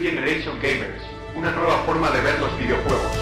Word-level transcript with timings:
Generation 0.00 0.58
Gamers, 0.62 1.02
una 1.36 1.50
nueva 1.50 1.76
forma 1.84 2.10
de 2.10 2.22
ver 2.22 2.40
los 2.40 2.58
videojuegos. 2.58 3.12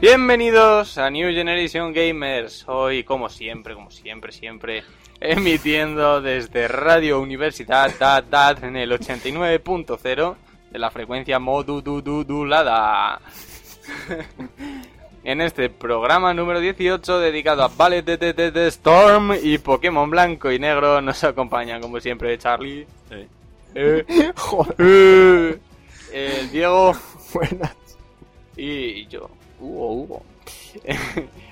Bienvenidos 0.00 0.96
a 0.96 1.10
New 1.10 1.30
Generation 1.32 1.92
Gamers. 1.92 2.66
Hoy, 2.66 3.04
como 3.04 3.28
siempre, 3.28 3.74
como 3.74 3.90
siempre, 3.90 4.32
siempre, 4.32 4.84
emitiendo 5.20 6.22
desde 6.22 6.66
Radio 6.66 7.20
Universidad 7.20 7.92
Dad 7.98 8.24
Dad 8.24 8.64
en 8.64 8.76
el 8.76 8.90
89.0 8.92 10.36
de 10.70 10.78
la 10.78 10.90
frecuencia 10.90 11.38
modulada. 11.38 13.20
en 15.24 15.40
este 15.40 15.68
programa 15.70 16.32
número 16.34 16.60
18 16.60 17.18
dedicado 17.18 17.64
a 17.64 17.68
Ballet 17.68 18.04
de, 18.04 18.16
de, 18.16 18.32
de- 18.32 18.50
de 18.52 18.66
Storm 18.68 19.32
y 19.42 19.58
Pokémon 19.58 20.08
Blanco 20.10 20.50
y 20.52 20.58
Negro 20.58 21.00
nos 21.00 21.22
acompañan 21.24 21.80
como 21.80 21.98
siempre 22.00 22.36
Charlie, 22.38 22.86
eh, 23.10 23.26
eh, 24.78 25.58
el 26.12 26.50
Diego 26.52 26.92
Buenas. 27.34 27.76
y 28.56 29.06
yo, 29.08 29.28
Hugo, 29.60 29.92
Hugo. 29.92 30.22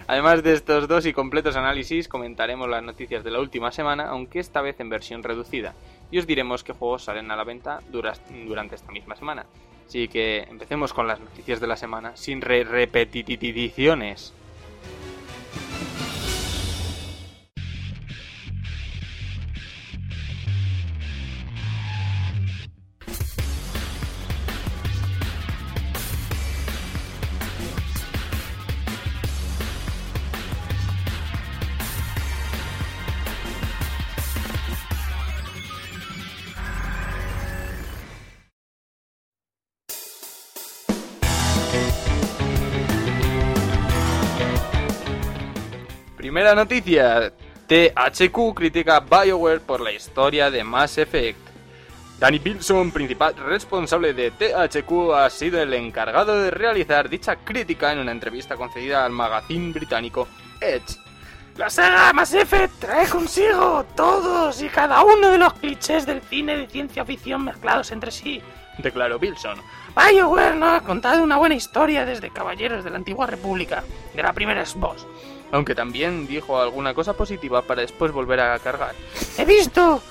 Además 0.07 0.43
de 0.43 0.53
estos 0.53 0.87
dos 0.87 1.07
y 1.07 1.13
completos 1.15 1.57
análisis, 1.57 2.09
comentaremos 2.09 2.69
las 2.69 2.83
noticias 2.83 3.25
de 3.25 3.31
la 3.31 3.41
última 3.41 3.73
semana, 3.73 4.09
aunque 4.09 4.39
esta 4.39 4.61
vez 4.61 4.79
en 4.81 4.91
versión 4.91 5.23
reducida, 5.23 5.75
y 6.15 6.19
os 6.19 6.29
diremos 6.29 6.63
qué 6.63 6.73
juegos 6.73 7.03
salen 7.03 7.33
a 7.33 7.37
la 7.37 7.43
venta 7.43 7.81
durante 7.91 8.77
esta 8.77 8.93
misma 8.93 9.17
semana. 9.17 9.47
Así 9.85 10.07
que 10.07 10.45
empecemos 10.49 10.93
con 10.93 11.09
las 11.09 11.19
noticias 11.19 11.59
de 11.59 11.67
la 11.67 11.77
semana, 11.77 12.17
sin 12.17 12.41
re 12.41 12.63
repeticiones. 12.63 14.33
Primera 46.45 46.63
noticia. 46.63 47.33
THQ 47.69 48.55
critica 48.55 49.01
BioWare 49.01 49.61
por 49.61 49.81
la 49.81 49.93
historia 49.93 50.51
de 50.51 50.63
Mass 50.63 50.99
Effect. 50.99 51.39
Danny 52.19 52.39
Bilson, 52.39 52.91
principal 52.93 53.35
responsable 53.35 54.13
de 54.13 54.31
THQ, 54.31 55.15
ha 55.15 55.31
sido 55.31 55.63
el 55.63 55.73
encargado 55.73 56.39
de 56.39 56.51
realizar 56.51 57.09
dicha 57.09 57.37
crítica 57.37 57.93
en 57.93 58.01
una 58.01 58.13
entrevista 58.13 58.57
concedida 58.57 59.07
al 59.07 59.13
magazine 59.13 59.73
británico 59.73 60.29
Edge. 60.61 60.99
La 61.57 61.71
saga 61.71 62.13
Mass 62.13 62.35
Effect 62.35 62.79
trae 62.79 63.09
consigo 63.09 63.87
todos 63.97 64.61
y 64.61 64.69
cada 64.69 65.03
uno 65.03 65.31
de 65.31 65.39
los 65.39 65.55
clichés 65.55 66.05
del 66.05 66.21
cine 66.21 66.59
de 66.59 66.67
ciencia 66.67 67.07
ficción 67.07 67.43
mezclados 67.43 67.91
entre 67.91 68.11
sí, 68.11 68.43
declaró 68.77 69.19
Bilson. 69.19 69.59
BioWare 69.97 70.57
no 70.57 70.69
ha 70.69 70.83
contado 70.83 71.25
una 71.25 71.39
buena 71.39 71.55
historia 71.55 72.05
desde 72.05 72.29
Caballeros 72.29 72.85
de 72.85 72.91
la 72.91 72.97
Antigua 72.97 73.27
República, 73.27 73.83
de 74.15 74.23
la 74.23 74.35
primera 74.35 74.67
Xbox. 74.67 75.07
Aunque 75.55 75.77
también 75.77 76.27
dijo 76.27 76.61
alguna 76.61 76.95
cosa 76.95 77.13
positiva 77.13 77.63
para 77.63 77.83
después 77.83 78.11
volver 78.11 78.41
a 78.41 78.59
cargar. 78.59 78.93
He 79.39 79.45
visto 79.45 80.03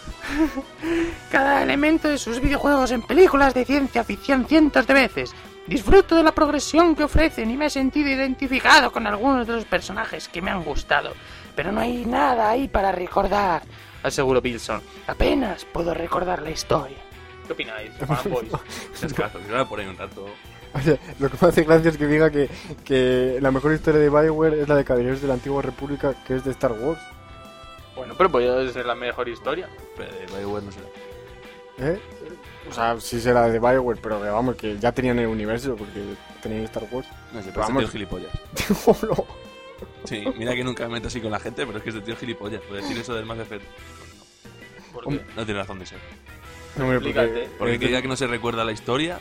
cada 1.30 1.62
elemento 1.64 2.08
de 2.08 2.18
sus 2.18 2.40
videojuegos 2.40 2.92
en 2.92 3.02
películas 3.02 3.53
de 3.53 3.66
ciencia 3.66 4.06
ficción 4.06 4.48
cientos 4.48 4.88
de 4.88 4.94
veces. 4.94 5.36
Disfruto 5.68 6.16
de 6.16 6.24
la 6.24 6.32
progresión 6.32 6.96
que 6.96 7.03
ofrecen 7.03 7.52
y 7.52 7.58
me 7.58 7.66
he 7.66 7.70
sentido 7.70 8.08
identificado 8.08 8.90
con 8.94 9.06
algunos 9.06 9.46
de 9.46 9.52
los 9.52 9.66
personajes 9.66 10.30
que 10.30 10.42
me 10.42 10.50
han 10.50 10.64
gustado. 10.64 11.12
Pero 11.58 11.74
no 11.74 11.82
hay 11.82 12.06
nada 12.06 12.50
ahí 12.50 12.70
para 12.70 12.94
recordar, 12.94 13.64
aseguró 14.02 14.40
Bilson. 14.40 14.82
Apenas 15.08 15.66
puedo 15.66 15.94
recordar 15.94 16.42
la 16.42 16.52
historia. 16.52 17.00
¿Qué 17.46 17.52
opináis, 17.52 17.92
fanboys? 18.08 18.50
Es 19.03 19.14
claro, 19.14 19.42
yo 19.46 19.58
voy 19.58 19.66
por 19.66 19.80
ahí 19.82 19.88
un 19.88 19.98
rato. 19.98 20.26
O 20.75 20.79
sea, 20.81 20.97
lo 21.19 21.29
que 21.29 21.38
me 21.39 21.47
hace 21.50 21.63
gracia 21.63 21.91
es 21.91 21.97
que 21.97 22.07
diga 22.07 22.31
que, 22.31 22.50
que 22.84 23.38
la 23.41 23.51
mejor 23.51 23.73
historia 23.73 24.00
de 24.00 24.09
Bioware 24.09 24.56
es 24.59 24.67
la 24.67 24.75
de 24.75 24.84
Caballeros 24.84 25.22
de 25.22 25.28
la 25.28 25.35
Antigua 25.35 25.61
República, 25.61 26.16
que 26.25 26.35
es 26.38 26.44
de 26.44 26.51
Star 26.51 26.72
Wars. 26.72 27.00
bueno, 27.95 28.16
pero 28.17 28.31
puede 28.31 28.72
ser 28.73 28.85
la 28.88 28.95
mejor 28.95 29.29
historia. 29.29 29.69
Pero 29.95 30.11
de 30.11 30.25
BioWare 30.25 30.63
no 30.66 30.72
sé. 30.72 30.79
¿Eh? 31.78 32.00
O 32.69 32.73
sea, 32.73 33.00
sí 33.00 33.19
será 33.22 33.47
de 33.50 33.59
Bioware, 33.59 34.00
pero 34.01 34.19
que 34.22 34.29
vamos, 34.29 34.56
que 34.56 34.79
ya 34.79 34.91
tenían 34.91 35.19
el 35.19 35.28
universo, 35.28 35.75
porque 35.75 36.01
tenían 36.41 36.63
Star 36.63 36.85
Wars. 36.91 37.07
No 37.34 37.41
sé, 37.44 37.50
pero 37.50 37.61
Vamos. 37.61 37.84
este 37.84 37.97
tío 37.97 38.07
gilipollas. 38.07 38.31
Oh, 38.88 38.97
no. 39.03 39.25
Sí, 40.05 40.23
mira 40.38 40.53
que 40.55 40.63
nunca 40.63 40.88
me 40.88 40.94
meto 40.95 41.07
así 41.07 41.22
con 41.22 41.31
la 41.31 41.40
gente, 41.40 41.66
pero 41.66 41.78
es 41.78 41.84
que 41.84 41.90
este 41.91 42.01
tío 42.01 42.13
es 42.16 42.19
gilipollas. 42.19 42.61
Por 42.61 42.78
decir 42.78 42.97
eso 42.97 43.13
del 43.13 43.25
Mass 43.25 43.40
Effect, 43.40 43.63
¿Por 44.94 45.07
Hombre, 45.07 45.25
no 45.35 45.45
tiene 45.45 45.59
razón 45.59 45.79
de 45.79 45.85
ser. 45.85 46.00
No, 46.78 46.91
Explícate. 46.91 47.28
porque- 47.28 47.50
Porque 47.59 47.79
que 47.79 47.88
diga 47.88 48.01
que 48.01 48.07
no 48.07 48.16
se 48.16 48.28
recuerda 48.28 48.63
la 48.66 48.72
historia. 48.72 49.19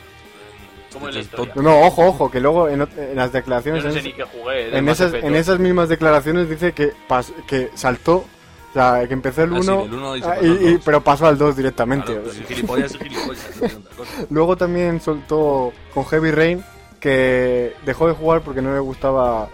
¿Cómo 0.93 1.09
es 1.09 1.15
la 1.15 1.21
tío 1.21 1.43
historia? 1.43 1.53
No, 1.55 1.81
ojo, 1.81 2.05
ojo, 2.07 2.31
que 2.31 2.39
luego 2.39 2.69
en, 2.69 2.79
las 2.79 3.31
Yo 3.31 3.33
declaraciones... 3.33 3.83
no 3.83 3.91
sé 3.91 3.99
en- 3.99 4.05
ni 4.05 4.13
qué 4.13 4.23
jugué. 4.23 4.77
en, 4.77 4.87
esas, 4.89 5.13
en 5.13 5.35
esas 5.35 5.59
mismas 5.59 5.89
declaraciones 5.89 6.49
dice 6.49 6.71
que, 6.73 6.91
pas- 7.09 7.33
que 7.47 7.69
saltó, 7.75 8.17
o 8.17 8.73
sea, 8.73 9.07
que 9.07 9.13
empezó 9.13 9.43
el 9.43 9.53
Ah, 9.55 9.61
sí, 9.61 9.69
1, 9.69 9.81
del 9.83 9.93
uno 9.93 10.15
y 10.17 10.21
se 10.21 10.27
ah, 10.27 10.37
y- 10.41 10.45
y- 10.47 10.73
dos. 10.73 10.81
pero 10.85 11.01
pasó 11.03 11.27
al 11.27 11.37
2 11.37 11.55
directamente. 11.57 12.05
Claro, 12.07 12.21
o 12.21 12.23
pero 12.23 12.33
sea. 12.35 12.45
si 12.47 12.53
gilipollas 12.53 12.91
es 12.91 12.97
gilipollas. 12.97 13.49
no 13.55 13.59
tiene 13.67 13.75
otra 13.75 13.95
cosa. 13.97 14.11
Luego 14.29 14.57
también 14.57 15.01
soltó 15.01 15.73
con 15.93 16.05
Heavy 16.05 16.31
Rain 16.31 16.63
que 16.99 17.73
dejó 17.85 18.07
de 18.07 18.13
jugar 18.13 18.41
porque 18.41 18.61
no 18.61 18.73
le 18.73 18.79
gustaba 18.79 19.49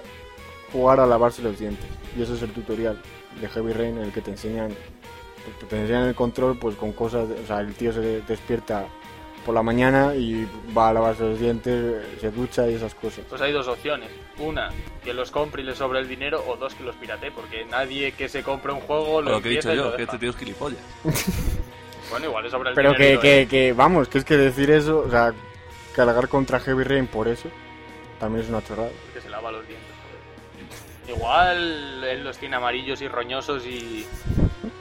jugar 0.71 0.99
a 0.99 1.05
lavarse 1.07 1.41
los 1.41 1.57
dientes. 1.59 1.85
Y 2.17 2.21
eso 2.21 2.35
es 2.35 2.41
el 2.43 2.51
tutorial 2.51 3.01
de 3.41 3.47
Heavy 3.49 3.73
Rain 3.73 3.97
en 3.97 4.03
el 4.03 4.11
que 4.11 4.21
te 4.21 4.31
enseñan 4.31 4.69
te 5.67 5.79
enseñan 5.79 6.03
el 6.07 6.13
control 6.15 6.57
pues 6.59 6.75
con 6.75 6.91
cosas, 6.91 7.27
o 7.43 7.47
sea, 7.47 7.61
el 7.61 7.73
tío 7.73 7.91
se 7.91 8.21
despierta 8.21 8.85
por 9.49 9.55
la 9.55 9.63
mañana 9.63 10.13
y 10.13 10.47
va 10.77 10.89
a 10.89 10.93
lavarse 10.93 11.23
los 11.23 11.39
dientes, 11.39 12.05
se 12.21 12.29
ducha 12.29 12.69
y 12.69 12.75
esas 12.75 12.93
cosas. 12.93 13.25
Pues 13.27 13.41
hay 13.41 13.51
dos 13.51 13.67
opciones. 13.67 14.11
Una, 14.37 14.69
que 15.03 15.11
los 15.11 15.31
compre 15.31 15.63
y 15.63 15.65
le 15.65 15.73
sobre 15.75 15.97
el 15.97 16.07
dinero, 16.07 16.43
o 16.47 16.55
dos, 16.55 16.75
que 16.75 16.83
los 16.83 16.95
pirate, 16.97 17.31
porque 17.31 17.65
nadie 17.65 18.11
que 18.11 18.29
se 18.29 18.43
compre 18.43 18.71
un 18.73 18.81
juego 18.81 19.23
lo 19.23 19.31
Lo 19.31 19.41
que 19.41 19.49
he 19.49 19.51
dicho 19.53 19.73
yo, 19.73 19.95
que 19.95 20.03
este 20.03 20.19
tío 20.19 20.29
es 20.29 20.37
gilipollas. 20.37 20.79
Bueno, 22.11 22.27
igual 22.27 22.43
le 22.43 22.51
sobra 22.51 22.69
el 22.69 22.75
Pero 22.75 22.93
dinero. 22.93 22.99
que, 22.99 23.11
y 23.11 23.15
lo 23.15 23.21
que, 23.21 23.35
deja. 23.37 23.49
que, 23.49 23.73
vamos, 23.73 24.07
que 24.07 24.17
es 24.19 24.25
que 24.25 24.37
decir 24.37 24.69
eso, 24.69 24.99
o 24.99 25.09
sea, 25.09 25.33
cargar 25.95 26.27
contra 26.27 26.59
Heavy 26.59 26.83
Rain 26.83 27.07
por 27.07 27.27
eso, 27.27 27.49
también 28.19 28.43
es 28.43 28.49
una 28.51 28.63
chorrada. 28.63 28.89
Que 29.13 29.21
se 29.21 29.29
lava 29.29 29.51
los 29.51 29.67
dientes. 29.67 29.89
joder. 31.07 31.17
Igual 31.17 32.03
él 32.03 32.23
los 32.23 32.37
tiene 32.37 32.55
amarillos 32.55 33.01
y 33.01 33.07
roñosos 33.07 33.65
y, 33.65 34.05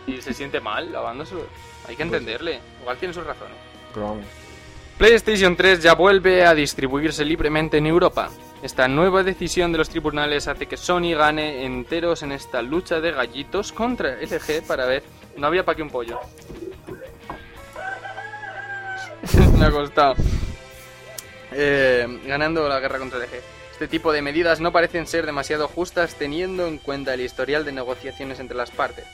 y 0.07 0.21
se 0.21 0.35
siente 0.35 0.61
mal 0.61 0.93
lavándoselos. 0.93 1.45
Hay 1.87 1.97
que 1.97 2.03
entenderle. 2.03 2.61
Igual 2.83 2.99
tiene 2.99 3.15
sus 3.15 3.25
razones. 3.25 3.57
Pero 3.95 4.07
vamos. 4.09 4.25
PlayStation 4.99 5.55
3 5.55 5.81
ya 5.81 5.95
vuelve 5.95 6.45
a 6.45 6.55
distribuirse 6.57 7.25
libremente 7.25 7.79
en 7.79 7.87
Europa. 7.87 8.31
Esta 8.65 8.89
nueva 8.89 9.23
decisión 9.23 9.71
de 9.71 9.79
los 9.79 9.89
tribunales 9.89 10.49
hace 10.49 10.67
que 10.67 10.77
Sony 10.77 11.15
gane 11.17 11.65
enteros 11.65 12.25
en 12.25 12.33
esta 12.33 12.63
lucha 12.63 13.01
de 13.01 13.13
gallitos 13.13 13.71
contra 13.71 14.17
LG 14.21 14.67
para 14.67 14.87
ver. 14.87 15.05
No 15.37 15.47
había 15.47 15.65
pa' 15.65 15.77
que 15.77 15.83
un 15.83 15.91
pollo. 15.91 16.19
Me 19.57 19.67
ha 19.67 19.71
costado. 19.71 20.17
Eh, 21.53 22.21
ganando 22.27 22.69
la 22.69 22.81
guerra 22.81 22.99
contra 22.99 23.21
LG. 23.21 23.58
Este 23.79 23.87
tipo 23.87 24.11
de 24.11 24.23
medidas 24.23 24.59
no 24.59 24.73
parecen 24.73 25.07
ser 25.07 25.25
demasiado 25.25 25.69
justas 25.69 26.17
teniendo 26.17 26.67
en 26.67 26.79
cuenta 26.79 27.15
el 27.15 27.21
historial 27.21 27.65
de 27.65 27.71
negociaciones 27.71 28.41
entre 28.41 28.57
las 28.57 28.73
partes. 28.73 29.05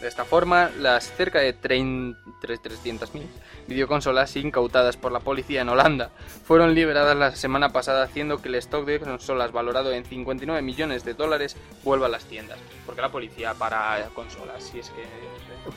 De 0.00 0.08
esta 0.08 0.24
forma, 0.24 0.70
las 0.78 1.12
cerca 1.12 1.40
de 1.40 1.52
30 1.52 2.18
300.000 2.40 3.22
videoconsolas 3.68 4.34
incautadas 4.36 4.96
por 4.96 5.12
la 5.12 5.20
policía 5.20 5.60
en 5.60 5.68
Holanda 5.68 6.08
fueron 6.46 6.74
liberadas 6.74 7.14
la 7.14 7.36
semana 7.36 7.68
pasada, 7.68 8.02
haciendo 8.02 8.40
que 8.40 8.48
el 8.48 8.54
stock 8.54 8.86
de 8.86 8.98
consolas 8.98 9.52
valorado 9.52 9.92
en 9.92 10.06
59 10.06 10.62
millones 10.62 11.04
de 11.04 11.12
dólares 11.12 11.58
vuelva 11.82 12.06
a 12.06 12.08
las 12.08 12.24
tiendas. 12.24 12.58
Porque 12.86 13.02
la 13.02 13.12
policía 13.12 13.52
para 13.52 14.08
consolas, 14.14 14.64
si 14.64 14.78
es 14.78 14.88
que... 14.88 15.04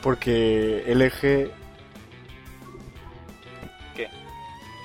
Porque 0.00 0.84
LG, 0.86 1.50
¿Qué? 3.94 4.08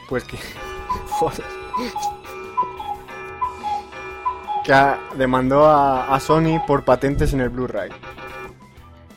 pues 0.09 0.25
que. 0.25 0.37
Joder. 1.07 1.45
Que 4.63 4.73
ha- 4.73 4.99
demandó 5.15 5.65
a, 5.65 6.13
a 6.13 6.19
Sony 6.19 6.59
por 6.65 6.83
patentes 6.83 7.33
en 7.33 7.41
el 7.41 7.49
Blu-ray. 7.49 7.89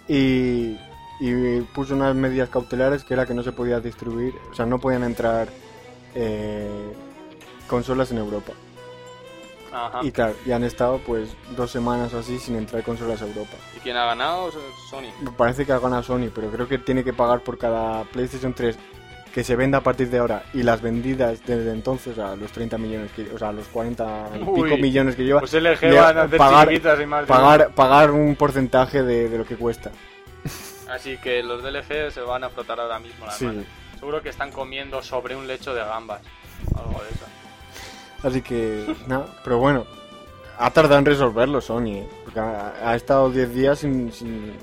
Y, 0.08 0.78
y 1.20 1.60
puso 1.75 1.94
unas 1.94 2.14
medidas 2.14 2.48
cautelares 2.48 3.04
que 3.04 3.14
era 3.14 3.26
que 3.26 3.34
no 3.34 3.43
se 3.43 3.52
podía 3.52 3.81
distribuir, 3.81 4.34
o 4.50 4.54
sea, 4.54 4.66
no 4.66 4.78
podían 4.78 5.02
entrar 5.04 5.48
eh, 6.14 6.93
consolas 7.69 8.10
en 8.12 8.19
Europa. 8.19 8.52
Ajá. 9.72 10.00
Y 10.02 10.10
claro, 10.10 10.34
y 10.46 10.52
han 10.52 10.64
estado 10.64 11.00
pues 11.04 11.37
dos 11.56 11.70
semanas 11.70 12.14
o 12.14 12.20
así 12.20 12.38
sin 12.38 12.56
entrar 12.56 12.82
consolas 12.82 13.20
a 13.20 13.26
Europa. 13.26 13.56
¿Y 13.76 13.81
quién 13.81 13.96
ha 13.96 14.06
ganado? 14.06 14.50
Sony. 14.88 15.10
Parece 15.37 15.66
que 15.66 15.72
ha 15.72 15.78
ganado 15.78 16.02
Sony, 16.02 16.31
pero 16.34 16.50
creo 16.50 16.66
que 16.69 16.78
tiene 16.78 17.04
que 17.04 17.12
pagar 17.12 17.40
por 17.40 17.58
cada 17.58 18.04
PlayStation 18.04 18.54
3 18.54 18.78
que 19.36 19.44
se 19.44 19.54
venda 19.54 19.76
a 19.76 19.80
partir 19.82 20.08
de 20.08 20.16
ahora 20.16 20.44
y 20.54 20.62
las 20.62 20.80
vendidas 20.80 21.44
desde 21.44 21.70
entonces 21.70 22.18
a 22.18 22.34
los 22.36 22.50
30 22.52 22.78
millones, 22.78 23.10
que, 23.14 23.30
o 23.34 23.38
sea, 23.38 23.50
a 23.50 23.52
los 23.52 23.66
40 23.68 24.30
y 24.34 24.42
Uy. 24.42 24.62
pico 24.62 24.78
millones 24.78 25.14
que 25.14 25.24
lleva, 25.24 25.40
Pues 25.40 25.52
LG 25.52 25.82
le- 25.90 26.00
van 26.00 26.16
a 26.16 26.22
hacer 26.22 26.38
pagar- 26.38 26.72
y 26.72 27.06
más. 27.06 27.20
de- 27.20 27.26
pagar, 27.26 27.70
pagar 27.74 28.12
un 28.12 28.34
porcentaje 28.34 29.02
de, 29.02 29.28
de 29.28 29.36
lo 29.36 29.44
que 29.44 29.56
cuesta. 29.56 29.90
Así 30.88 31.18
que 31.18 31.42
los 31.42 31.62
de 31.62 31.70
LG 31.70 32.12
se 32.12 32.22
van 32.22 32.44
a 32.44 32.48
frotar 32.48 32.80
ahora 32.80 32.98
mismo 32.98 33.26
las 33.26 33.36
Sí. 33.36 33.46
Seguro 33.98 34.22
que 34.22 34.30
están 34.30 34.50
comiendo 34.52 35.02
sobre 35.02 35.36
un 35.36 35.46
lecho 35.46 35.74
de 35.74 35.80
gambas. 35.84 36.22
Algo 36.74 37.02
de 37.02 37.10
eso. 37.10 37.26
Así 38.26 38.40
que, 38.40 38.86
nada, 39.06 39.26
pero 39.44 39.58
bueno, 39.58 39.84
ha 40.58 40.70
tardado 40.70 40.98
en 40.98 41.04
resolverlo 41.04 41.60
Sony, 41.60 41.88
¿eh? 41.98 42.08
porque 42.24 42.40
ha, 42.40 42.72
ha 42.82 42.96
estado 42.96 43.28
10 43.30 43.52
días 43.52 43.80
sin... 43.80 44.10
sin- 44.14 44.56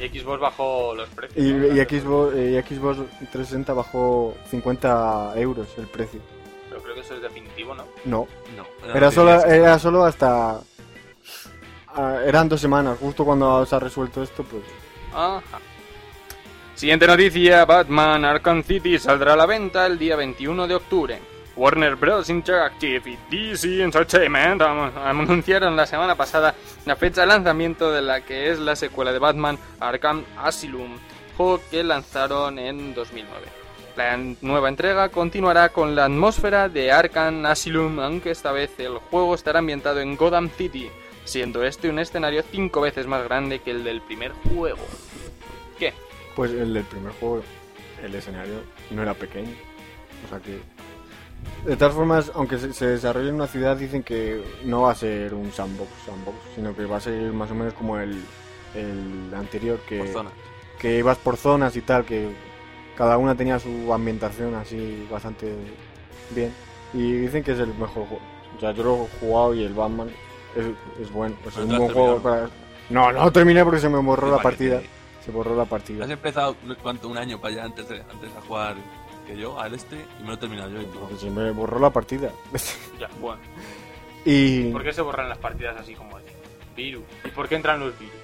Y 0.00 0.08
Xbox 0.18 0.40
bajó 0.40 0.94
los 0.94 1.08
precios. 1.08 1.44
y, 1.44 1.52
¿no? 1.52 1.66
y 1.66 1.84
Xbox, 1.84 2.36
y 2.36 2.54
Xbox 2.60 2.98
360 3.18 3.72
bajó 3.72 4.34
50 4.50 5.32
euros 5.36 5.66
el 5.76 5.86
precio. 5.86 6.20
Pero 6.68 6.82
creo 6.82 6.94
que 6.94 7.00
eso 7.00 7.14
es 7.14 7.22
definitivo, 7.22 7.74
¿no? 7.74 7.84
No, 8.04 8.26
No, 8.56 8.94
era 8.94 9.10
solo, 9.10 9.44
era 9.44 9.78
solo 9.78 10.04
hasta... 10.04 10.60
ah, 11.88 12.18
eran 12.24 12.48
dos 12.48 12.60
semanas, 12.60 12.98
justo 13.00 13.24
cuando 13.24 13.64
se 13.66 13.74
ha 13.74 13.78
resuelto 13.80 14.22
esto, 14.22 14.44
pues... 14.44 14.62
Ajá. 15.12 15.58
Siguiente 16.74 17.08
noticia, 17.08 17.64
Batman 17.64 18.24
Arkham 18.24 18.62
City 18.62 19.00
saldrá 19.00 19.32
a 19.32 19.36
la 19.36 19.46
venta 19.46 19.84
el 19.86 19.98
día 19.98 20.14
21 20.14 20.68
de 20.68 20.74
octubre. 20.76 21.18
Warner 21.58 21.96
Bros. 21.96 22.30
Interactive 22.30 23.10
y 23.10 23.18
DC 23.30 23.82
Entertainment 23.82 24.62
anunciaron 24.62 25.76
la 25.76 25.86
semana 25.86 26.14
pasada 26.14 26.54
la 26.86 26.94
fecha 26.94 27.22
de 27.22 27.26
lanzamiento 27.26 27.90
de 27.90 28.00
la 28.00 28.20
que 28.20 28.50
es 28.50 28.60
la 28.60 28.76
secuela 28.76 29.12
de 29.12 29.18
Batman 29.18 29.58
Arkham 29.80 30.24
Asylum, 30.36 30.96
juego 31.36 31.60
que 31.68 31.82
lanzaron 31.82 32.60
en 32.60 32.94
2009. 32.94 33.46
La 33.96 34.16
nueva 34.40 34.68
entrega 34.68 35.08
continuará 35.08 35.70
con 35.70 35.96
la 35.96 36.04
atmósfera 36.04 36.68
de 36.68 36.92
Arkham 36.92 37.44
Asylum, 37.44 37.98
aunque 37.98 38.30
esta 38.30 38.52
vez 38.52 38.70
el 38.78 38.98
juego 38.98 39.34
estará 39.34 39.58
ambientado 39.58 39.98
en 39.98 40.16
Gotham 40.16 40.50
City, 40.50 40.88
siendo 41.24 41.64
este 41.64 41.90
un 41.90 41.98
escenario 41.98 42.44
cinco 42.52 42.82
veces 42.82 43.08
más 43.08 43.24
grande 43.24 43.58
que 43.58 43.72
el 43.72 43.82
del 43.82 44.00
primer 44.00 44.30
juego. 44.54 44.86
¿Qué? 45.76 45.92
Pues 46.36 46.52
el 46.52 46.72
del 46.72 46.84
primer 46.84 47.12
juego, 47.14 47.42
el 48.00 48.14
escenario 48.14 48.62
no 48.90 49.02
era 49.02 49.14
pequeño. 49.14 49.50
O 50.24 50.28
sea 50.28 50.38
que... 50.38 50.77
De 51.64 51.76
todas 51.76 51.94
formas, 51.94 52.32
aunque 52.34 52.58
se, 52.58 52.72
se 52.72 52.86
desarrolle 52.86 53.28
en 53.28 53.34
una 53.34 53.46
ciudad, 53.46 53.76
dicen 53.76 54.02
que 54.02 54.42
no 54.64 54.82
va 54.82 54.92
a 54.92 54.94
ser 54.94 55.34
un 55.34 55.52
sandbox, 55.52 55.90
sandbox 56.06 56.36
sino 56.54 56.74
que 56.74 56.84
va 56.86 56.96
a 56.96 57.00
ser 57.00 57.32
más 57.32 57.50
o 57.50 57.54
menos 57.54 57.74
como 57.74 57.98
el, 57.98 58.22
el 58.74 59.34
anterior, 59.34 59.78
que, 59.88 60.14
que 60.78 60.98
ibas 60.98 61.18
por 61.18 61.36
zonas 61.36 61.76
y 61.76 61.82
tal, 61.82 62.04
que 62.04 62.30
cada 62.96 63.18
una 63.18 63.34
tenía 63.34 63.58
su 63.58 63.92
ambientación 63.92 64.54
así 64.54 65.06
bastante 65.10 65.54
bien. 66.30 66.52
Y 66.94 67.12
dicen 67.12 67.42
que 67.42 67.52
es 67.52 67.58
el 67.58 67.68
mejor 67.68 68.06
juego. 68.06 68.20
O 68.56 68.60
sea, 68.60 68.72
yo 68.72 68.82
lo 68.82 69.04
he 69.04 69.20
jugado 69.20 69.54
y 69.54 69.64
el 69.64 69.74
Batman 69.74 70.08
es, 70.56 70.66
es 71.02 71.12
bueno. 71.12 71.36
Es 71.46 71.56
un 71.56 71.68
buen 71.68 71.92
juego 71.92 72.18
para... 72.18 72.48
No, 72.88 73.12
no 73.12 73.30
terminé 73.30 73.62
porque 73.64 73.80
se 73.80 73.88
me 73.88 73.98
borró 73.98 74.30
la 74.30 74.38
partida. 74.38 74.80
Se 75.24 75.30
borró 75.30 75.54
la 75.54 75.66
partida. 75.66 76.04
Has 76.04 76.10
empezado, 76.10 76.56
¿cuánto? 76.82 77.08
Un 77.08 77.18
año 77.18 77.38
para 77.38 77.54
allá 77.54 77.64
antes 77.64 77.88
de, 77.88 78.00
antes 78.00 78.34
de 78.34 78.40
jugar 78.46 78.76
que 79.28 79.36
yo, 79.36 79.60
al 79.60 79.74
este, 79.74 79.96
y 80.18 80.22
me 80.22 80.28
lo 80.28 80.34
he 80.34 80.36
terminado 80.38 80.70
yo 80.70 80.80
y 80.80 80.86
tú. 80.86 80.98
Porque 81.00 81.16
se 81.16 81.30
me 81.30 81.50
borró 81.50 81.78
la 81.78 81.90
partida. 81.90 82.32
Ya, 82.98 83.08
bueno. 83.20 83.40
y 84.24 84.72
¿Por 84.72 84.82
qué 84.82 84.92
se 84.92 85.02
borran 85.02 85.28
las 85.28 85.38
partidas 85.38 85.80
así 85.80 85.94
como 85.94 86.16
así? 86.16 86.26
Virus. 86.74 87.04
¿Y 87.24 87.28
por 87.28 87.48
qué 87.48 87.54
entran 87.54 87.78
los 87.78 87.96
virus? 87.96 88.16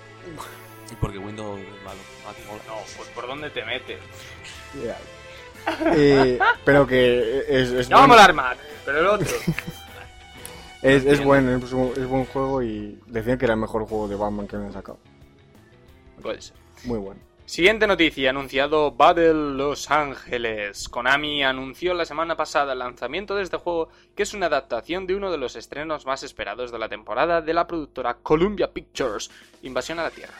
Y 0.90 0.94
porque 0.96 1.18
Windows 1.18 1.60
es 1.60 1.84
malo. 1.84 1.98
Ah. 2.26 2.32
No, 2.66 2.74
pues 2.96 3.08
por 3.10 3.26
dónde 3.28 3.50
te 3.50 3.64
metes. 3.64 4.00
Ya. 4.82 4.98
Eh, 5.94 6.38
pero 6.64 6.86
que 6.86 7.44
es, 7.48 7.70
es 7.70 7.88
No 7.88 8.08
va 8.08 8.24
a 8.24 8.32
más, 8.32 8.56
pero 8.84 9.00
el 9.00 9.06
otro. 9.06 9.26
es, 10.82 11.04
es 11.06 11.24
bueno, 11.24 11.56
es, 11.56 11.64
es 11.64 12.08
buen 12.08 12.24
juego 12.26 12.62
y 12.62 13.00
decían 13.06 13.38
que 13.38 13.44
era 13.44 13.54
el 13.54 13.60
mejor 13.60 13.86
juego 13.86 14.08
de 14.08 14.16
Batman 14.16 14.48
que 14.48 14.56
me 14.56 14.66
han 14.66 14.72
sacado. 14.72 14.98
Puede 16.20 16.42
ser. 16.42 16.56
Muy 16.84 16.98
bueno. 16.98 17.20
Siguiente 17.46 17.86
noticia, 17.86 18.30
anunciado 18.30 18.92
Battle 18.92 19.34
Los 19.54 19.90
Ángeles. 19.90 20.88
Konami 20.88 21.44
anunció 21.44 21.92
la 21.92 22.06
semana 22.06 22.38
pasada 22.38 22.72
el 22.72 22.78
lanzamiento 22.78 23.36
de 23.36 23.42
este 23.42 23.58
juego, 23.58 23.90
que 24.16 24.22
es 24.22 24.32
una 24.32 24.46
adaptación 24.46 25.06
de 25.06 25.14
uno 25.14 25.30
de 25.30 25.36
los 25.36 25.54
estrenos 25.54 26.06
más 26.06 26.22
esperados 26.22 26.72
de 26.72 26.78
la 26.78 26.88
temporada 26.88 27.42
de 27.42 27.52
la 27.52 27.66
productora 27.66 28.14
Columbia 28.14 28.72
Pictures, 28.72 29.30
Invasión 29.62 29.98
a 29.98 30.04
la 30.04 30.10
Tierra. 30.10 30.32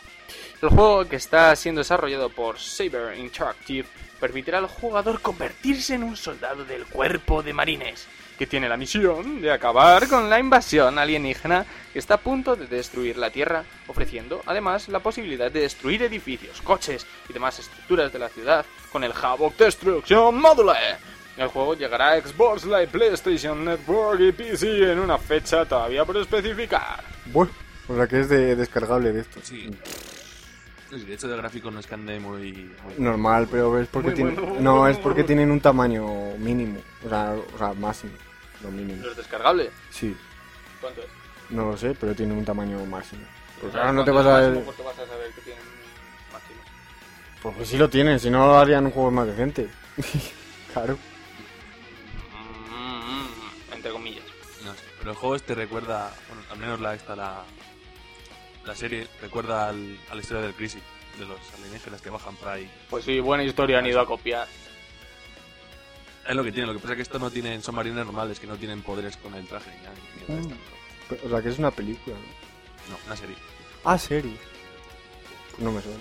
El 0.62 0.68
juego, 0.68 1.06
que 1.06 1.16
está 1.16 1.54
siendo 1.56 1.80
desarrollado 1.80 2.30
por 2.30 2.58
Saber 2.58 3.18
Interactive, 3.18 3.88
permitirá 4.18 4.58
al 4.58 4.66
jugador 4.66 5.20
convertirse 5.20 5.94
en 5.94 6.02
un 6.02 6.16
soldado 6.16 6.64
del 6.64 6.86
cuerpo 6.86 7.42
de 7.42 7.52
marines, 7.52 8.06
que 8.38 8.46
tiene 8.46 8.68
la 8.68 8.76
misión 8.76 9.40
de 9.40 9.52
acabar 9.52 10.08
con 10.08 10.28
la 10.28 10.38
invasión 10.38 10.98
alienígena 10.98 11.66
que 11.92 11.98
está 11.98 12.14
a 12.14 12.20
punto 12.20 12.56
de 12.56 12.66
destruir 12.66 13.16
la 13.16 13.30
Tierra, 13.30 13.64
ofreciendo 13.86 14.42
además 14.46 14.88
la 14.88 15.00
posibilidad 15.00 15.50
de 15.50 15.60
destruir 15.60 16.02
edificios, 16.02 16.60
coches 16.62 17.06
y 17.28 17.32
demás 17.32 17.58
estructuras 17.58 18.12
de 18.12 18.18
la 18.18 18.28
ciudad 18.28 18.64
con 18.90 19.04
el 19.04 19.12
Havoc 19.12 19.56
Destruction 19.56 20.40
Module. 20.40 20.72
El 21.36 21.48
juego 21.48 21.74
llegará 21.74 22.12
a 22.12 22.20
Xbox 22.20 22.64
Live, 22.64 22.88
PlayStation 22.88 23.64
Network 23.64 24.20
y 24.20 24.32
PC 24.32 24.92
en 24.92 25.00
una 25.00 25.18
fecha 25.18 25.64
todavía 25.64 26.04
por 26.04 26.16
especificar. 26.16 27.02
Bueno, 27.26 27.50
o 27.88 27.96
sea 27.96 28.06
que 28.06 28.20
es 28.20 28.28
de, 28.28 28.54
descargable 28.54 29.12
de 29.12 29.20
esto. 29.20 29.40
Sí. 29.42 29.68
De 31.02 31.14
hecho, 31.14 31.28
de 31.28 31.36
gráfico 31.36 31.70
no 31.70 31.80
es 31.80 31.86
que 31.86 31.94
ande 31.94 32.18
muy. 32.20 32.52
muy- 32.84 32.94
Normal, 32.98 33.48
pero 33.50 33.78
es 33.80 33.88
porque 33.88 34.08
Muy 34.08 34.14
tiene- 34.16 34.30
bueno. 34.32 34.60
no 34.60 34.88
es 34.88 34.96
porque 35.04 35.24
tienen 35.24 35.50
un 35.50 35.60
tamaño 35.60 36.06
mínimo, 36.38 36.80
o 37.04 37.08
sea, 37.08 37.34
o 37.54 37.58
sea, 37.58 37.72
máximo, 37.74 38.12
lo 38.62 38.70
mínimo. 38.70 39.04
¿Los 39.04 39.16
descargables? 39.16 39.70
Sí, 39.90 40.16
¿Cuánto 40.80 41.00
es? 41.02 41.08
no 41.50 41.66
lo 41.70 41.76
sé, 41.76 41.94
pero 41.98 42.14
tienen 42.14 42.36
un 42.38 42.44
tamaño 42.44 42.84
máximo. 42.86 43.22
Pues 43.60 43.72
¿Sabes 43.72 43.86
ahora 43.86 43.92
no 43.92 44.04
te 44.04 44.10
vas 44.10 44.26
a 44.26 44.30
máximo? 44.32 44.54
ver, 44.56 44.64
¿Por 44.64 44.74
qué 44.74 44.82
vas 44.82 44.98
a 44.98 45.06
saber 45.06 45.30
que 45.32 45.40
tienen 45.42 45.64
máximo? 46.32 46.60
pues, 47.42 47.56
pues 47.56 47.68
sí 47.68 47.76
lo 47.78 47.88
tienen, 47.90 48.18
si 48.20 48.30
no 48.30 48.54
harían 48.58 48.86
un 48.86 48.90
juego 48.92 49.10
más 49.10 49.26
decente. 49.26 49.68
claro. 50.72 50.98
Mm, 52.32 52.74
mm, 52.74 53.20
mm, 53.20 53.74
entre 53.74 53.90
comillas. 53.92 54.24
No 54.64 54.72
sé. 54.74 54.80
Pero 54.98 55.10
el 55.10 55.16
juego 55.16 55.36
este 55.36 55.54
recuerda. 55.54 56.12
Bueno, 56.28 56.42
al 56.50 56.58
menos 56.58 56.80
la, 56.80 56.94
esta, 56.94 57.14
la. 57.16 57.42
La 58.66 58.74
serie 58.74 59.06
recuerda 59.20 59.68
al, 59.68 59.98
a 60.10 60.14
la 60.14 60.20
historia 60.20 60.42
del 60.42 60.54
Crisis. 60.54 60.82
De 61.18 61.24
los 61.26 61.38
alienígenas 61.58 62.00
que 62.02 62.10
bajan 62.10 62.34
por 62.36 62.48
ahí. 62.48 62.68
Pues 62.90 63.04
sí, 63.04 63.20
buena 63.20 63.44
historia 63.44 63.78
han 63.78 63.86
ido 63.86 64.00
a 64.00 64.06
copiar. 64.06 64.48
Es 66.28 66.34
lo 66.34 66.42
que 66.42 66.50
tiene. 66.50 66.66
Lo 66.66 66.72
que 66.72 66.80
pasa 66.80 66.92
es 66.94 66.96
que 66.96 67.02
estos 67.02 67.20
no 67.20 67.30
tienen. 67.30 67.62
Son 67.62 67.74
marines 67.74 68.04
normales 68.04 68.40
que 68.40 68.46
no 68.48 68.56
tienen 68.56 68.82
poderes 68.82 69.16
con 69.18 69.32
el 69.34 69.46
traje. 69.46 69.70
ni 69.70 69.82
nada, 69.84 69.94
ni 69.94 70.34
nada 70.34 70.48
de 70.48 70.54
esto. 71.12 71.26
O 71.26 71.28
sea 71.30 71.42
que 71.42 71.48
es 71.50 71.58
una 71.58 71.70
película, 71.70 72.16
¿no? 72.16 72.94
No, 72.94 72.98
una 73.06 73.16
serie. 73.16 73.36
Ah, 73.84 73.96
serie. 73.98 74.36
Pues 75.50 75.62
no 75.62 75.70
me 75.70 75.80
suena. 75.82 75.98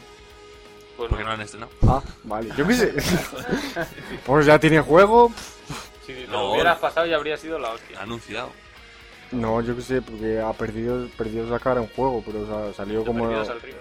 Pues 0.98 1.10
Porque 1.10 1.24
no. 1.24 1.30
no 1.30 1.36
han 1.36 1.42
estrenado. 1.42 1.72
Ah, 1.88 2.02
vale. 2.24 2.50
Yo 2.58 2.66
qué 2.68 2.74
sé. 2.74 2.94
pues 4.26 4.46
ya 4.48 4.58
tiene 4.60 4.80
juego. 4.82 5.32
Si 6.06 6.14
te 6.14 6.28
No. 6.28 6.34
lo 6.44 6.52
hubieras 6.54 6.80
pasado 6.80 7.06
ya 7.06 7.18
habría 7.18 7.38
sido 7.38 7.60
la 7.60 7.70
hostia. 7.70 8.02
Anunciado. 8.02 8.52
No, 9.34 9.62
yo 9.62 9.76
qué 9.76 9.82
sé, 9.82 10.02
porque 10.02 10.40
ha 10.40 10.54
perdido, 10.54 11.08
perdido 11.18 11.50
sacar 11.50 11.80
un 11.80 11.88
juego, 11.88 12.24
pero 12.26 12.42
o 12.42 12.46
sea, 12.68 12.74
salió 12.74 13.04
como... 13.04 13.26
Perdidos 13.26 13.50
al 13.50 13.62
río. 13.62 13.76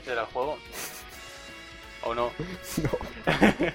¿Ese 0.00 0.12
era 0.12 0.22
el 0.22 0.26
juego? 0.28 0.58
¿O 2.04 2.14
no? 2.14 2.32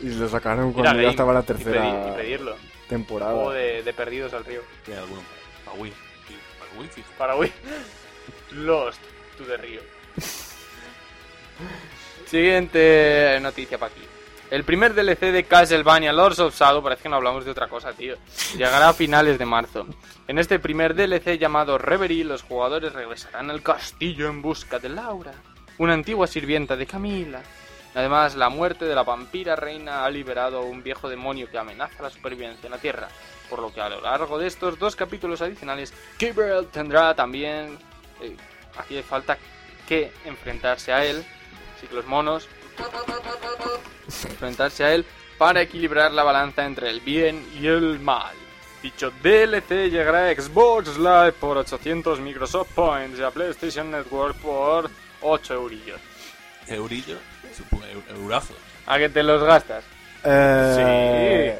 Y 0.00 0.10
lo 0.10 0.28
sacaron 0.28 0.72
cuando 0.72 1.02
ya 1.02 1.10
estaba 1.10 1.32
la 1.32 1.40
y 1.40 1.42
pedir- 1.42 1.64
tercera 1.64 2.12
Y 2.14 2.16
pedirlo. 2.16 2.56
temporada. 2.88 3.32
Juego 3.32 3.50
de, 3.50 3.82
de 3.82 3.92
Perdidos 3.92 4.32
al 4.32 4.44
río. 4.44 4.60
Hay 4.86 4.94
alguno. 4.94 5.22
Para 5.64 5.76
Wii. 5.76 5.92
Para 6.60 6.80
Wii, 6.80 6.88
fijo. 6.88 7.08
Para 7.18 7.36
Wii. 7.36 7.52
Lost 8.52 9.00
to 9.36 9.44
the 9.44 9.56
río. 9.56 9.80
Siguiente 12.26 13.38
noticia 13.40 13.78
para 13.78 13.92
aquí. 13.92 14.02
El 14.50 14.64
primer 14.64 14.94
DLC 14.94 15.30
de 15.30 15.44
Castlevania 15.44 16.10
Lords 16.10 16.38
of 16.38 16.58
Shadow, 16.58 16.82
parece 16.82 17.02
que 17.02 17.08
no 17.10 17.16
hablamos 17.16 17.44
de 17.44 17.50
otra 17.50 17.68
cosa, 17.68 17.92
tío. 17.92 18.16
Llegará 18.56 18.88
a 18.88 18.94
finales 18.94 19.38
de 19.38 19.44
marzo. 19.44 19.86
En 20.26 20.38
este 20.38 20.58
primer 20.58 20.94
DLC 20.94 21.38
llamado 21.38 21.76
Reverie, 21.76 22.24
los 22.24 22.42
jugadores 22.42 22.94
regresarán 22.94 23.50
al 23.50 23.62
castillo 23.62 24.26
en 24.26 24.40
busca 24.40 24.78
de 24.78 24.88
Laura, 24.88 25.32
una 25.76 25.92
antigua 25.92 26.26
sirvienta 26.26 26.76
de 26.76 26.86
Camila. 26.86 27.42
Además, 27.94 28.36
la 28.36 28.48
muerte 28.48 28.86
de 28.86 28.94
la 28.94 29.02
vampira 29.02 29.54
reina 29.54 30.06
ha 30.06 30.10
liberado 30.10 30.58
a 30.58 30.62
un 30.62 30.82
viejo 30.82 31.10
demonio 31.10 31.50
que 31.50 31.58
amenaza 31.58 32.02
la 32.02 32.10
supervivencia 32.10 32.66
en 32.66 32.72
la 32.72 32.78
Tierra, 32.78 33.08
por 33.50 33.58
lo 33.58 33.72
que 33.72 33.82
a 33.82 33.90
lo 33.90 34.00
largo 34.00 34.38
de 34.38 34.46
estos 34.46 34.78
dos 34.78 34.96
capítulos 34.96 35.42
adicionales, 35.42 35.92
Gabriel 36.18 36.68
tendrá 36.72 37.14
también... 37.14 37.78
eh, 38.22 38.34
aquí 38.78 39.02
falta 39.02 39.36
que 39.86 40.10
enfrentarse 40.24 40.90
a 40.90 41.04
él, 41.04 41.22
así 41.76 41.86
que 41.86 41.94
los 41.94 42.06
monos... 42.06 42.48
Enfrentarse 44.30 44.84
a 44.84 44.94
él 44.94 45.04
para 45.36 45.62
equilibrar 45.62 46.12
la 46.12 46.22
balanza 46.24 46.64
entre 46.64 46.90
el 46.90 47.00
bien 47.00 47.44
y 47.60 47.66
el 47.66 47.98
mal. 48.00 48.34
Dicho 48.82 49.10
DLC 49.22 49.90
llegará 49.90 50.28
a 50.28 50.34
Xbox 50.34 50.96
Live 50.98 51.32
por 51.32 51.56
800 51.58 52.20
Microsoft 52.20 52.70
Points 52.74 53.18
y 53.18 53.22
a 53.22 53.30
PlayStation 53.30 53.90
Network 53.90 54.36
por 54.36 54.88
8 55.20 55.54
eurillos. 55.54 56.00
Eurillo, 56.68 57.16
eurazo. 58.10 58.54
¿A 58.86 58.98
que 58.98 59.08
te 59.08 59.22
los 59.22 59.42
gastas? 59.42 59.84
Eh, 60.24 61.58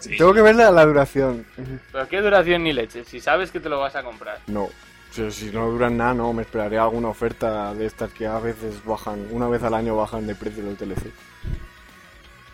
Sí. 0.00 0.16
Tengo 0.16 0.32
que 0.32 0.42
ver 0.42 0.54
la, 0.54 0.70
la 0.70 0.86
duración. 0.86 1.44
¿Pero 1.90 2.08
qué 2.08 2.20
duración 2.20 2.62
ni 2.62 2.72
leche? 2.72 3.04
Si 3.04 3.18
sabes 3.18 3.50
que 3.50 3.58
te 3.58 3.68
lo 3.68 3.80
vas 3.80 3.96
a 3.96 4.04
comprar. 4.04 4.38
No. 4.46 4.68
Si, 5.10 5.30
si 5.32 5.46
no 5.50 5.70
duran 5.70 5.96
nada, 5.96 6.14
no. 6.14 6.32
Me 6.32 6.42
esperaré 6.42 6.78
alguna 6.78 7.08
oferta 7.08 7.74
de 7.74 7.86
estas 7.86 8.12
que 8.12 8.26
a 8.26 8.38
veces 8.38 8.84
bajan, 8.84 9.26
una 9.30 9.48
vez 9.48 9.62
al 9.62 9.74
año 9.74 9.96
bajan 9.96 10.26
de 10.26 10.34
precio 10.34 10.62
los 10.62 10.78
DLC. 10.78 11.10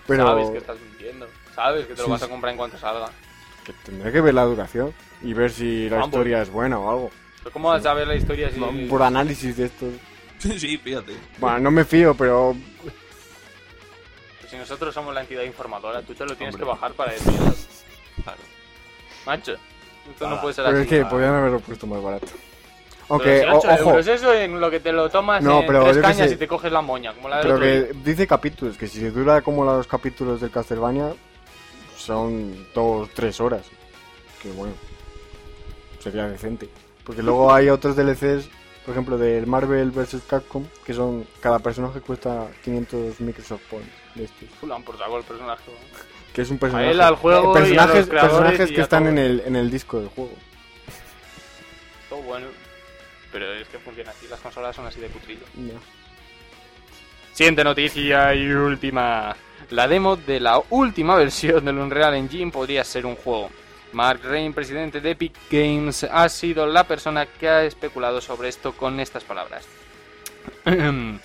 Pero 0.07 0.27
Sabes 0.27 0.51
que 0.51 0.59
estás 0.59 0.77
mintiendo. 0.81 1.27
Sabes 1.55 1.87
que 1.87 1.95
te 1.95 2.01
lo 2.01 2.05
Sí, 2.07 2.11
vas 2.11 2.23
a 2.23 2.29
comprar 2.29 2.51
en 2.53 2.57
cuanto 2.59 2.79
salga. 2.79 3.11
que 3.65 3.73
tendré 3.85 4.13
que 4.13 4.21
ver 4.21 4.35
la 4.35 4.45
duración 4.45 4.93
y 5.23 5.33
ver 5.33 5.51
si 5.51 5.89
la 5.89 6.05
historia 6.05 6.43
es 6.43 6.51
buena 6.51 6.79
o 6.79 6.91
algo. 6.91 7.11
¿Pero 7.39 7.53
¿Cómo 7.53 7.69
vas 7.71 7.85
a 7.87 7.95
ver 7.95 8.07
la 8.09 8.15
historia 8.17 8.51
si... 8.51 8.61
Por 8.87 9.03
análisis 9.03 9.57
de 9.57 9.67
esto. 9.67 9.87
Sí, 10.39 10.59
sí, 10.59 10.77
fíjate. 10.79 11.15
Bueno, 11.39 11.59
no 11.61 11.71
me 11.71 11.85
fío, 11.85 12.15
pero 12.15 12.55
Pues 14.41 14.51
si 14.51 14.57
nosotros 14.57 14.93
somos 14.95 15.15
la 15.15 15.23
entidad 15.23 15.43
informadora, 15.43 16.03
tú 16.03 16.15
te 16.15 16.25
lo 16.27 16.37
tienes 16.37 16.55
Hombre. 16.55 16.67
que 16.67 16.71
bajar 16.73 16.93
para 16.93 17.13
decirlo. 17.13 17.55
Claro. 18.23 18.39
Macho, 19.27 19.55
esto 20.11 20.29
no 20.29 20.41
puede 20.41 20.55
ser 20.55 20.65
pero 20.65 20.79
así. 20.79 20.85
es 20.85 20.89
que 20.91 21.01
ah. 21.03 21.09
podrían 21.09 21.35
haberlo 21.35 21.61
puesto 21.61 21.87
más 21.87 22.03
barato. 22.03 22.27
Aunque, 23.09 23.41
si 23.41 23.47
o- 23.47 23.59
8 23.59 23.69
ojo, 23.69 23.91
euros, 23.91 24.07
eso 24.07 24.33
en 24.35 24.59
lo 24.61 24.71
que 24.71 24.81
te 24.81 24.91
lo 24.91 25.11
tomas 25.11 25.43
No, 25.43 25.61
en 25.61 25.67
pero 25.67 25.85
tres 25.85 25.99
cañas 25.99 26.29
sé. 26.29 26.35
y 26.35 26.37
te 26.39 26.49
coges 26.49 26.73
la 26.73 26.81
moña, 26.81 27.13
como 27.13 27.29
la 27.29 27.41
pero 27.43 27.59
que 27.61 27.83
día. 27.85 28.01
dice 28.03 28.27
capítulos, 28.27 28.79
que 28.79 28.87
si 28.89 29.01
dura 29.11 29.43
como 29.43 29.65
los 29.65 29.87
capítulos 29.87 30.41
del 30.41 30.51
Castlevania, 30.51 31.13
son 31.97 32.67
dos, 32.75 33.11
tres 33.15 33.41
horas. 33.41 33.63
Que 34.43 34.51
bueno, 34.53 34.73
sería 36.01 36.27
decente. 36.29 36.69
Porque 37.05 37.23
luego 37.23 37.53
hay 37.53 37.69
otros 37.69 37.95
DLCs, 37.97 38.49
por 38.87 38.93
ejemplo, 38.93 39.19
del 39.19 39.47
Marvel 39.47 39.91
vs. 39.91 40.23
Capcom, 40.27 40.65
que 40.87 40.95
son, 40.95 41.27
cada 41.41 41.59
personaje 41.59 42.01
cuesta 42.01 42.49
500 42.65 43.21
Microsoft 43.21 43.63
Points 43.71 43.91
de 44.15 44.25
estos. 44.25 44.49
Fulan 44.61 44.83
por 44.83 44.97
saco 44.99 45.19
el 45.19 45.25
personaje. 45.25 45.63
Que 46.35 46.43
es 46.43 46.51
un 46.51 46.59
personaje. 46.59 46.91
él, 46.91 47.01
al 47.01 47.15
juego 47.15 47.57
eh, 47.57 47.71
y 47.71 47.77
a 47.79 47.87
los 47.87 47.95
personajes, 47.95 48.07
personajes 48.07 48.71
y 48.71 48.75
que 48.75 48.81
a 48.81 48.85
están 48.85 49.05
todo. 49.05 49.13
en 49.13 49.19
el, 49.19 49.43
en 49.47 49.57
el 49.57 49.71
disco 49.71 50.01
del 50.01 50.09
juego. 50.09 50.33
Todo 52.09 52.21
bueno. 52.23 52.49
Pero 53.33 53.53
es 53.53 53.69
que 53.69 53.79
funciona 53.79 54.11
así, 54.11 54.27
las 54.29 54.41
consolas 54.41 54.75
son 54.75 54.87
así 54.87 55.01
de 55.01 55.09
putrillo. 55.09 55.45
Siguiente 57.33 57.65
noticia 57.65 58.35
y 58.35 58.51
última. 58.51 59.35
La 59.71 59.89
demo 59.89 60.17
de 60.17 60.41
la 60.41 60.61
última 60.71 61.17
versión 61.17 61.65
del 61.65 61.79
Unreal 61.79 62.15
Engine 62.15 62.51
podría 62.51 62.85
ser 62.85 63.07
un 63.07 63.17
juego. 63.17 63.51
Mark 63.93 64.21
Rain, 64.25 64.53
presidente 64.53 65.01
de 65.01 65.13
Epic 65.13 65.35
Games, 65.49 66.03
ha 66.05 66.29
sido 66.29 66.67
la 66.67 66.85
persona 66.85 67.27
que 67.27 67.49
ha 67.49 67.65
especulado 67.65 68.21
sobre 68.21 68.49
esto 68.49 68.73
con 68.73 68.99
estas 68.99 69.23
palabras. 69.25 69.67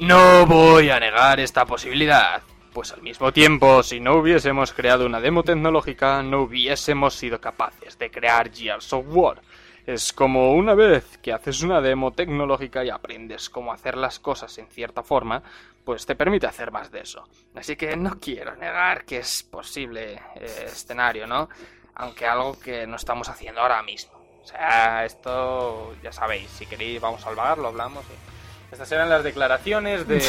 No 0.00 0.46
voy 0.46 0.88
a 0.88 0.98
negar 0.98 1.40
esta 1.40 1.66
posibilidad, 1.66 2.40
pues 2.72 2.92
al 2.92 3.02
mismo 3.02 3.32
tiempo, 3.32 3.82
si 3.82 4.00
no 4.00 4.14
hubiésemos 4.16 4.72
creado 4.72 5.06
una 5.06 5.20
demo 5.20 5.42
tecnológica, 5.42 6.22
no 6.22 6.42
hubiésemos 6.42 7.14
sido 7.14 7.40
capaces 7.40 7.98
de 7.98 8.10
crear 8.10 8.50
Gears 8.52 8.92
of 8.92 9.04
War. 9.08 9.40
Es 9.86 10.12
como 10.12 10.52
una 10.54 10.74
vez 10.74 11.18
que 11.18 11.32
haces 11.32 11.62
una 11.62 11.80
demo 11.80 12.12
tecnológica 12.12 12.84
y 12.84 12.90
aprendes 12.90 13.48
cómo 13.50 13.72
hacer 13.72 13.96
las 13.96 14.18
cosas 14.20 14.56
en 14.58 14.66
cierta 14.68 15.02
forma, 15.02 15.42
pues 15.84 16.06
te 16.06 16.14
permite 16.14 16.46
hacer 16.46 16.70
más 16.70 16.90
de 16.90 17.00
eso. 17.00 17.26
Así 17.54 17.74
que 17.76 17.96
no 17.96 18.20
quiero 18.20 18.54
negar 18.56 19.04
que 19.04 19.18
es 19.18 19.42
posible 19.42 20.20
eh, 20.36 20.64
escenario, 20.66 21.26
¿no? 21.26 21.48
Aunque 21.94 22.26
algo 22.26 22.58
que 22.60 22.86
no 22.86 22.96
estamos 22.96 23.28
haciendo 23.28 23.60
ahora 23.62 23.82
mismo. 23.82 24.12
O 24.42 24.46
sea, 24.46 25.04
esto 25.04 25.94
ya 26.02 26.12
sabéis, 26.12 26.48
si 26.50 26.66
queréis 26.66 27.00
vamos 27.00 27.24
a 27.26 27.30
hablar, 27.30 27.58
lo 27.58 27.68
hablamos. 27.68 28.04
y- 28.04 28.39
Estas 28.72 28.90
eran 28.92 29.08
las 29.08 29.24
declaraciones 29.24 30.06
de, 30.06 30.22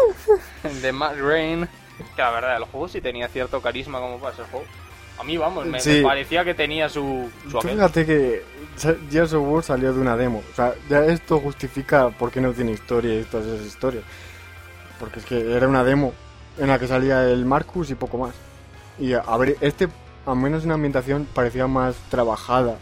de 0.82 0.92
Matt 0.92 1.16
Rain. 1.18 1.68
Que 2.14 2.22
la 2.22 2.30
verdad, 2.30 2.56
el 2.56 2.64
juego 2.64 2.88
sí 2.88 3.00
tenía 3.00 3.28
cierto 3.28 3.60
carisma 3.60 3.98
como 4.00 4.18
para 4.18 4.36
ser 4.36 4.46
juego. 4.46 4.66
A 5.18 5.24
mí, 5.24 5.36
vamos, 5.38 5.64
me, 5.64 5.80
parecía 6.02 6.44
que 6.44 6.52
tenía 6.52 6.90
su, 6.90 7.30
su 7.50 7.58
fíjate 7.62 8.04
que 8.04 8.44
Gears 9.10 9.32
of 9.32 9.48
War 9.48 9.62
salió 9.62 9.94
de 9.94 10.00
una 10.00 10.14
demo. 10.14 10.42
O 10.52 10.54
sea, 10.54 10.74
ya 10.90 11.04
esto 11.06 11.40
justifica 11.40 12.10
por 12.10 12.30
qué 12.30 12.42
no 12.42 12.52
tiene 12.52 12.72
historia 12.72 13.18
y 13.18 13.24
todas 13.24 13.46
esas 13.46 13.66
historias. 13.66 14.04
Porque 15.00 15.20
es 15.20 15.24
que 15.24 15.54
era 15.54 15.66
una 15.66 15.84
demo 15.84 16.12
en 16.58 16.68
la 16.68 16.78
que 16.78 16.86
salía 16.86 17.24
el 17.24 17.46
Marcus 17.46 17.90
y 17.90 17.94
poco 17.94 18.18
más. 18.18 18.34
Y 18.98 19.14
a 19.14 19.20
a 19.20 19.36
ver, 19.38 19.56
este, 19.62 19.88
al 20.26 20.36
menos 20.36 20.64
en 20.64 20.72
ambientación, 20.72 21.26
parecía 21.32 21.66
más 21.66 21.96
trabajada 22.10 22.76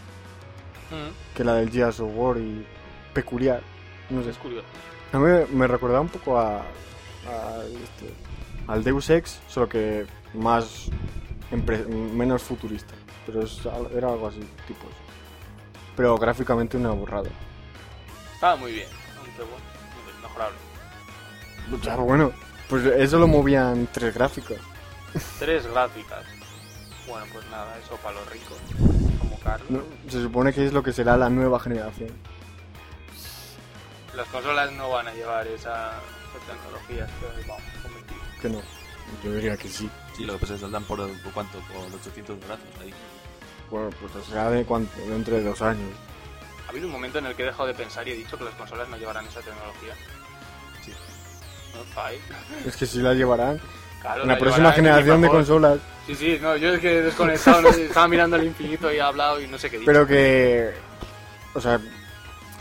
Mm, 0.91 1.37
que 1.37 1.45
la 1.45 1.55
del 1.55 1.71
Gears 1.71 2.01
of 2.01 2.11
War 2.15 2.37
y 2.39 2.67
peculiar. 3.13 3.63
No 4.11 4.23
sé. 4.23 4.31
es 4.31 4.37
curioso. 4.39 4.67
A 5.13 5.19
mí 5.19 5.45
me- 5.53 5.67
recordaba 5.67 6.01
un 6.01 6.09
poco 6.09 6.39
a, 6.39 6.59
a 6.59 7.63
este, 7.65 8.13
al 8.67 8.83
Deus 8.85 9.09
Ex, 9.11 9.41
solo 9.49 9.69
que 9.69 10.07
más 10.35 10.89
menos 12.13 12.43
futurista. 12.43 12.95
Pero 13.27 13.43
es 13.43 13.61
era 13.95 14.09
algo 14.09 14.27
así, 14.27 14.41
tipo 14.67 14.83
eso. 14.87 14.99
Pero 15.97 16.17
gráficamente 16.19 16.77
una 16.77 16.91
burrada. 16.91 17.31
Estaba 18.35 18.57
muy 18.57 18.73
bien, 18.73 18.89
aunque 19.19 19.43
bueno, 19.43 19.65
mejorable. 20.23 20.57
Ya, 21.83 21.97
bueno, 21.97 22.33
pues 22.69 22.85
eso 22.85 23.19
lo 23.19 23.27
movían 23.29 23.89
tres 23.93 24.13
gráficos. 24.15 24.59
Tres 25.39 25.67
gráficas. 25.67 26.25
Bueno, 27.09 27.25
pues 27.33 27.47
nada, 27.51 27.79
eso 27.79 27.97
para 28.03 28.17
los 28.17 28.31
ricos. 28.31 28.59
Como 29.21 29.39
Carlos. 29.41 29.71
¿no? 29.71 30.11
Se 30.11 30.21
supone 30.21 30.53
que 30.53 30.67
es 30.67 30.73
lo 30.73 30.83
que 30.83 30.93
será 30.93 31.17
la 31.17 31.31
nueva 31.31 31.61
generación. 31.61 32.11
Las 34.17 34.29
consolas 34.29 34.73
no 34.73 34.91
van 34.91 35.09
a 35.09 35.13
llevar 35.13 35.47
esa, 35.47 35.93
esa 35.99 36.53
tecnología, 36.53 37.05
estoy, 37.05 37.49
vamos, 37.49 37.63
convencido. 37.83 38.21
Que 38.41 38.49
no. 38.49 38.63
Yo 39.23 39.33
diría 39.33 39.57
que 39.57 39.69
sí. 39.69 39.91
Sí, 40.17 40.25
lo 40.25 40.35
que 40.35 40.41
pasa 40.41 40.55
es 40.55 40.61
que 40.61 40.63
saldrán 40.63 40.85
por, 40.85 40.99
por 40.99 41.33
cuánto, 41.33 41.59
por 41.61 42.01
800 42.01 42.39
brazos 42.39 42.67
ahí. 42.81 42.95
Bueno, 43.71 43.91
pues 44.01 44.25
será 44.27 44.51
de 44.51 44.65
cuánto, 44.65 44.97
dentro 45.07 45.35
de 45.35 45.43
dos 45.43 45.61
años. 45.63 45.91
Ha 46.67 46.71
habido 46.71 46.87
un 46.87 46.93
momento 46.93 47.19
en 47.19 47.27
el 47.27 47.35
que 47.35 47.43
he 47.43 47.47
dejado 47.47 47.67
de 47.67 47.75
pensar 47.75 48.07
y 48.07 48.13
he 48.13 48.17
dicho 48.17 48.39
que 48.39 48.45
las 48.45 48.55
consolas 48.55 48.89
no 48.89 48.97
llevarán 48.97 49.27
esa 49.27 49.41
tecnología. 49.41 49.95
Sí. 50.85 50.93
No, 51.75 51.83
Fai. 51.95 52.19
Es 52.67 52.77
que 52.77 52.87
sí 52.87 53.01
la 53.01 53.15
llevarán. 53.15 53.61
Claro, 54.01 54.23
En 54.23 54.29
la 54.29 54.35
la 54.35 54.41
próxima 54.41 54.73
generación 54.73 55.23
de 55.23 55.29
consolas. 55.29 55.79
Sí, 56.07 56.15
sí, 56.15 56.39
no, 56.41 56.57
yo 56.57 56.75
es 56.75 56.81
que 56.81 56.99
he 56.99 57.03
desconectado, 57.03 57.63
no, 57.63 57.69
estaba 57.71 58.07
mirando 58.07 58.37
al 58.37 58.45
infinito 58.45 58.93
y 58.93 58.97
he 58.97 59.03
hablado 59.03 59.41
y 59.41 59.47
no 59.47 59.59
sé 59.59 59.71
qué 59.71 59.77
he 59.77 59.79
dicho. 59.81 59.91
Pero 59.91 60.07
que. 60.07 60.73
O 61.55 61.61
sea, 61.61 61.81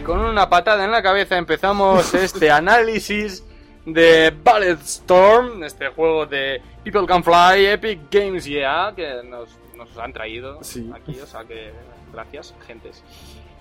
con 0.06 0.20
una 0.20 0.50
patada 0.50 0.84
en 0.86 0.92
la 0.92 1.02
cabeza 1.02 1.38
empezamos 1.38 2.14
este 2.14 2.52
análisis 2.52 3.44
de 3.86 4.34
Ballet 4.44 4.80
Storm, 4.82 5.64
este 5.64 5.88
juego 5.90 6.26
de 6.26 6.62
People 6.84 7.06
Can 7.06 7.24
Fly, 7.24 7.66
Epic 7.66 8.00
Games 8.12 8.46
Yeah, 8.46 8.94
que 8.96 9.22
nos, 9.24 9.50
nos 9.76 9.96
han 9.98 10.14
traído 10.14 10.64
Sí. 10.64 10.90
aquí, 10.94 11.20
o 11.20 11.26
sea 11.26 11.44
que 11.46 11.72
gracias, 12.14 12.54
gentes. 12.66 13.04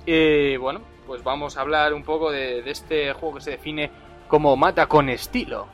Y 0.06 0.56
bueno, 0.56 0.80
pues 1.06 1.22
vamos 1.24 1.56
a 1.56 1.62
hablar 1.62 1.94
un 1.94 2.02
poco 2.04 2.30
de, 2.30 2.62
de 2.62 2.70
este 2.70 3.12
juego 3.14 3.36
que 3.36 3.40
se 3.42 3.50
define 3.52 3.90
como 4.28 4.56
mata 4.56 4.86
con 4.86 5.08
estilo. 5.08 5.66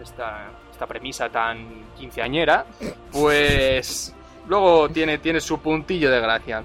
Esta, 0.00 0.48
esta 0.70 0.86
premisa 0.86 1.28
tan 1.30 1.84
quinceañera, 1.98 2.66
pues 3.12 4.14
luego 4.48 4.88
tiene, 4.88 5.18
tiene 5.18 5.40
su 5.40 5.58
puntillo 5.60 6.10
de 6.10 6.20
gracia. 6.20 6.64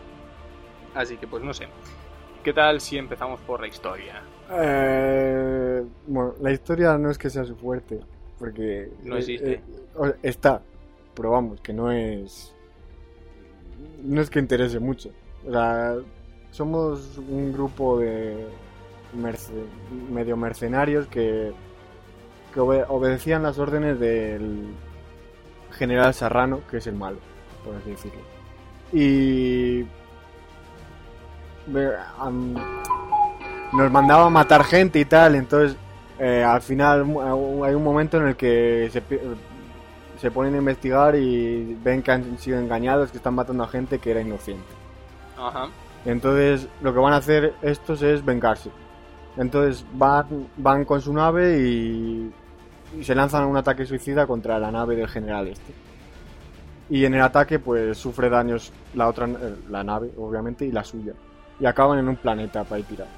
Así 0.96 1.18
que 1.18 1.28
pues 1.28 1.44
no 1.44 1.54
sé. 1.54 1.68
¿Qué 2.48 2.54
tal 2.54 2.80
si 2.80 2.98
empezamos 2.98 3.42
por 3.42 3.60
la 3.60 3.68
historia? 3.68 4.22
Eh, 4.50 5.84
bueno, 6.08 6.34
la 6.40 6.54
historia 6.54 6.98
no 6.98 7.12
es 7.12 7.18
que 7.18 7.30
sea 7.30 7.44
su 7.44 7.58
fuerte, 7.58 8.00
porque... 8.40 8.90
No 9.04 9.18
eh, 9.18 9.20
existe. 9.20 9.54
eh, 9.56 9.62
está, 10.24 10.62
pero 11.14 11.32
vamos, 11.32 11.60
que 11.60 11.74
no 11.74 11.92
es... 11.92 12.56
No 14.02 14.22
es 14.22 14.30
que 14.30 14.40
interese 14.40 14.80
mucho. 14.80 15.10
O 15.46 15.52
sea, 15.52 15.98
somos 16.52 17.18
un 17.18 17.52
grupo 17.52 18.00
de 18.00 18.48
merce- 19.14 19.52
medio 20.10 20.38
mercenarios 20.38 21.06
que, 21.08 21.52
que 22.54 22.60
obe- 22.62 22.86
obedecían 22.88 23.44
las 23.44 23.60
órdenes 23.60 24.00
del 24.00 24.68
general 25.74 26.14
Serrano, 26.14 26.62
que 26.72 26.78
es 26.78 26.88
el 26.88 26.96
malo, 26.96 27.18
por 27.66 27.76
así 27.76 27.90
decirlo. 27.90 28.22
Y 28.94 29.86
nos 33.74 33.92
mandaba 33.92 34.26
a 34.26 34.30
matar 34.30 34.64
gente 34.64 35.00
y 35.00 35.06
tal, 35.06 35.36
entonces 35.36 35.76
eh, 36.20 36.44
al 36.44 36.62
final 36.62 37.06
mu- 37.06 37.64
hay 37.64 37.76
un 37.76 37.84
momento 37.84 38.18
en 38.18 38.28
el 38.28 38.36
que 38.36 38.90
se 40.20 40.32
ponen 40.32 40.56
a 40.56 40.58
investigar 40.58 41.16
y 41.16 41.78
ven 41.84 42.02
que 42.02 42.12
han 42.12 42.40
sido 42.40 42.60
engañados, 42.60 43.12
que 43.12 43.18
están 43.18 43.36
matando 43.36 43.64
a 43.64 43.68
gente 43.68 44.00
que 44.00 44.12
era 44.12 44.22
inocente. 44.22 44.64
Ajá. 45.38 45.68
Entonces 46.06 46.68
lo 46.82 46.94
que 46.94 47.00
van 47.00 47.14
a 47.14 47.18
hacer 47.18 47.54
estos 47.62 48.02
es 48.02 48.24
vengarse. 48.26 48.72
Entonces 49.36 49.86
van, 49.94 50.48
van 50.58 50.86
con 50.86 51.02
su 51.02 51.14
nave 51.14 51.60
y, 51.62 52.32
y 53.00 53.04
se 53.04 53.14
lanzan 53.14 53.44
a 53.44 53.48
un 53.48 53.58
ataque 53.58 53.86
suicida 53.86 54.26
contra 54.26 54.58
la 54.58 54.72
nave 54.72 54.96
del 54.96 55.08
general 55.08 55.48
este. 55.50 55.74
Y 56.90 57.04
en 57.06 57.14
el 57.14 57.22
ataque 57.22 57.60
pues 57.60 57.98
sufre 57.98 58.30
daños 58.30 58.72
la 58.96 59.08
otra 59.10 59.28
eh, 59.28 59.56
la 59.70 59.84
nave, 59.84 60.10
obviamente, 60.18 60.66
y 60.66 60.72
la 60.72 60.84
suya. 60.84 61.14
Y 61.60 61.66
acaban 61.66 62.00
en 62.00 62.08
un 62.08 62.16
planeta 62.16 62.64
para 62.64 62.80
ir 62.80 62.86
tirados. 62.86 63.14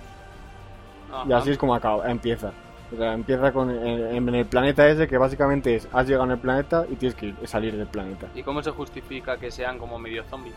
ajá. 1.11 1.25
Y 1.29 1.33
así 1.33 1.51
es 1.51 1.57
como 1.57 1.75
acaba, 1.75 2.09
empieza. 2.09 2.51
O 2.91 2.97
sea, 2.97 3.13
empieza 3.13 3.51
con 3.51 3.69
en, 3.69 4.15
en 4.15 4.35
el 4.35 4.45
planeta 4.47 4.87
ese 4.87 5.07
que 5.07 5.17
básicamente 5.17 5.75
es 5.75 5.87
has 5.93 6.07
llegado 6.07 6.25
en 6.25 6.31
el 6.31 6.39
planeta 6.39 6.85
y 6.89 6.95
tienes 6.95 7.15
que 7.15 7.27
ir- 7.27 7.47
salir 7.47 7.75
del 7.77 7.85
planeta. 7.87 8.27
¿Y 8.33 8.41
cómo 8.41 8.63
se 8.63 8.71
justifica 8.71 9.37
que 9.37 9.51
sean 9.51 9.77
como 9.77 9.99
medio 9.99 10.23
zombies? 10.23 10.55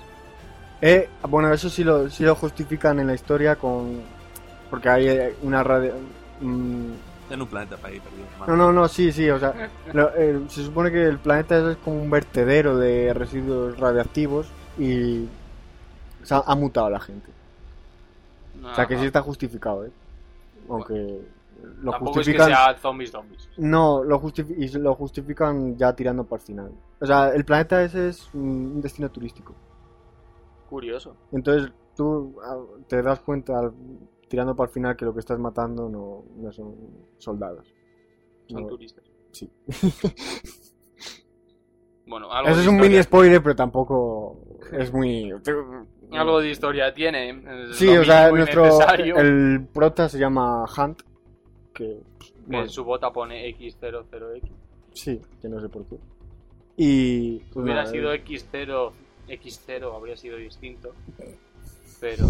Eh, 0.81 1.09
bueno, 1.29 1.53
eso 1.53 1.69
sí 1.69 1.85
lo, 1.85 2.09
sí 2.09 2.25
lo 2.25 2.35
justifican 2.35 2.99
en 3.01 3.07
la 3.09 3.15
historia 3.15 3.57
con... 3.57 4.01
Porque 4.71 4.89
hay 4.89 5.09
eh, 5.09 5.37
una 5.43 5.63
radio... 5.63 5.93
mm, 6.41 6.91
En 7.31 7.43
un 7.43 7.47
planeta 7.49 7.77
para 7.77 7.93
ir 7.95 8.01
perdido. 8.01 8.25
no, 8.47 8.57
no, 8.57 8.73
no, 8.73 8.89
sí, 8.89 9.13
sí, 9.13 9.29
o 9.29 9.39
sea, 9.39 9.53
eh, 10.17 10.41
se 10.49 10.65
supone 10.65 10.91
que 10.91 11.05
el 11.05 11.19
planeta 11.19 11.71
es 11.73 11.77
como 11.79 12.03
un 12.03 12.11
vertedero 12.11 12.79
de 12.79 13.13
residuos 13.13 13.79
radiactivos 13.79 14.47
y 14.79 15.27
ha 16.31 16.55
mutado 16.55 16.89
la 16.89 17.01
gente. 17.01 17.29
O 18.65 18.75
sea, 18.75 18.87
que 18.87 18.99
sí 18.99 19.07
está 19.07 19.21
justificado, 19.23 19.85
¿eh? 19.87 19.91
Aunque 20.69 21.21
lo 21.81 21.91
Tampoco 21.93 22.21
es 22.21 22.27
que 22.27 22.33
justifican... 22.33 22.49
sea 22.49 22.79
zombies 22.79 23.11
zombies. 23.11 23.49
No, 23.57 24.03
lo, 24.05 24.21
justifi- 24.21 24.55
y 24.57 24.69
lo 24.79 24.95
justifican 24.95 25.77
ya 25.77 25.95
tirando 25.95 26.25
para 26.25 26.41
el 26.41 26.47
final. 26.47 26.73
O 27.01 27.07
sea, 27.07 27.31
el 27.35 27.45
planeta 27.45 27.83
ese 27.83 28.09
es 28.09 28.33
un 28.35 28.81
destino 28.81 29.11
turístico. 29.11 29.55
Curioso. 30.69 31.17
Entonces 31.33 31.71
tú 31.97 32.37
ah, 32.45 32.59
te 32.89 33.03
das 33.03 33.21
cuenta 33.21 33.71
tirando 34.29 34.57
para 34.57 34.69
el 34.69 34.73
final 34.75 34.97
que 34.97 35.05
lo 35.05 35.13
que 35.13 35.21
estás 35.21 35.39
matando 35.39 35.89
no, 35.89 36.25
no 36.37 36.53
son 36.53 36.75
soldados. 37.19 37.67
Son 38.49 38.63
No. 38.63 38.69
turistas. 38.69 39.05
Sí. 39.33 39.51
Bueno, 42.07 42.31
algo 42.33 42.51
Eso 42.51 42.61
es 42.61 42.67
un 42.67 42.77
mini 42.79 43.01
spoiler, 43.03 43.43
pero 43.43 43.55
tampoco 43.57 44.37
es 44.73 44.93
muy... 44.93 45.33
Algo 46.13 46.41
de 46.41 46.51
historia 46.51 46.93
tiene. 46.93 47.31
es 47.31 47.77
Sí, 47.77 47.89
o 47.89 48.05
sea, 48.05 48.31
nuestro... 48.31 48.65
necesario. 48.65 49.17
El 49.17 49.67
prota 49.73 50.09
se 50.09 50.19
llama 50.19 50.65
Hunt, 50.77 51.03
que... 51.73 52.01
bueno, 52.47 52.65
En 52.65 52.71
su 52.71 52.85
bota 52.85 53.11
pone 53.11 53.49
X00X. 53.57 54.43
sí, 54.93 55.21
que 55.41 55.49
no 55.49 55.61
sé 55.61 55.69
por 55.69 55.87
qué. 55.87 55.97
Y... 56.77 57.39
pues 57.39 57.65
Hubiera 57.65 57.83
nada, 57.83 57.93
sido 57.93 58.13
eh, 58.13 58.25
X0, 58.25 58.93
X0 59.29 59.97
habría 59.97 60.17
sido 60.17 60.37
distinto. 60.37 60.95
Pero. 62.01 62.27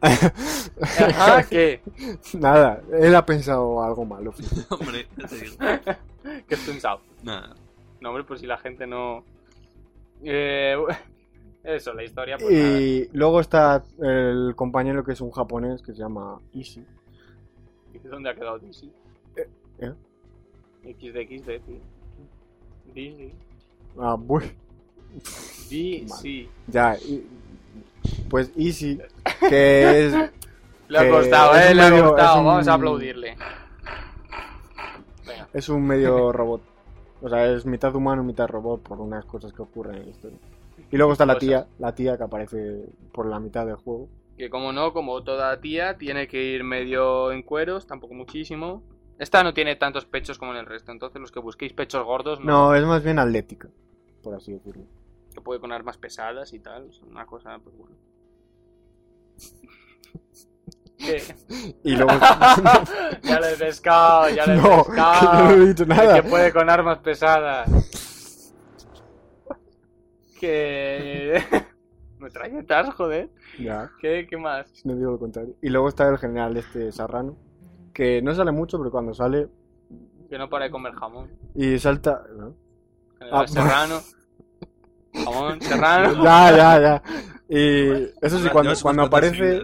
Ajá, 0.00 1.44
¿qué? 1.50 1.80
Nada, 2.34 2.82
él 2.92 3.14
ha 3.14 3.24
pensado 3.24 3.82
algo 3.82 4.04
malo. 4.04 4.34
Hombre. 4.70 5.06
¿Qué 6.48 6.54
has 6.54 6.60
pensado? 6.60 7.00
Nada. 7.22 7.54
No, 8.00 8.10
hombre, 8.10 8.24
pues 8.24 8.40
si 8.40 8.46
la 8.46 8.58
gente 8.58 8.86
no. 8.86 9.24
Eh, 10.22 10.76
eso, 11.64 11.92
la 11.94 12.04
historia, 12.04 12.36
pues 12.38 12.50
nada. 12.52 12.80
Y 12.80 13.08
luego 13.12 13.40
está 13.40 13.84
el 14.00 14.54
compañero 14.56 15.04
que 15.04 15.12
es 15.12 15.20
un 15.20 15.30
japonés 15.30 15.82
que 15.82 15.92
se 15.92 15.98
llama 15.98 16.40
Ishi. 16.52 16.84
¿Y 17.94 17.98
¿Dónde 18.08 18.30
ha 18.30 18.34
quedado 18.34 18.58
DC? 18.58 18.86
¿eh? 19.80 19.92
X 20.84 21.14
de 21.14 21.20
X 21.22 21.46
de 21.46 21.58
tío. 21.60 21.78
DC. 22.94 23.34
Ah, 23.98 24.16
bueno, 24.18 24.46
DC. 25.70 26.48
ya. 26.68 26.96
y- 26.98 27.26
pues 28.30 28.52
Ishi, 28.56 28.98
que 29.48 30.06
es... 30.06 30.14
Le 30.88 30.98
ha 31.00 31.10
costado, 31.10 31.56
eh, 31.58 31.74
le 31.74 31.82
ha 31.82 31.90
costado. 31.90 32.38
un- 32.40 32.46
Vamos 32.46 32.68
a 32.68 32.74
aplaudirle. 32.74 33.36
Venga. 35.26 35.48
Es 35.52 35.68
un 35.68 35.84
medio 35.84 36.30
robot. 36.30 36.62
O 37.22 37.28
sea, 37.28 37.50
es 37.50 37.64
mitad 37.64 37.94
humano, 37.94 38.22
mitad 38.22 38.46
robot 38.48 38.82
por 38.82 39.00
unas 39.00 39.24
cosas 39.24 39.52
que 39.52 39.62
ocurren 39.62 39.96
en 39.96 40.04
la 40.04 40.10
historia. 40.10 40.38
Y 40.90 40.96
luego 40.96 41.12
está 41.12 41.26
la 41.26 41.38
tía, 41.38 41.66
la 41.78 41.94
tía 41.94 42.16
que 42.16 42.22
aparece 42.22 42.86
por 43.12 43.26
la 43.26 43.40
mitad 43.40 43.66
del 43.66 43.76
juego. 43.76 44.08
Que 44.36 44.50
como 44.50 44.72
no, 44.72 44.92
como 44.92 45.22
toda 45.22 45.60
tía, 45.60 45.96
tiene 45.96 46.28
que 46.28 46.42
ir 46.42 46.62
medio 46.62 47.32
en 47.32 47.42
cueros, 47.42 47.86
tampoco 47.86 48.14
muchísimo. 48.14 48.82
Esta 49.18 49.42
no 49.42 49.54
tiene 49.54 49.76
tantos 49.76 50.04
pechos 50.04 50.38
como 50.38 50.52
en 50.52 50.58
el 50.58 50.66
resto, 50.66 50.92
entonces 50.92 51.20
los 51.20 51.32
que 51.32 51.40
busquéis 51.40 51.72
pechos 51.72 52.04
gordos, 52.04 52.38
no. 52.40 52.46
No, 52.46 52.74
es 52.74 52.84
más 52.84 53.02
bien 53.02 53.18
atlética, 53.18 53.68
por 54.22 54.34
así 54.34 54.52
decirlo. 54.52 54.84
Que 55.32 55.40
puede 55.40 55.58
con 55.58 55.72
armas 55.72 55.96
pesadas 55.96 56.52
y 56.52 56.60
tal, 56.60 56.90
es 56.90 57.00
una 57.00 57.24
cosa, 57.24 57.58
pues 57.58 57.74
bueno. 57.76 57.96
¿Qué? 60.98 61.22
Y 61.84 61.94
luego... 61.96 62.10
ya 63.22 63.40
le 63.40 63.52
he 63.52 63.56
pescado, 63.56 64.28
ya 64.30 64.46
le 64.46 64.54
he 64.54 64.56
no, 64.56 64.62
que 64.62 64.68
yo 64.68 64.84
pescado. 64.86 65.44
no 65.44 65.50
he 65.50 65.66
dicho 65.66 65.82
El 65.82 65.88
nada. 65.90 66.22
Que 66.22 66.28
puede 66.28 66.52
con 66.52 66.70
armas 66.70 66.98
pesadas. 66.98 67.68
Que... 70.40 71.42
Metralletas, 72.18 72.94
joder. 72.94 73.30
Ya, 73.58 73.90
¿Qué, 74.00 74.26
¿Qué 74.28 74.36
más? 74.36 74.66
no 74.84 74.94
digo 74.96 75.12
lo 75.12 75.18
contrario. 75.18 75.54
Y 75.62 75.68
luego 75.68 75.88
está 75.88 76.08
el 76.08 76.18
general 76.18 76.56
este 76.56 76.90
Serrano, 76.92 77.36
que 77.92 78.20
no 78.22 78.34
sale 78.34 78.52
mucho, 78.52 78.78
pero 78.78 78.90
cuando 78.90 79.12
sale 79.14 79.48
Que 80.30 80.38
no 80.38 80.48
para 80.48 80.64
de 80.64 80.70
comer 80.70 80.94
jamón. 80.94 81.30
y 81.54 81.78
salta... 81.78 82.22
¿no? 82.36 82.54
General 83.18 83.44
Ah, 83.44 83.46
Serrano. 83.48 84.00
Jamón, 85.24 85.60
Serrano. 85.62 86.22
Ya, 86.24 86.50
ya, 86.56 86.80
ya. 86.80 87.02
Y 87.48 87.88
eso 88.20 88.38
sí, 88.38 88.48
cuando, 88.50 88.72
cuando 88.82 89.02
aparece... 89.04 89.62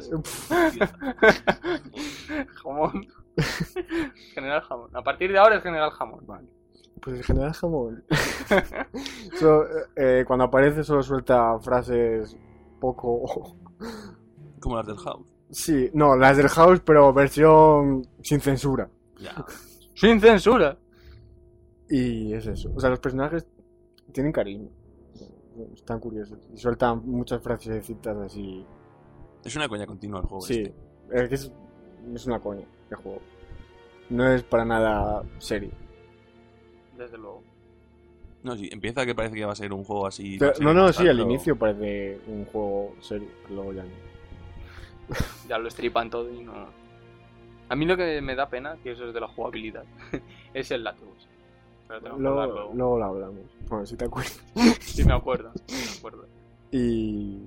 Jamón. 2.62 3.06
General 4.34 4.60
Jamón. 4.62 4.96
A 4.96 5.02
partir 5.02 5.32
de 5.32 5.38
ahora 5.38 5.56
es 5.56 5.62
General 5.62 5.90
Jamón. 5.90 6.26
Vale. 6.26 6.48
Pues 7.02 7.16
el 7.16 7.24
general 7.24 7.52
jamón. 7.52 8.04
So, 9.38 9.64
eh, 9.96 10.24
cuando 10.26 10.44
aparece 10.44 10.84
solo 10.84 11.02
suelta 11.02 11.58
frases 11.58 12.36
poco... 12.80 13.56
Como 14.60 14.76
las 14.76 14.86
del 14.86 14.96
House. 14.98 15.26
Sí, 15.50 15.90
no, 15.92 16.16
las 16.16 16.36
del 16.36 16.48
House, 16.48 16.80
pero 16.84 17.12
versión 17.12 18.06
sin 18.22 18.40
censura. 18.40 18.88
Ya. 19.18 19.44
Sin 19.94 20.20
censura. 20.20 20.78
Y 21.90 22.32
es 22.32 22.46
eso. 22.46 22.70
O 22.74 22.80
sea, 22.80 22.90
los 22.90 23.00
personajes 23.00 23.48
tienen 24.12 24.32
carisma. 24.32 24.68
Están 25.74 26.00
curiosos. 26.00 26.38
Y 26.52 26.56
sueltan 26.58 27.02
muchas 27.04 27.42
frasecitas 27.42 28.16
así. 28.16 28.64
Es 29.44 29.56
una 29.56 29.68
coña 29.68 29.86
continua 29.86 30.20
el 30.20 30.26
juego. 30.26 30.42
Sí, 30.42 30.62
este. 30.62 30.74
es 31.22 31.28
que 31.28 31.34
es, 31.34 31.52
es 32.14 32.26
una 32.26 32.40
coña 32.40 32.64
el 32.90 32.96
juego. 32.96 33.20
No 34.10 34.28
es 34.30 34.42
para 34.42 34.64
nada 34.64 35.22
serio. 35.38 35.70
Desde 36.96 37.18
luego. 37.18 37.42
No, 38.42 38.56
sí, 38.56 38.68
empieza 38.72 39.06
que 39.06 39.14
parece 39.14 39.36
que 39.36 39.44
va 39.44 39.52
a 39.52 39.56
ser 39.56 39.72
un 39.72 39.84
juego 39.84 40.06
así. 40.06 40.36
Pero- 40.38 40.52
no, 40.60 40.74
no, 40.74 40.92
sí, 40.92 41.06
al 41.06 41.20
inicio 41.20 41.56
parece 41.56 42.20
un 42.26 42.44
juego 42.46 42.94
serio, 43.00 43.28
pero 43.42 43.54
luego 43.56 43.72
ya 43.72 43.84
no. 43.84 44.12
Ya 45.48 45.58
lo 45.58 45.68
estripan 45.68 46.10
todo 46.10 46.32
y 46.32 46.42
no. 46.42 46.52
A 47.68 47.76
mí 47.76 47.86
lo 47.86 47.96
que 47.96 48.20
me 48.20 48.34
da 48.34 48.48
pena, 48.48 48.76
que 48.82 48.92
eso 48.92 49.06
es 49.08 49.14
de 49.14 49.20
la 49.20 49.28
jugabilidad, 49.28 49.84
es 50.54 50.70
el 50.70 50.84
látex. 50.84 51.28
Pero 51.92 52.02
tengo 52.04 52.16
que 52.18 52.26
hablar 52.26 52.48
Luego, 52.48 52.54
luego. 52.54 52.74
luego 52.74 52.98
lo 52.98 53.04
hablamos. 53.04 53.40
Bueno, 53.68 53.86
si 53.86 53.96
te 53.96 54.04
acuerdas. 54.06 54.40
Sí, 54.80 55.04
me 55.04 55.12
acuerdo. 55.14 55.50
sí 55.66 55.76
me 55.92 55.98
acuerdo. 55.98 56.26
Y. 56.70 57.38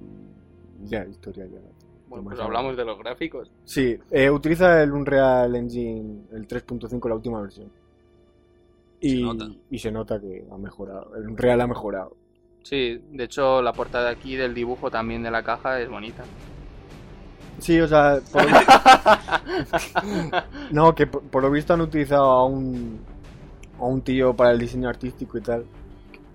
Ya, 0.83 1.03
historia 1.05 1.45
ya. 1.47 1.59
Bueno, 2.07 2.25
pues 2.25 2.39
hablamos 2.39 2.77
de 2.77 2.85
los 2.85 2.99
gráficos. 2.99 3.51
Sí, 3.63 3.97
eh, 4.11 4.29
utiliza 4.29 4.83
el 4.83 4.91
Unreal 4.91 5.55
Engine, 5.55 6.25
el 6.31 6.47
3.5, 6.47 7.09
la 7.09 7.15
última 7.15 7.41
versión. 7.41 7.71
Y 9.01 9.17
Se 9.17 9.21
nota. 9.21 9.47
y 9.71 9.79
se 9.79 9.91
nota 9.91 10.19
que 10.21 10.45
ha 10.51 10.57
mejorado. 10.57 11.15
El 11.15 11.27
Unreal 11.29 11.61
ha 11.61 11.67
mejorado. 11.67 12.15
Sí, 12.63 13.01
de 13.11 13.23
hecho 13.23 13.61
la 13.63 13.73
portada 13.73 14.09
aquí 14.11 14.35
del 14.35 14.53
dibujo 14.53 14.91
también 14.91 15.23
de 15.23 15.31
la 15.31 15.43
caja 15.43 15.81
es 15.81 15.89
bonita. 15.89 16.23
Sí, 17.59 17.79
o 17.79 17.87
sea, 17.87 18.19
por... 18.31 18.43
no, 20.71 20.93
que 20.93 21.07
por, 21.07 21.23
por 21.23 21.41
lo 21.43 21.49
visto 21.51 21.73
han 21.73 21.81
utilizado 21.81 22.25
a 22.25 22.45
un 22.45 22.99
a 23.79 23.83
un 23.85 24.01
tío 24.01 24.35
para 24.35 24.51
el 24.51 24.59
diseño 24.59 24.89
artístico 24.89 25.37
y 25.37 25.41
tal, 25.41 25.65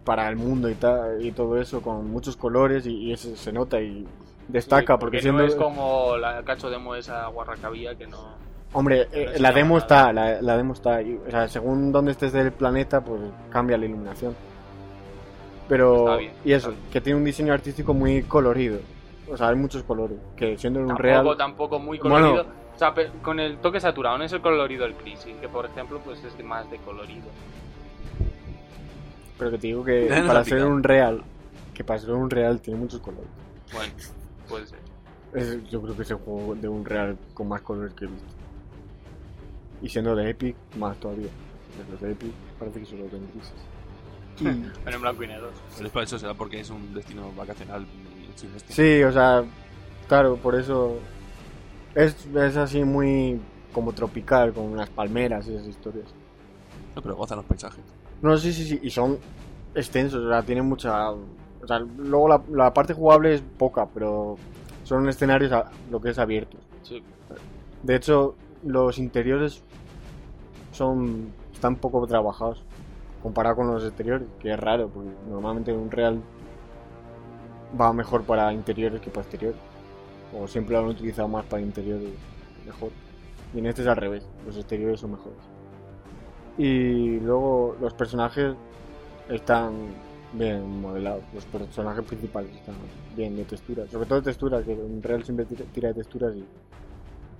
para 0.04 0.28
el 0.28 0.36
mundo 0.36 0.68
y 0.68 0.74
tal 0.74 1.24
y 1.24 1.32
todo 1.32 1.60
eso 1.60 1.80
con 1.82 2.10
muchos 2.10 2.36
colores 2.36 2.86
y, 2.86 2.94
y 2.96 3.12
eso 3.12 3.34
se 3.36 3.52
nota 3.52 3.80
y 3.80 4.06
destaca 4.48 4.94
Sí, 4.94 4.98
porque, 5.00 5.16
no 5.18 5.22
siendo... 5.22 5.44
es 5.44 5.54
como 5.54 6.16
la 6.16 6.42
cacho 6.42 6.70
demo 6.70 6.94
esa 6.94 7.26
guarra 7.28 7.54
que 7.96 8.06
no... 8.06 8.50
Hombre, 8.72 9.08
eh, 9.12 9.32
No 9.34 9.42
la 9.42 9.52
demo 9.52 9.78
está, 9.78 10.12
la, 10.12 10.40
la 10.40 10.56
demo 10.56 10.74
está. 10.74 11.00
o 11.26 11.30
sea, 11.30 11.48
según 11.48 11.90
donde 11.90 12.12
estés 12.12 12.32
del 12.32 12.52
planeta, 12.52 13.00
pues 13.00 13.20
cambia 13.50 13.76
la 13.76 13.86
iluminación. 13.86 14.34
Pero, 15.68 16.16
bien, 16.18 16.32
y 16.44 16.52
eso, 16.52 16.72
que 16.92 17.00
tiene 17.00 17.18
un 17.18 17.24
diseño 17.24 17.52
artístico 17.52 17.94
muy 17.94 18.22
colorido. 18.22 18.78
O 19.30 19.36
sea, 19.36 19.48
hay 19.48 19.56
muchos 19.56 19.82
colores. 19.84 20.18
Que 20.36 20.56
siendo 20.58 20.80
en 20.80 20.84
un 20.84 20.88
Tampoco, 20.88 21.04
real. 21.04 21.36
tampoco 21.36 21.78
muy 21.78 21.98
Bueno. 21.98 22.16
colorido. 22.32 22.42
O 22.42 22.59
sea, 22.80 22.94
con 23.22 23.38
el 23.40 23.58
toque 23.58 23.78
saturado, 23.80 24.18
no 24.18 24.24
es 24.24 24.32
el 24.32 24.40
colorido 24.40 24.84
del 24.84 24.94
Crisis, 24.94 25.34
que 25.40 25.48
por 25.48 25.66
ejemplo 25.66 26.00
pues 26.04 26.22
es 26.24 26.36
de 26.36 26.42
más 26.42 26.70
de 26.70 26.78
colorido. 26.78 27.26
Pero 29.38 29.50
que 29.52 29.58
te 29.58 29.66
digo 29.68 29.84
que 29.84 30.06
para 30.26 30.44
ser 30.44 30.64
un 30.64 30.82
real, 30.82 31.22
que 31.74 31.82
para 31.84 31.98
ser 32.00 32.10
un 32.12 32.28
real 32.30 32.60
tiene 32.60 32.78
muchos 32.78 33.00
colores. 33.00 33.28
Bueno, 33.72 33.92
puede 34.48 34.66
ser. 34.66 34.78
Es- 35.32 35.70
yo 35.70 35.80
creo 35.80 35.94
que 35.96 36.02
es 36.02 36.10
el 36.10 36.16
juego 36.18 36.54
de 36.56 36.68
un 36.68 36.84
real 36.84 37.16
con 37.34 37.48
más 37.48 37.62
colores 37.62 37.94
que 37.94 38.04
he 38.04 38.08
visto. 38.08 38.26
Y 39.82 39.88
siendo 39.88 40.14
de 40.14 40.30
Epic, 40.30 40.56
más 40.76 40.96
todavía. 40.98 41.28
Porque 41.76 41.92
los 41.92 42.00
de 42.00 42.12
Epic 42.12 42.32
parece 42.58 42.80
que 42.80 42.86
solo 42.86 43.04
ven 43.10 43.26
grises. 43.32 44.72
Pero 44.84 44.96
en 44.96 45.02
blanco 45.02 45.22
y 45.22 45.26
negro. 45.28 45.50
Pero 45.74 45.86
es 45.86 45.92
para 45.92 46.04
eso, 46.04 46.18
será 46.18 46.34
porque 46.34 46.60
es 46.60 46.68
un 46.70 46.92
destino 46.94 47.30
vacacional. 47.36 47.86
Sí, 48.68 49.02
o 49.02 49.12
sea, 49.12 49.44
claro, 50.08 50.36
por 50.36 50.54
eso 50.54 50.98
es, 51.94 52.26
es 52.26 52.56
así 52.56 52.84
muy 52.84 53.40
como 53.72 53.92
tropical, 53.92 54.52
con 54.52 54.64
unas 54.64 54.88
palmeras 54.90 55.46
y 55.46 55.54
esas 55.54 55.68
historias. 55.68 56.06
No, 56.96 57.02
pero 57.02 57.16
gozan 57.16 57.38
los 57.38 57.46
paisajes. 57.46 57.84
No, 58.22 58.36
sí, 58.36 58.52
sí, 58.52 58.64
sí, 58.64 58.80
y 58.82 58.90
son 58.90 59.18
extensos, 59.74 60.24
o 60.24 60.28
sea, 60.28 60.42
tienen 60.42 60.66
mucha... 60.66 61.10
O 61.12 61.66
sea, 61.66 61.78
luego 61.78 62.28
la, 62.28 62.42
la 62.50 62.72
parte 62.74 62.94
jugable 62.94 63.34
es 63.34 63.42
poca, 63.58 63.86
pero 63.92 64.36
son 64.84 65.08
escenarios 65.08 65.52
a- 65.52 65.70
lo 65.90 66.00
que 66.00 66.10
es 66.10 66.18
abiertos. 66.18 66.60
Sí. 66.82 67.02
De 67.82 67.96
hecho, 67.96 68.34
los 68.64 68.98
interiores 68.98 69.62
son 70.72 71.28
están 71.52 71.76
poco 71.76 72.06
trabajados 72.06 72.62
comparado 73.22 73.56
con 73.56 73.66
los 73.68 73.84
exteriores, 73.84 74.26
que 74.40 74.50
es 74.52 74.58
raro, 74.58 74.88
porque 74.88 75.10
normalmente 75.28 75.72
un 75.72 75.90
real 75.90 76.20
va 77.78 77.92
mejor 77.92 78.22
para 78.22 78.52
interiores 78.52 79.00
que 79.00 79.10
para 79.10 79.22
exteriores. 79.22 79.60
O 80.38 80.46
siempre 80.46 80.74
lo 80.74 80.80
han 80.80 80.88
utilizado 80.88 81.28
más 81.28 81.44
para 81.46 81.62
interiores 81.62 82.10
mejor. 82.64 82.90
Y 83.54 83.58
en 83.58 83.66
este 83.66 83.82
es 83.82 83.88
al 83.88 83.96
revés, 83.96 84.26
los 84.46 84.56
exteriores 84.56 85.00
son 85.00 85.12
mejores. 85.12 85.38
Y 86.56 87.18
luego 87.20 87.76
los 87.80 87.94
personajes 87.94 88.54
están 89.28 89.72
bien 90.32 90.80
modelados, 90.80 91.24
los 91.34 91.44
personajes 91.46 92.04
principales 92.04 92.54
están 92.54 92.76
bien 93.16 93.34
de 93.36 93.44
textura, 93.44 93.86
sobre 93.88 94.06
todo 94.06 94.20
de 94.20 94.26
textura, 94.26 94.62
que 94.62 94.72
un 94.72 95.02
real 95.02 95.24
siempre 95.24 95.46
tira, 95.46 95.88
de 95.88 95.94
texturas 95.94 96.34
y 96.36 96.44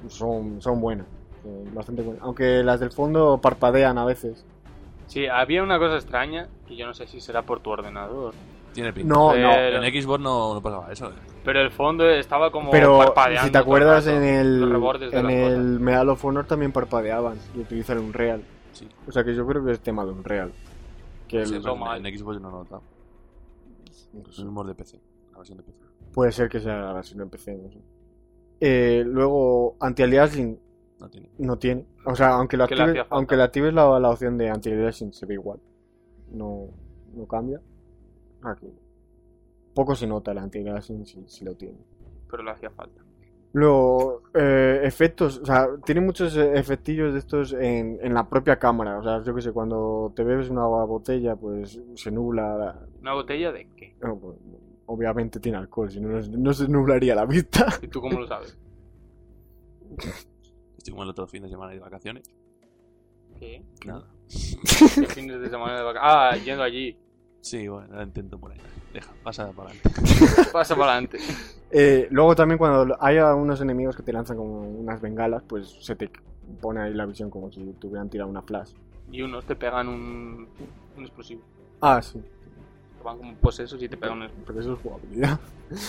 son, 0.09 0.61
son 0.61 0.81
buenas, 0.81 1.07
bastante 1.73 2.03
buenas. 2.03 2.23
Aunque 2.23 2.65
las 2.65 2.81
del 2.81 2.91
fondo 2.91 3.39
parpadean 3.41 3.99
a 3.99 4.05
veces. 4.05 4.45
Sí, 5.07 5.27
había 5.27 5.63
una 5.63 5.79
cosa 5.79 5.97
extraña, 5.97 6.49
que 6.67 6.77
yo 6.77 6.87
no 6.87 6.95
sé 6.95 7.07
si 7.07 7.21
será 7.21 7.43
por 7.43 7.61
tu 7.61 7.71
ordenador. 7.71 8.35
Tiene 8.73 8.93
pinta. 8.93 9.13
No, 9.13 9.27
no. 9.37 9.51
Pero- 9.53 9.83
En 9.83 10.03
Xbox 10.03 10.21
no, 10.21 10.55
no 10.55 10.63
pasaba 10.63 10.93
eso. 10.93 11.09
eh. 11.11 11.15
Pero 11.45 11.61
el 11.61 11.71
fondo 11.71 12.09
estaba 12.09 12.51
como 12.51 12.71
Pero 12.71 12.99
parpadeando. 12.99 13.47
si 13.47 13.53
te 13.53 13.59
acuerdas 13.59 14.05
rato, 14.07 14.17
en 14.19 14.25
el, 14.25 14.61
de 15.11 15.19
en 15.19 15.31
el. 15.31 15.81
Medal 15.81 16.11
of 16.11 16.25
Honor 16.25 16.47
también 16.47 16.71
parpadeaban 16.73 17.39
y 17.57 17.61
utilizan 17.61 17.99
un 17.99 18.13
real. 18.13 18.43
Sí. 18.73 18.87
O 19.09 19.11
sea 19.13 19.25
que 19.25 19.35
yo 19.35 19.47
creo 19.47 19.65
que 19.65 19.73
es 19.73 19.81
tema 19.81 20.05
de 20.05 20.13
un 20.13 20.23
real. 20.23 20.53
Que 21.27 21.45
Sí, 21.47 21.55
el- 21.55 21.63
en, 21.67 22.07
en 22.07 22.19
Xbox 22.19 22.35
yo 22.37 22.41
no 22.41 22.51
lo 22.51 22.57
he 22.57 22.65
notado. 22.65 22.83
Es 24.29 24.39
el 24.39 24.49
humor 24.49 24.67
de 24.67 24.75
PC. 24.75 25.01
La 25.33 25.39
versión 25.39 25.59
de 25.59 25.65
PC. 25.65 25.79
puede 26.13 26.33
ser 26.33 26.49
que 26.49 26.61
sea 26.61 26.77
la 26.77 26.93
versión 26.93 27.21
en 27.23 27.31
PC, 27.31 27.57
no 27.57 27.71
sé. 27.71 27.79
Eh, 28.61 29.03
luego, 29.07 29.77
anti-aliasing 29.81 30.59
No 31.01 31.09
tiene. 31.09 31.31
no 31.39 31.57
tiene. 31.57 31.87
O 32.05 32.15
sea, 32.15 32.35
aunque 32.35 32.57
le 32.59 32.65
actives, 32.65 33.07
aunque 33.09 33.37
le 33.37 33.43
actives 33.45 33.73
la, 33.73 33.99
la 33.99 34.11
opción 34.11 34.37
de 34.37 34.51
anti-aliasing 34.51 35.13
se 35.13 35.25
ve 35.27 35.35
igual. 35.35 35.59
No, 36.33 36.67
no 37.15 37.27
cambia. 37.27 37.61
Aquí. 38.43 38.73
Poco 39.75 39.95
se 39.95 40.07
nota 40.07 40.33
el 40.33 40.39
anti-aliasing 40.39 41.07
si, 41.07 41.25
si 41.27 41.45
lo 41.45 41.55
tiene. 41.55 41.79
Pero 42.29 42.43
le 42.43 42.51
hacía 42.51 42.71
falta. 42.71 43.03
Luego, 43.53 44.23
eh, 44.33 44.81
efectos, 44.85 45.39
o 45.39 45.45
sea, 45.45 45.69
tiene 45.85 46.01
muchos 46.01 46.37
eh, 46.37 46.53
efectillos 46.55 47.13
de 47.13 47.19
estos 47.19 47.53
en, 47.53 47.99
en 48.01 48.15
la 48.15 48.29
propia 48.29 48.59
cámara. 48.59 48.99
O 48.99 49.03
sea, 49.03 49.23
yo 49.25 49.35
que 49.35 49.43
sé, 49.43 49.53
cuando 49.53 50.13
te 50.15 50.23
bebes 50.23 50.51
una 50.51 50.67
botella, 50.67 51.35
pues 51.35 51.81
se 51.95 52.11
nubla. 52.13 52.81
¿Una 53.01 53.15
botella 53.15 53.51
de 53.51 53.67
qué? 53.77 53.97
no, 54.01 54.17
pues, 54.19 54.37
obviamente 54.87 55.41
tiene 55.41 55.59
alcohol, 55.59 55.91
si 55.91 56.01
no, 56.01 56.21
no, 56.21 56.53
se 56.53 56.69
nublaría 56.69 57.15
la 57.15 57.27
vista. 57.27 57.67
¿Y 57.83 57.89
tú 57.89 58.01
cómo 58.01 58.21
lo 58.21 58.27
sabes? 58.27 58.57
Estoy 60.79 60.93
como 60.93 61.03
el 61.03 61.11
otro 61.11 61.27
fin 61.27 61.43
de 61.43 61.49
semana 61.49 61.73
de 61.73 61.81
vacaciones. 61.81 62.31
¿Qué? 63.39 63.65
Nada. 63.85 64.07
¿Qué 64.29 65.07
fines 65.07 65.41
de 65.41 65.51
semana 65.51 65.77
de 65.77 65.83
vacaciones? 65.83 66.01
Ah, 66.03 66.37
yendo 66.45 66.63
allí. 66.63 66.97
Sí, 67.41 67.67
bueno, 67.69 67.95
la 67.95 68.03
intento 68.03 68.39
por 68.39 68.53
ahí. 68.53 68.59
Deja, 68.93 69.13
pasa 69.23 69.51
para 69.53 69.71
adelante. 69.71 69.91
Pasa 70.53 70.75
para 70.77 70.93
adelante. 70.93 71.19
Eh, 71.71 72.09
luego 72.11 72.35
también 72.35 72.59
cuando 72.59 72.97
hay 73.01 73.19
unos 73.19 73.61
enemigos 73.61 73.97
que 73.97 74.03
te 74.03 74.13
lanzan 74.13 74.37
como 74.37 74.63
unas 74.63 75.01
bengalas, 75.01 75.43
pues 75.47 75.77
se 75.81 75.95
te 75.97 76.11
pone 76.61 76.81
ahí 76.81 76.93
la 76.95 77.07
visión 77.07 77.31
como 77.31 77.51
si 77.53 77.61
te 77.81 77.87
hubieran 77.87 78.11
tirado 78.11 78.29
una 78.29 78.43
flash. 78.43 78.73
Y 79.13 79.23
unos 79.23 79.45
te 79.45 79.55
pegan 79.57 79.89
un, 79.89 80.49
un 80.97 81.03
explosivo. 81.05 81.41
Ah, 81.81 82.03
sí, 82.03 82.21
Van 83.05 83.17
como 83.17 83.35
posesos 83.37 83.83
y 83.83 83.89
te 83.89 83.97
pegan 83.97 84.19
un 84.19 84.23
explosivo. 84.25 84.47
pero 84.47 84.61
eso 84.61 84.73
es 84.75 84.81
jugabilidad. 84.81 85.41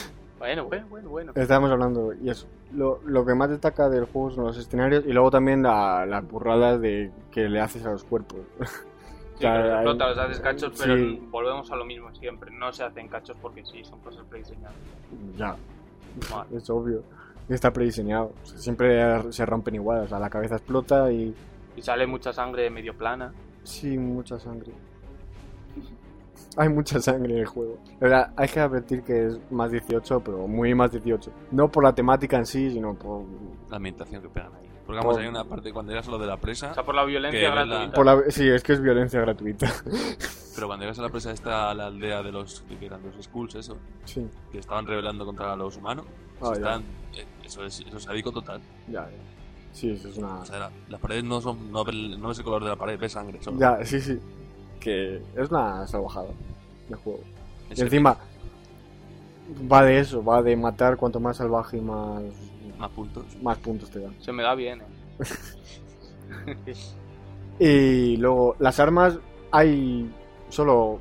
Bueno, 0.42 0.66
bueno, 0.66 0.88
bueno, 0.90 1.10
bueno. 1.12 1.32
Estábamos 1.36 1.70
hablando, 1.70 2.14
y 2.16 2.28
eso. 2.32 2.48
Lo, 2.74 3.00
lo 3.06 3.24
que 3.24 3.36
más 3.36 3.48
destaca 3.52 3.90
del 3.90 4.06
juego 4.06 4.32
son 4.32 4.46
los 4.46 4.58
escenarios 4.58 5.04
y 5.06 5.12
luego 5.14 5.30
también 5.30 5.62
la- 5.62 6.04
las 6.08 6.28
burradas 6.28 6.82
de 6.82 7.12
que 7.30 7.48
le 7.48 7.60
haces 7.62 7.86
a 7.86 7.92
los 7.92 8.04
cuerpos. 8.04 8.40
Sí, 9.42 9.48
hay- 9.48 9.72
explota, 9.74 10.10
los 10.10 10.18
haces 10.18 10.40
cachos, 10.40 10.74
pero 10.78 10.96
sí. 10.96 11.22
volvemos 11.30 11.72
a 11.72 11.76
lo 11.76 11.86
mismo 11.86 12.14
siempre. 12.16 12.52
No 12.52 12.72
se 12.72 12.84
hacen 12.84 13.08
cachos 13.08 13.36
porque 13.42 13.66
sí, 13.66 13.84
son 13.84 14.00
cosas 14.00 14.26
prediseñadas. 14.30 14.76
Ya, 15.38 15.56
es 16.56 16.70
obvio. 16.70 17.04
Está 17.50 17.72
prediseñado. 17.72 18.32
O 18.44 18.46
sea, 18.46 18.58
siempre 18.58 19.32
se 19.32 19.46
rompen 19.46 19.76
igual. 19.76 20.02
O 20.04 20.08
sea, 20.08 20.20
la 20.20 20.30
cabeza 20.30 20.56
explota 20.56 21.12
y. 21.12 21.36
Y 21.76 21.82
sale 21.82 22.06
mucha 22.08 22.32
sangre 22.32 22.70
medio 22.70 22.96
plana. 22.96 23.34
Sí, 23.64 23.98
mucha 23.98 24.40
sangre. 24.40 24.72
Hay 26.58 26.70
mucha 26.70 27.00
sangre 27.00 27.34
en 27.34 27.40
el 27.40 27.46
juego. 27.46 27.78
La 28.00 28.08
verdad, 28.08 28.34
hay 28.36 28.48
que 28.50 28.60
advertir 28.60 29.04
que 29.04 29.28
es 29.28 29.52
más 29.52 29.72
18, 29.72 30.20
pero 30.20 30.48
muy 30.48 30.74
más 30.76 30.92
18. 30.92 31.32
No 31.52 31.70
por 31.70 31.84
la 31.84 31.94
temática 31.94 32.38
en 32.38 32.46
sí, 32.46 32.70
sino 32.72 32.94
por, 32.94 33.24
La 33.70 33.78
ambientación 33.78 34.22
que 34.22 34.30
pegan 34.30 34.52
ahí. 34.56 34.68
Porque 34.92 34.98
vamos, 35.06 35.14
Por- 35.16 35.22
hay 35.24 35.28
una 35.30 35.44
parte 35.46 35.72
cuando 35.74 35.92
llegas 35.92 36.08
a 36.08 36.12
lo 36.12 36.18
de 36.20 36.28
la 36.28 36.38
presa. 36.38 36.72
O 36.72 36.74
sea, 36.74 36.84
por 36.84 36.96
la 36.96 37.04
violencia 37.06 37.50
la- 37.56 37.66
gratuita. 37.66 37.94
por 37.96 38.06
la. 38.06 38.22
Sí, 38.32 38.48
es 38.48 38.62
que 38.64 38.74
es 38.74 38.82
violencia 38.82 39.22
gratuita. 39.22 39.72
Pero 40.56 40.68
cuando 40.68 40.84
llegas 40.84 41.00
a 41.00 41.04
la 41.04 41.10
presa 41.10 41.32
está 41.32 41.74
la 41.74 41.88
aldea 41.88 42.22
de 42.24 42.32
los 42.32 42.62
que 42.80 42.86
eran 42.86 43.02
los 43.04 43.24
skulls, 43.24 43.56
eso. 43.56 43.78
Sí, 44.06 44.28
Que 44.52 44.60
estaban 44.60 44.86
rebelando 44.86 45.26
contra 45.26 45.56
los 45.56 45.78
humanos. 45.78 46.06
Ah, 46.42 46.52
están, 46.54 46.82
eh, 47.16 47.26
eso 47.46 47.64
es 47.64 47.80
eso 47.80 47.98
es 47.98 48.04
sádico 48.04 48.32
total. 48.32 48.60
ya, 48.88 49.04
ya. 49.10 49.10
Sí, 49.72 49.92
eso 49.92 50.10
es 50.10 50.18
una. 50.18 50.40
O 50.40 50.46
sea, 50.46 50.60
la- 50.60 50.72
las 50.90 51.00
paredes 51.00 51.24
no 51.24 51.40
son. 51.40 51.72
No, 51.72 51.86
ves- 51.86 52.18
no 52.20 52.28
ves 52.28 52.38
el 52.40 52.44
color 52.44 52.64
de 52.64 52.70
la 52.70 52.76
pared, 52.76 53.00
ves 53.00 53.14
sangre. 53.14 53.42
solo. 53.42 53.58
Ya, 53.60 53.84
sí, 53.86 54.02
sí. 54.02 54.20
Que 54.80 55.22
es 55.38 55.50
una 55.50 55.88
salvajada 55.88 56.28
de 56.90 56.96
juego. 56.96 57.22
Es 57.70 57.80
Y 57.80 57.84
encima, 57.84 58.18
va 59.72 59.84
de 59.84 60.00
eso, 60.00 60.24
va 60.24 60.42
de 60.42 60.56
matar 60.58 60.98
cuanto 60.98 61.20
más 61.22 61.38
salvaje 61.38 61.78
y 61.78 61.82
más, 61.82 62.22
más 62.82 62.92
puntos. 62.92 63.26
más 63.42 63.58
puntos 63.60 63.90
te 63.90 64.00
dan. 64.00 64.16
Se 64.22 64.32
me 64.32 64.44
da 64.44 64.56
bien, 64.56 64.82
eh. 64.82 64.86
Y 67.60 68.18
luego, 68.18 68.56
las 68.60 68.80
armas, 68.80 69.20
hay 69.52 70.10
solo 70.50 71.00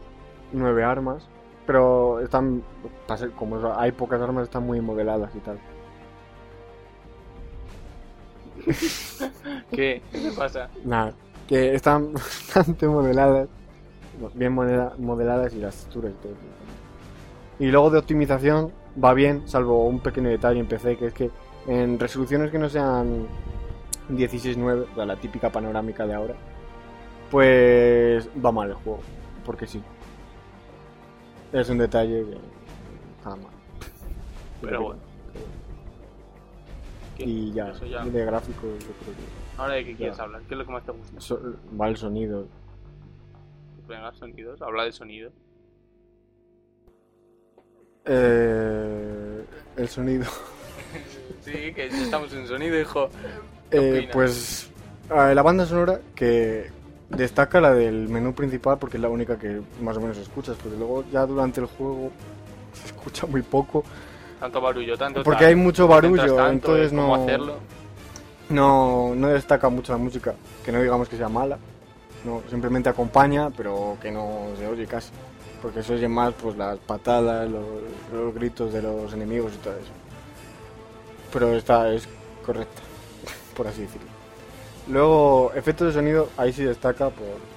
nueve 0.53 0.85
armas, 0.85 1.27
pero 1.67 2.21
están, 2.21 2.63
como 3.39 3.57
hay 3.79 3.93
pocas 3.93 4.21
armas, 4.21 4.45
están 4.45 4.67
muy 4.67 4.81
modeladas 4.81 5.35
y 5.35 5.39
tal. 5.39 5.59
¿Qué? 9.71 10.03
¿Qué 10.13 10.19
te 10.19 10.31
pasa? 10.33 10.69
Nada, 10.85 11.15
que 11.49 11.75
están 11.75 12.13
bastante 12.55 12.87
modeladas, 12.87 13.49
bien 14.35 14.53
modela- 14.55 14.93
modeladas 14.99 15.55
y 15.55 15.59
las 15.61 15.75
texturas 15.77 16.13
y 16.13 16.23
todo. 16.23 16.33
Y 17.59 17.67
luego 17.71 17.91
de 17.91 17.99
optimización 17.99 18.73
va 19.03 19.15
bien, 19.15 19.49
salvo 19.49 19.87
un 19.87 20.01
pequeño 20.01 20.29
detalle 20.29 20.61
en 20.61 20.67
PC, 20.67 20.97
que 20.97 21.07
es 21.07 21.15
que 21.15 21.31
en 21.67 21.99
resoluciones 21.99 22.51
que 22.51 22.59
no 22.59 22.69
sean 22.69 23.27
16.9, 24.11 24.87
o 24.91 24.95
sea, 24.95 25.07
la 25.07 25.17
típica 25.17 25.51
panorámica 25.51 26.07
de 26.07 26.15
ahora, 26.15 26.35
pues 27.31 28.29
va 28.45 28.51
mal 28.53 28.69
el 28.71 28.75
juego, 28.75 29.01
porque 29.45 29.67
sí. 29.67 29.83
Es 31.53 31.69
un 31.69 31.79
detalle 31.79 32.25
que 32.25 32.39
está 33.19 33.31
mal. 33.31 33.53
Pero 34.61 34.83
bueno. 34.83 35.01
¿Qué? 37.17 37.25
Y 37.25 37.53
ya, 37.53 37.73
de 37.73 38.25
gráficos 38.25 38.63
yo 38.81 38.93
creo 39.03 39.15
que 39.17 39.59
Ahora 39.59 39.75
de 39.75 39.85
qué 39.85 39.91
Ya. 39.93 39.97
quieres 39.99 40.19
hablar, 40.19 40.41
¿qué 40.43 40.55
es 40.55 40.59
lo 40.59 40.65
que 40.67 40.73
más 40.73 40.85
te 40.85 40.93
gusta? 40.93 41.21
so- 41.21 41.41
va 41.79 41.89
el 41.89 41.97
sonido, 41.97 42.47
Venga, 43.87 44.13
sonidos, 44.13 44.63
habla 44.63 44.85
de 44.85 44.93
sonido. 44.93 45.33
Eh, 48.05 49.45
el 49.77 49.89
sonido. 49.89 50.25
Sí, 51.51 51.73
que 51.73 51.91
ya 51.91 52.03
estamos 52.03 52.33
en 52.33 52.47
sonido, 52.47 52.79
hijo. 52.79 53.11
¿Qué 53.71 53.99
Eh, 53.99 54.09
pues 54.13 54.71
la 55.09 55.43
banda 55.43 55.67
sonora 55.67 56.01
que 56.15 56.71
destaca 57.09 57.61
la 57.61 57.73
del 57.73 58.09
menú 58.09 58.35
principal 58.35 58.79
porque 58.79 58.97
es 58.97 59.03
la 59.03 59.09
única 59.09 59.37
que 59.39 59.61
más 59.81 59.97
o 59.97 60.01
menos 60.01 60.17
escuchas, 60.19 60.57
porque 60.63 60.79
luego 60.79 61.05
ya 61.13 61.27
durante 61.27 61.61
el 61.61 61.67
juego 61.67 62.11
se 62.75 62.87
escucha 62.87 63.27
muy 63.27 63.43
poco. 63.43 63.83
Tanto 64.39 64.61
barullo, 64.61 64.97
tanto 64.97 65.23
Porque 65.23 65.45
hay 65.45 65.55
mucho 65.55 65.87
barullo, 65.89 66.37
tanto 66.37 66.51
entonces 66.77 66.93
no- 66.93 67.15
hacerlo. 67.15 67.55
No, 68.49 69.13
no 69.15 69.29
destaca 69.29 69.69
mucho 69.69 69.93
la 69.93 69.99
música, 69.99 70.35
que 70.65 70.73
no 70.73 70.81
digamos 70.81 71.09
que 71.09 71.17
sea 71.17 71.29
mala, 71.29 71.57
no, 72.25 72.43
simplemente 72.51 72.89
acompaña, 72.89 73.51
pero 73.51 73.97
que 74.03 74.11
no 74.11 74.49
se 74.59 74.67
oye 74.67 74.87
casi, 74.87 75.11
porque 75.63 75.83
se 75.85 75.95
oye 75.95 76.09
más 76.09 76.35
pues 76.35 76.57
las 76.57 76.79
patadas, 76.79 77.49
los, 77.49 77.63
los 78.13 78.35
gritos 78.35 78.73
de 78.73 78.83
los 78.83 79.13
enemigos 79.13 79.53
y 79.55 79.59
todo 79.59 79.75
eso. 79.75 79.91
Pero 81.33 81.55
esta 81.55 81.93
es 81.93 82.09
correcta, 82.45 82.83
por 83.57 83.67
así 83.69 83.83
decirlo. 83.83 84.09
Luego, 84.89 85.53
efectos 85.55 85.89
de 85.89 85.93
sonido, 85.95 86.29
ahí 86.37 86.53
sí 86.53 86.65
destaca 86.65 87.11
por 87.11 87.51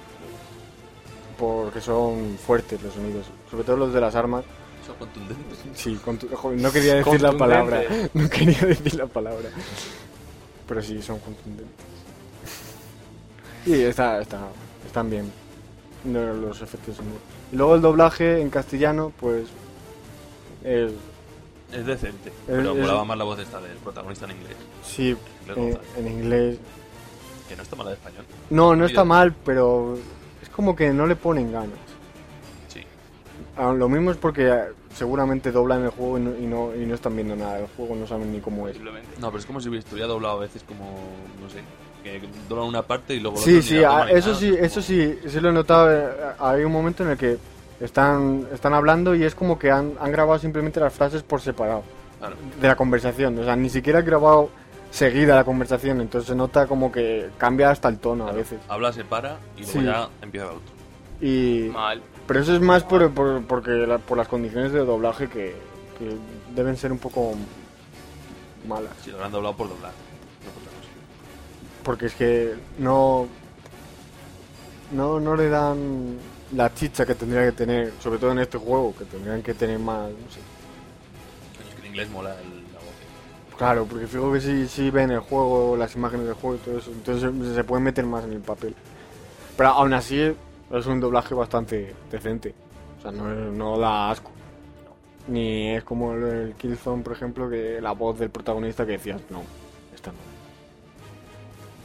porque 1.38 1.80
son 1.80 2.38
fuertes 2.38 2.80
los 2.80 2.94
sonidos, 2.94 3.26
sobre 3.50 3.64
todo 3.64 3.76
los 3.76 3.92
de 3.92 4.00
las 4.00 4.14
armas. 4.14 4.44
Son 4.86 4.94
contundentes. 4.96 5.58
Sí, 5.74 5.98
contu- 6.04 6.28
no 6.56 6.70
quería 6.70 6.94
decir 6.96 7.20
la 7.20 7.32
palabra, 7.32 7.82
no 8.14 8.28
quería 8.30 8.60
decir 8.60 8.94
la 8.94 9.06
palabra. 9.06 9.48
Pero 10.68 10.82
sí, 10.82 11.02
son 11.02 11.18
contundentes. 11.18 11.74
Y 13.66 13.82
está, 13.82 14.20
está, 14.20 14.40
están 14.86 15.10
bien 15.10 15.32
los 16.04 16.60
efectos 16.60 16.88
de 16.88 16.94
sonido. 16.96 17.16
Y 17.50 17.56
luego 17.56 17.74
el 17.74 17.80
doblaje 17.80 18.40
en 18.40 18.50
castellano, 18.50 19.12
pues 19.18 19.46
es, 20.62 20.92
Es 21.72 21.86
decente. 21.86 22.32
Pero 22.46 22.72
es- 22.72 22.80
molaba 22.80 23.04
más 23.04 23.18
la 23.18 23.24
voz 23.24 23.38
esta 23.38 23.60
del 23.60 23.76
protagonista 23.78 24.26
en 24.26 24.32
inglés. 24.32 24.56
sí, 24.84 25.16
Le 25.46 25.78
en, 25.98 26.06
inglés. 26.06 26.58
Que 27.48 27.56
no 27.56 27.62
está 27.62 27.76
mala 27.76 27.90
de 27.90 27.96
español. 27.96 28.24
No, 28.50 28.74
no 28.76 28.86
está 28.86 29.04
mal, 29.04 29.34
pero 29.44 29.98
es 30.42 30.48
como 30.48 30.74
que 30.76 30.90
no 30.92 31.06
le 31.06 31.16
ponen 31.16 31.52
ganas. 31.52 31.78
Sí. 32.68 32.80
Ah, 33.56 33.72
Lo 33.72 33.88
mismo 33.88 34.10
es 34.10 34.16
porque 34.16 34.48
eh, 34.48 34.60
seguramente 34.94 35.50
doblan 35.52 35.82
el 35.84 35.90
juego 35.90 36.18
y 36.18 36.22
no, 36.22 36.30
y 36.38 36.46
no, 36.46 36.74
y 36.74 36.86
no 36.86 36.94
están 36.94 37.14
viendo 37.16 37.36
nada 37.36 37.56
del 37.58 37.66
juego, 37.76 37.96
no 37.96 38.06
saben 38.06 38.32
ni 38.32 38.40
cómo 38.40 38.68
es. 38.68 38.78
No, 38.80 39.28
pero 39.28 39.38
es 39.38 39.46
como 39.46 39.60
si 39.60 39.74
estuviera 39.76 40.06
doblado 40.08 40.38
a 40.38 40.40
veces 40.40 40.62
como, 40.62 40.84
no 41.42 41.50
sé, 41.50 41.60
que 42.02 42.20
doblan 42.48 42.68
una 42.68 42.82
parte 42.82 43.14
y 43.14 43.20
luego 43.20 43.36
Sí, 43.38 43.60
sí, 43.62 43.82
ah, 43.84 44.06
eso 44.10 44.28
nada, 44.28 44.40
sí, 44.40 44.50
como- 44.50 44.62
eso 44.64 44.82
sí, 44.82 45.18
sí 45.26 45.40
lo 45.40 45.48
he 45.50 45.52
notado. 45.52 45.92
eh, 45.92 46.08
Hay 46.38 46.62
un 46.64 46.72
momento 46.72 47.02
en 47.02 47.10
el 47.10 47.18
que 47.18 47.36
están, 47.84 48.46
están 48.52 48.74
hablando 48.74 49.14
y 49.14 49.22
es 49.24 49.34
como 49.34 49.58
que 49.58 49.70
han, 49.70 49.92
han 50.00 50.10
grabado 50.12 50.38
simplemente 50.38 50.80
las 50.80 50.92
frases 50.92 51.22
por 51.22 51.40
separado 51.40 51.82
Claro. 52.18 52.36
de 52.60 52.68
la 52.68 52.76
conversación. 52.76 53.38
O 53.38 53.44
sea, 53.44 53.54
ni 53.56 53.68
siquiera 53.68 53.98
han 54.00 54.04
grabado 54.06 54.48
seguida 54.90 55.34
la 55.34 55.44
conversación, 55.44 56.00
entonces 56.00 56.28
se 56.28 56.34
nota 56.34 56.66
como 56.66 56.90
que 56.92 57.28
cambia 57.36 57.70
hasta 57.70 57.88
el 57.88 57.98
tono 57.98 58.26
a 58.28 58.32
veces. 58.32 58.60
Habla, 58.68 58.92
se 58.92 59.04
para 59.04 59.38
y 59.56 59.62
luego 59.62 59.72
Sí. 59.80 59.84
ya 59.84 60.08
empieza 60.22 60.46
el 60.46 60.52
otro. 60.52 60.74
Y, 61.20 61.68
Mal. 61.72 62.02
pero 62.26 62.40
eso 62.40 62.54
es 62.54 62.60
más 62.60 62.82
por, 62.84 63.10
por- 63.12 63.42
porque 63.44 63.70
la- 63.70 63.98
por 63.98 64.16
las 64.18 64.28
condiciones 64.28 64.72
de 64.72 64.80
doblaje 64.80 65.28
que, 65.28 65.54
que 65.98 66.16
deben 66.54 66.76
ser 66.76 66.92
un 66.92 66.98
poco 66.98 67.34
malas. 68.68 68.92
Sí, 69.02 69.10
lo 69.10 69.16
habrán 69.16 69.32
doblado 69.32 69.56
por 69.56 69.68
doblar. 69.68 69.92
no 69.92 70.50
por 70.52 70.62
otra 70.62 70.72
cosa. 70.78 70.88
Porque 71.84 72.06
es 72.06 72.14
que 72.14 72.54
no, 72.78 73.26
no, 74.92 75.20
no 75.20 75.36
le 75.36 75.48
dan 75.48 76.16
la 76.54 76.72
chicha 76.74 77.04
que 77.04 77.14
tendría 77.14 77.44
que 77.46 77.52
tener, 77.52 77.92
sobre 78.00 78.18
todo 78.18 78.32
en 78.32 78.38
este 78.38 78.58
juego, 78.58 78.94
que 78.96 79.04
tendrían 79.04 79.42
que 79.42 79.54
tener 79.54 79.78
más, 79.78 80.10
no 80.10 80.30
sé. 80.30 80.40
Es 81.68 81.74
que 81.74 81.80
en 81.80 81.86
inglés 81.86 82.10
mola 82.10 82.30
el- 82.40 82.64
la 82.72 82.78
voz. 82.78 83.56
Claro, 83.58 83.86
porque 83.86 84.06
fijo 84.06 84.32
que 84.32 84.40
si, 84.40 84.68
si 84.68 84.90
ven 84.90 85.10
el 85.10 85.20
juego, 85.20 85.76
las 85.76 85.94
imágenes 85.94 86.26
del 86.26 86.34
juego 86.34 86.56
y 86.56 86.58
todo 86.58 86.78
eso, 86.78 86.90
entonces 86.90 87.54
se, 87.54 87.64
pueden 87.64 87.84
meter 87.84 88.04
más 88.06 88.24
en 88.24 88.32
el 88.32 88.40
papel. 88.40 88.74
Pero 89.56 89.68
aún 89.70 89.92
así 89.94 90.20
es 90.20 90.86
un 90.86 91.00
doblaje 91.00 91.34
bastante 91.34 91.94
decente. 92.10 92.54
O 92.98 93.02
sea, 93.02 93.10
no, 93.12 93.24
no 93.52 93.78
da 93.78 94.10
asco. 94.10 94.30
Ni 95.28 95.68
es 95.70 95.84
como 95.84 96.12
el, 96.14 96.22
el 96.24 96.54
Killzone, 96.54 97.02
por 97.02 97.12
ejemplo, 97.14 97.48
que 97.48 97.80
la 97.80 97.92
voz 97.92 98.18
del 98.18 98.30
protagonista 98.30 98.84
que 98.84 98.92
decías, 98.92 99.20
no, 99.30 99.42
esta 99.94 100.10
no. 100.10 100.18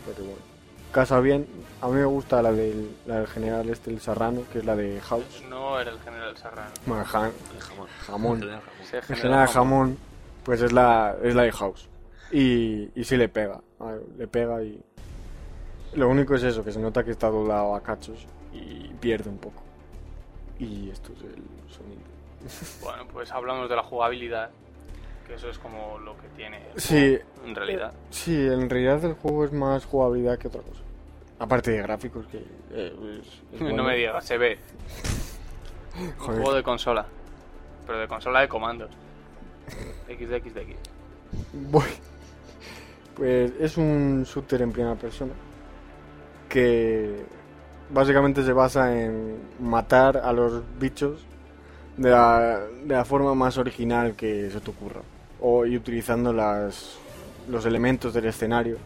Pero 0.05 0.25
bueno. 0.25 0.48
Casa 0.91 1.19
bien, 1.19 1.45
a 1.81 1.87
mí 1.87 1.93
me 1.95 2.05
gusta 2.05 2.41
la 2.41 2.51
del, 2.51 2.89
la 3.05 3.17
del 3.19 3.27
general 3.27 3.69
este, 3.69 3.91
el 3.91 3.99
Serrano, 4.01 4.41
que 4.51 4.59
es 4.59 4.65
la 4.65 4.75
de 4.75 4.99
House. 5.01 5.43
No 5.47 5.79
era 5.79 5.91
el 5.91 5.99
general 5.99 6.35
Serrano. 6.35 6.71
Bueno, 6.87 7.05
ja- 7.05 7.27
El 7.27 7.61
jamón. 7.61 7.87
Jamón. 8.07 8.43
El 8.43 8.49
jamón. 8.49 8.63
Ese 8.81 8.97
El 8.97 9.03
general 9.03 9.21
general 9.21 9.47
jamón, 9.49 9.97
pues 10.43 10.61
es 10.61 10.71
la, 10.71 11.15
es 11.21 11.35
la 11.35 11.43
de 11.43 11.51
House. 11.51 11.87
Y, 12.31 12.89
y 12.99 13.03
sí 13.03 13.17
le 13.17 13.29
pega, 13.29 13.61
a 13.79 13.85
ver, 13.85 14.01
le 14.17 14.27
pega 14.27 14.63
y... 14.63 14.81
Lo 15.93 16.09
único 16.09 16.35
es 16.35 16.43
eso, 16.43 16.63
que 16.63 16.71
se 16.71 16.79
nota 16.79 17.03
que 17.03 17.11
está 17.11 17.27
doblado 17.29 17.75
a 17.75 17.81
cachos 17.81 18.25
y 18.53 18.87
pierde 18.99 19.29
un 19.29 19.37
poco. 19.37 19.61
Y 20.59 20.89
esto 20.89 21.11
es 21.13 21.23
el 21.23 21.43
sonido. 21.71 22.01
Bueno, 22.81 23.07
pues 23.11 23.31
hablamos 23.31 23.69
de 23.69 23.75
la 23.75 23.83
jugabilidad. 23.83 24.49
Que 25.29 25.35
eso 25.35 25.47
es 25.49 25.57
como 25.59 25.97
lo 25.99 26.17
que 26.17 26.27
tiene. 26.35 26.57
el 26.73 26.81
Sí. 26.81 27.17
juego, 27.17 27.47
En 27.47 27.55
realidad. 27.55 27.93
Sí, 28.09 28.35
en 28.35 28.67
realidad 28.69 29.05
el 29.05 29.13
juego 29.13 29.45
es 29.45 29.51
más 29.53 29.85
jugabilidad 29.85 30.37
que 30.39 30.47
otra 30.49 30.61
cosa. 30.63 30.81
Aparte 31.37 31.71
de 31.71 31.77
gráficos, 31.83 32.25
que 32.27 32.39
eh, 32.71 33.21
es- 33.21 33.41
es 33.53 33.61
No 33.75 33.83
me 33.83 33.95
digas, 33.95 34.25
se 34.25 34.37
ve. 34.37 34.57
Un 35.99 36.11
Joder. 36.17 36.41
juego 36.41 36.53
de 36.55 36.63
consola. 36.63 37.05
Pero 37.85 37.99
de 37.99 38.07
consola 38.07 38.41
de 38.41 38.47
comandos. 38.49 38.89
XDXDX. 40.07 40.75
Voy. 41.71 41.85
Pues 43.15 43.51
es 43.59 43.77
un 43.77 44.23
shooter 44.23 44.63
en 44.63 44.71
primera 44.71 44.95
persona 44.95 45.33
que 46.47 47.23
básicamente 47.91 48.43
se 48.43 48.53
basa 48.53 48.99
en 48.99 49.39
matar 49.59 50.17
a 50.17 50.33
los 50.33 50.63
bichos 50.79 51.23
de 51.97 52.09
la, 52.09 52.59
de 52.83 52.95
la 52.95 53.05
forma 53.05 53.35
más 53.35 53.57
original 53.57 54.15
que 54.15 54.49
se 54.49 54.59
te 54.61 54.71
ocurra 54.71 55.01
o 55.41 55.65
y 55.65 55.75
utilizando 55.77 56.33
las 56.33 56.97
los 57.49 57.65
elementos 57.65 58.13
del 58.13 58.25
escenario 58.25 58.77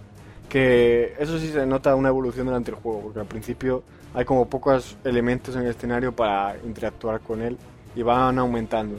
que 0.49 1.15
eso 1.19 1.37
sí 1.39 1.49
se 1.51 1.65
nota 1.65 1.95
una 1.95 2.09
evolución 2.09 2.45
durante 2.45 2.71
el 2.71 2.77
juego 2.77 3.01
porque 3.01 3.19
al 3.19 3.25
principio 3.25 3.83
hay 4.13 4.25
como 4.25 4.47
pocos 4.47 4.95
elementos 5.03 5.55
en 5.55 5.63
el 5.63 5.69
escenario 5.69 6.11
para 6.15 6.55
interactuar 6.63 7.19
con 7.21 7.41
él 7.41 7.57
y 7.95 8.01
van 8.03 8.37
aumentando 8.39 8.95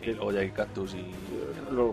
Sí, 0.00 0.12
luego 0.12 0.32
ya 0.32 0.40
hay 0.40 0.50
cactus 0.50 0.94
y... 0.94 1.10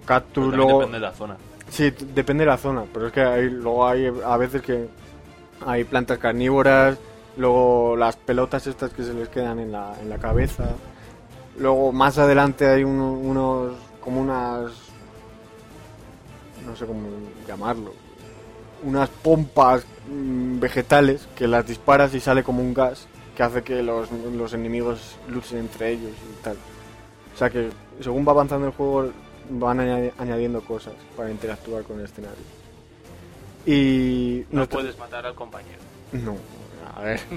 cactus 0.06 0.54
luego 0.54 0.80
depende 0.80 0.98
de 1.00 1.06
la 1.06 1.14
zona. 1.14 1.38
Sí, 1.70 1.94
depende 2.14 2.44
de 2.44 2.50
la 2.50 2.58
zona, 2.58 2.84
pero 2.94 3.08
es 3.08 3.14
que 3.14 3.22
hay, 3.22 3.50
luego 3.50 3.88
hay 3.88 4.12
a 4.26 4.36
veces 4.38 4.62
que 4.62 4.88
hay 5.66 5.84
plantas 5.86 6.18
carnívoras, 6.18 6.98
luego 7.38 7.96
las 7.96 8.18
pelotas 8.18 8.68
estas 8.68 8.92
que 8.92 9.04
se 9.04 9.14
les 9.14 9.30
quedan 9.30 9.60
en 9.60 9.72
la, 9.72 9.94
en 10.02 10.10
la 10.10 10.18
cabeza, 10.18 10.66
luego 11.58 11.94
más 11.94 12.18
adelante 12.18 12.68
hay 12.68 12.84
uno- 12.84 13.14
unos, 13.14 13.74
como 14.02 14.20
unas, 14.22 14.72
no 16.66 16.76
sé 16.76 16.86
cómo 16.86 17.08
llamarlo, 17.48 17.94
unas 18.84 19.10
pompas 19.10 19.84
mm, 20.10 20.60
vegetales 20.60 21.28
que 21.36 21.48
las 21.48 21.66
disparas 21.68 22.14
y 22.14 22.20
sale 22.20 22.44
como 22.44 22.62
un 22.62 22.74
gas 22.74 23.08
que 23.36 23.44
hace 23.44 23.64
que 23.64 23.82
los, 23.84 24.10
los 24.12 24.54
enemigos 24.54 25.16
luchen 25.30 25.60
entre 25.60 25.92
ellos 25.92 26.12
y 26.12 26.44
tal. 26.44 26.58
O 27.34 27.38
sea 27.38 27.50
que 27.50 27.70
según 28.02 28.28
va 28.28 28.32
avanzando 28.32 28.68
el 28.68 28.74
juego 28.74 29.12
van 29.50 29.80
añadi- 29.80 30.12
añadiendo 30.18 30.62
cosas 30.62 30.94
para 31.16 31.32
interactuar 31.32 31.84
con 31.84 32.00
el 32.00 32.06
escenario. 32.06 32.44
Y 33.66 34.46
No 34.52 34.58
nuestra- 34.60 34.80
puedes 34.80 34.98
matar 34.98 35.26
al 35.26 35.36
compañero. 35.36 35.80
No, 36.14 36.36
a 36.96 37.02
ver. 37.02 37.20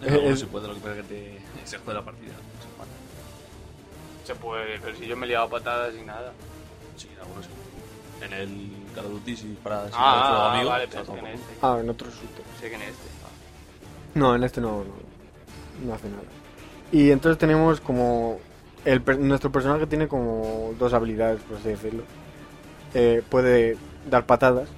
No, 0.00 0.34
se 0.36 0.46
puede, 0.46 0.66
lo 0.68 0.74
que 0.74 0.80
pasa 0.80 0.96
es 0.96 1.02
que 1.06 1.14
te... 1.14 1.38
se 1.66 1.76
juega 1.78 2.00
la 2.00 2.06
partida. 2.06 2.32
Se 4.26 4.34
puede, 4.34 4.78
pero 4.78 4.96
si 4.96 5.06
yo 5.06 5.16
me 5.16 5.26
he 5.26 5.28
liado 5.28 5.46
a 5.46 5.50
patadas 5.50 5.94
y 6.00 6.04
nada. 6.04 6.32
Sí, 6.96 7.08
algunos 7.20 7.44
sí. 7.46 7.50
En 8.22 8.32
el 8.32 8.70
Call 8.94 9.06
of 9.06 9.12
Duty, 9.12 9.36
si 9.36 9.48
disparas 9.48 9.86
sin 9.86 9.94
Ah, 9.96 10.24
fuego 10.28 10.42
ah, 10.44 10.54
amigo, 10.54 10.70
vale, 10.70 10.84
se 10.84 10.90
pero 10.90 11.02
es 11.02 11.08
que 11.08 11.14
toma 11.16 11.28
en 11.30 11.36
por 11.38 11.50
este. 11.50 11.54
Ah, 11.62 11.78
en 11.80 11.90
otro 11.90 12.08
shooter. 12.10 12.44
Sé 12.60 12.68
que 12.68 12.74
en 12.76 12.82
este. 12.82 13.08
No, 14.14 14.34
en 14.34 14.44
este 14.44 14.60
no, 14.60 14.84
no, 14.84 15.86
no 15.86 15.94
hace 15.94 16.08
nada. 16.08 16.22
Y 16.92 17.10
entonces 17.10 17.38
tenemos 17.38 17.80
como... 17.80 18.38
El, 18.84 19.02
per- 19.02 19.18
nuestro 19.20 19.52
personaje 19.52 19.86
tiene 19.86 20.08
como 20.08 20.74
dos 20.78 20.92
habilidades, 20.94 21.40
por 21.42 21.58
así 21.58 21.68
decirlo. 21.68 22.02
Eh, 22.94 23.22
puede 23.28 23.76
dar 24.10 24.26
patadas 24.26 24.68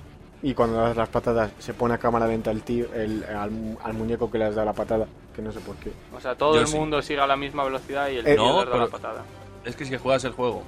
y 0.42 0.52
cuando 0.54 0.76
das 0.78 0.96
las 0.96 1.08
patadas 1.08 1.50
se 1.60 1.72
pone 1.72 1.94
a 1.94 1.98
cámara 1.98 2.26
lenta 2.26 2.50
el 2.50 2.62
tío, 2.62 2.92
el, 2.94 3.24
al, 3.24 3.78
al 3.82 3.92
muñeco 3.94 4.30
que 4.30 4.38
le 4.38 4.44
has 4.46 4.54
dado 4.56 4.66
la 4.66 4.72
patada, 4.74 5.06
que 5.34 5.40
no 5.40 5.52
sé 5.52 5.60
por 5.60 5.76
qué. 5.76 5.92
O 6.14 6.20
sea, 6.20 6.34
todo 6.34 6.54
Yo 6.56 6.60
el 6.62 6.66
sí. 6.66 6.76
mundo 6.76 7.00
sigue 7.00 7.20
a 7.20 7.26
la 7.26 7.36
misma 7.36 7.64
velocidad 7.64 8.08
y 8.10 8.16
el 8.16 8.26
Eh, 8.26 8.34
tío 8.34 8.44
no, 8.44 8.64
le 8.64 8.70
da 8.70 8.76
la 8.76 8.88
patada. 8.88 9.22
Es 9.64 9.74
que 9.76 9.84
si 9.84 9.96
juegas 9.96 10.24
el 10.24 10.32
juego... 10.32 10.62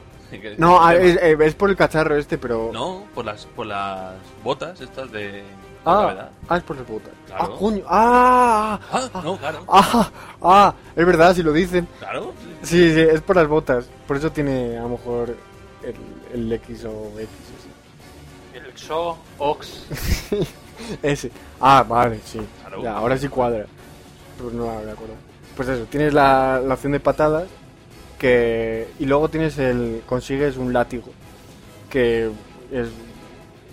No, 0.58 0.82
ah, 0.84 0.94
es, 0.94 1.16
eh, 1.16 1.36
es 1.40 1.54
por 1.54 1.70
el 1.70 1.76
cacharro 1.76 2.16
este, 2.16 2.38
pero... 2.38 2.70
No, 2.72 3.04
por 3.14 3.24
las, 3.24 3.46
por 3.46 3.66
las 3.66 4.14
botas 4.42 4.80
estas 4.80 5.10
de, 5.12 5.42
ah, 5.84 6.28
ah, 6.48 6.56
es 6.56 6.62
por 6.62 6.76
el 6.76 6.84
botas. 6.84 7.12
Claro. 7.26 7.44
Ah, 7.44 7.56
coño. 7.58 7.84
Ah, 7.86 8.80
Ah, 8.92 9.10
no, 9.22 9.36
claro. 9.36 9.64
ah, 9.68 10.10
ah, 10.42 10.74
es 10.96 11.06
verdad, 11.06 11.34
si 11.34 11.42
lo 11.42 11.52
dicen. 11.52 11.86
Claro. 11.98 12.32
Sí, 12.62 12.92
sí, 12.92 13.00
es 13.00 13.20
por 13.20 13.36
las 13.36 13.48
botas. 13.48 13.86
Por 14.06 14.16
eso 14.16 14.30
tiene 14.30 14.78
a 14.78 14.82
lo 14.82 14.90
mejor 14.90 15.36
el, 15.82 15.94
el 16.32 16.52
X 16.52 16.84
o 16.84 17.12
X. 17.18 17.28
El 18.54 18.78
XO, 18.78 19.18
Ox. 19.38 19.84
Ese. 19.90 20.46
ese. 21.02 21.30
Ah, 21.60 21.84
vale, 21.86 22.20
sí. 22.24 22.40
Claro. 22.60 22.82
Ya, 22.82 22.96
ahora 22.96 23.18
sí 23.18 23.28
cuadra. 23.28 23.66
Pues 24.40 24.52
no 24.54 24.64
me 24.66 24.90
acuerdo. 24.90 25.14
Pues 25.56 25.68
eso, 25.68 25.84
tienes 25.84 26.12
la, 26.12 26.60
la 26.64 26.74
opción 26.74 26.92
de 26.92 27.00
patadas 27.00 27.44
que 28.24 28.88
y 28.98 29.04
luego 29.04 29.28
tienes 29.28 29.58
el 29.58 30.00
consigues 30.06 30.56
un 30.56 30.72
látigo 30.72 31.12
que 31.90 32.30
es 32.72 32.88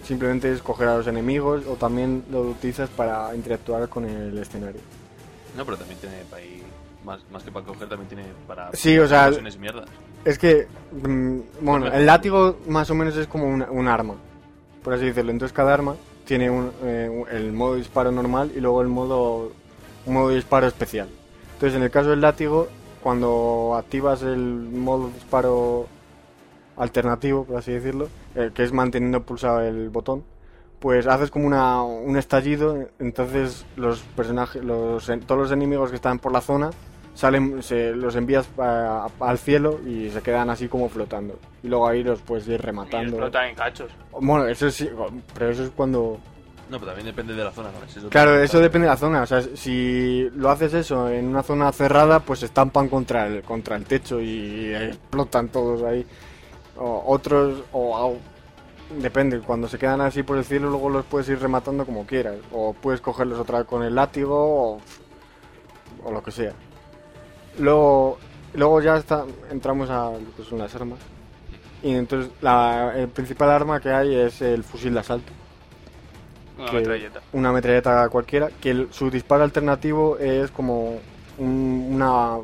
simplemente 0.03 0.51
es 0.51 0.61
coger 0.61 0.89
a 0.89 0.97
los 0.97 1.07
enemigos 1.07 1.65
o 1.67 1.75
también 1.75 2.25
lo 2.29 2.41
utilizas 2.41 2.89
para 2.89 3.33
interactuar 3.33 3.87
con 3.87 4.03
el 4.03 4.37
escenario. 4.37 4.81
No, 5.55 5.63
pero 5.63 5.77
también 5.77 5.97
tiene 6.01 6.17
para 6.29 6.43
ir, 6.43 6.63
más, 7.05 7.21
más 7.31 7.43
que 7.43 7.51
para 7.51 7.65
coger, 7.65 7.87
también 7.87 8.09
tiene 8.09 8.25
para... 8.45 8.73
Sí, 8.73 8.99
o 8.99 9.07
sea, 9.07 9.31
mierdas. 9.57 9.87
Es 10.25 10.37
que, 10.37 10.67
mm, 10.91 11.39
bueno, 11.61 11.87
el 11.87 12.05
látigo 12.05 12.57
más 12.67 12.89
o 12.89 12.95
menos 12.95 13.15
es 13.15 13.27
como 13.27 13.45
un, 13.45 13.61
un 13.61 13.87
arma, 13.87 14.15
por 14.83 14.95
así 14.95 15.05
decirlo. 15.05 15.31
Entonces 15.31 15.55
cada 15.55 15.73
arma 15.73 15.95
tiene 16.25 16.49
un, 16.49 16.73
eh, 16.83 17.23
el 17.31 17.53
modo 17.53 17.75
disparo 17.75 18.11
normal 18.11 18.51
y 18.53 18.59
luego 18.59 18.81
el 18.81 18.89
modo, 18.89 19.53
un 20.05 20.13
modo 20.13 20.29
disparo 20.31 20.67
especial. 20.67 21.07
Entonces 21.53 21.77
en 21.77 21.83
el 21.83 21.91
caso 21.91 22.09
del 22.09 22.19
látigo, 22.19 22.67
cuando 23.03 23.75
activas 23.77 24.21
el 24.23 24.37
modo 24.39 25.09
disparo 25.13 25.87
alternativo, 26.77 27.43
por 27.45 27.57
así 27.57 27.71
decirlo, 27.71 28.07
eh, 28.35 28.51
que 28.53 28.63
es 28.63 28.71
manteniendo 28.73 29.23
pulsado 29.23 29.61
el 29.61 29.89
botón, 29.89 30.23
pues 30.79 31.05
haces 31.07 31.29
como 31.29 31.45
una, 31.47 31.83
un 31.83 32.17
estallido, 32.17 32.87
entonces 32.99 33.65
los 33.75 33.99
personajes, 34.01 34.63
los, 34.63 35.05
todos 35.27 35.41
los 35.41 35.51
enemigos 35.51 35.89
que 35.89 35.95
están 35.97 36.17
por 36.19 36.31
la 36.31 36.41
zona 36.41 36.71
salen, 37.13 37.61
se, 37.61 37.91
los 37.91 38.15
envías 38.15 38.49
a- 38.57 39.07
a- 39.19 39.29
al 39.29 39.37
cielo 39.37 39.79
y 39.85 40.09
se 40.09 40.21
quedan 40.21 40.49
así 40.49 40.67
como 40.69 40.89
flotando. 40.89 41.37
Y 41.61 41.67
luego 41.67 41.87
ahí 41.87 42.03
los 42.03 42.21
puedes 42.21 42.47
ir 42.47 42.53
Y 42.53 42.57
rematando. 42.57 43.09
explotan 43.09 43.49
en 43.49 43.55
cachos. 43.55 43.91
Bueno, 44.19 44.47
eso 44.47 44.71
sí, 44.71 44.89
pero 45.33 45.49
eso 45.51 45.63
es 45.65 45.69
cuando... 45.71 46.17
No, 46.71 46.79
pero 46.79 46.93
también 46.93 47.07
depende 47.07 47.33
de 47.35 47.43
la 47.43 47.51
zona, 47.51 47.69
¿no? 47.69 48.09
Claro, 48.09 48.41
eso 48.41 48.61
depende 48.61 48.87
de 48.87 48.93
la 48.93 48.97
zona. 48.97 49.23
O 49.23 49.25
sea, 49.25 49.41
si 49.41 50.29
lo 50.37 50.49
haces 50.49 50.73
eso 50.73 51.09
en 51.09 51.27
una 51.27 51.43
zona 51.43 51.69
cerrada, 51.73 52.21
pues 52.21 52.39
se 52.39 52.45
estampan 52.45 52.87
contra 52.87 53.27
el, 53.27 53.43
contra 53.43 53.75
el 53.75 53.83
techo 53.83 54.21
y 54.21 54.73
explotan 54.73 55.49
todos 55.49 55.83
ahí. 55.83 56.05
O 56.77 57.03
otros, 57.07 57.63
o, 57.73 58.07
o- 58.11 58.17
depende, 59.01 59.39
cuando 59.41 59.67
se 59.67 59.77
quedan 59.77 59.99
así 59.99 60.23
por 60.23 60.37
el 60.37 60.45
cielo, 60.45 60.69
luego 60.69 60.89
los 60.89 61.03
puedes 61.03 61.27
ir 61.27 61.39
rematando 61.39 61.85
como 61.85 62.05
quieras. 62.05 62.37
O 62.53 62.71
puedes 62.73 63.01
cogerlos 63.01 63.37
otra 63.37 63.57
vez 63.59 63.67
con 63.67 63.83
el 63.83 63.93
látigo 63.93 64.37
o, 64.39 64.81
o 66.05 66.11
lo 66.11 66.23
que 66.23 66.31
sea. 66.31 66.53
Luego, 67.59 68.17
luego 68.53 68.81
ya 68.81 68.95
está, 68.95 69.25
entramos 69.51 69.89
a 69.89 70.11
lo 70.11 70.35
que 70.37 70.49
son 70.49 70.57
las 70.59 70.73
armas. 70.73 70.99
Y 71.83 71.93
entonces 71.95 72.31
la 72.41 72.93
el 72.95 73.09
principal 73.09 73.49
arma 73.49 73.81
que 73.81 73.89
hay 73.89 74.15
es 74.15 74.41
el 74.41 74.63
fusil 74.63 74.93
de 74.93 75.01
asalto 75.01 75.33
Una 76.57 76.71
metralleta. 76.71 77.21
una 77.33 77.51
metralleta 77.51 78.07
cualquiera, 78.09 78.49
que 78.61 78.69
el- 78.71 78.87
su 78.91 79.09
disparo 79.09 79.43
alternativo 79.43 80.17
es 80.17 80.51
como 80.51 80.99
un- 81.37 81.89
una, 81.93 82.37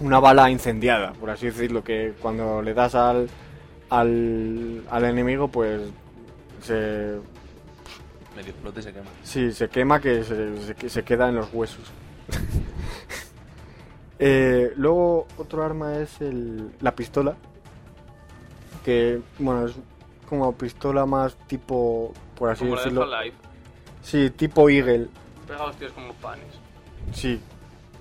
una 0.00 0.20
bala 0.20 0.50
incendiada, 0.50 1.12
por 1.12 1.30
así 1.30 1.46
decirlo, 1.46 1.84
que 1.84 2.14
cuando 2.20 2.60
le 2.62 2.74
das 2.74 2.94
al, 2.94 3.28
al, 3.90 4.82
al 4.90 5.04
enemigo, 5.04 5.48
pues 5.48 5.80
se, 6.62 7.18
Medio 8.34 8.50
explote 8.50 8.80
y 8.80 8.82
se 8.82 8.92
quema. 8.92 9.06
sí, 9.22 9.52
se 9.52 9.68
quema 9.68 10.00
que 10.00 10.24
se, 10.24 10.88
se 10.90 11.02
queda 11.04 11.28
en 11.28 11.36
los 11.36 11.48
huesos. 11.52 11.84
Eh, 14.18 14.72
luego 14.76 15.26
otro 15.36 15.62
arma 15.62 15.98
es 15.98 16.22
el, 16.22 16.70
la 16.80 16.94
pistola, 16.94 17.36
que 18.82 19.20
bueno, 19.38 19.66
es 19.66 19.74
como 20.26 20.52
pistola 20.56 21.04
más 21.04 21.36
tipo, 21.46 22.14
por 22.38 22.50
así 22.50 22.60
Como 22.64 22.76
la 22.76 22.82
de 22.82 22.84
decirlo. 22.90 23.06
Sí, 24.02 24.30
tipo 24.30 24.68
Eagle. 24.70 25.08
Pega 25.48 25.64
hostias 25.64 25.92
como 25.92 26.12
panes. 26.14 26.44
Sí. 27.12 27.40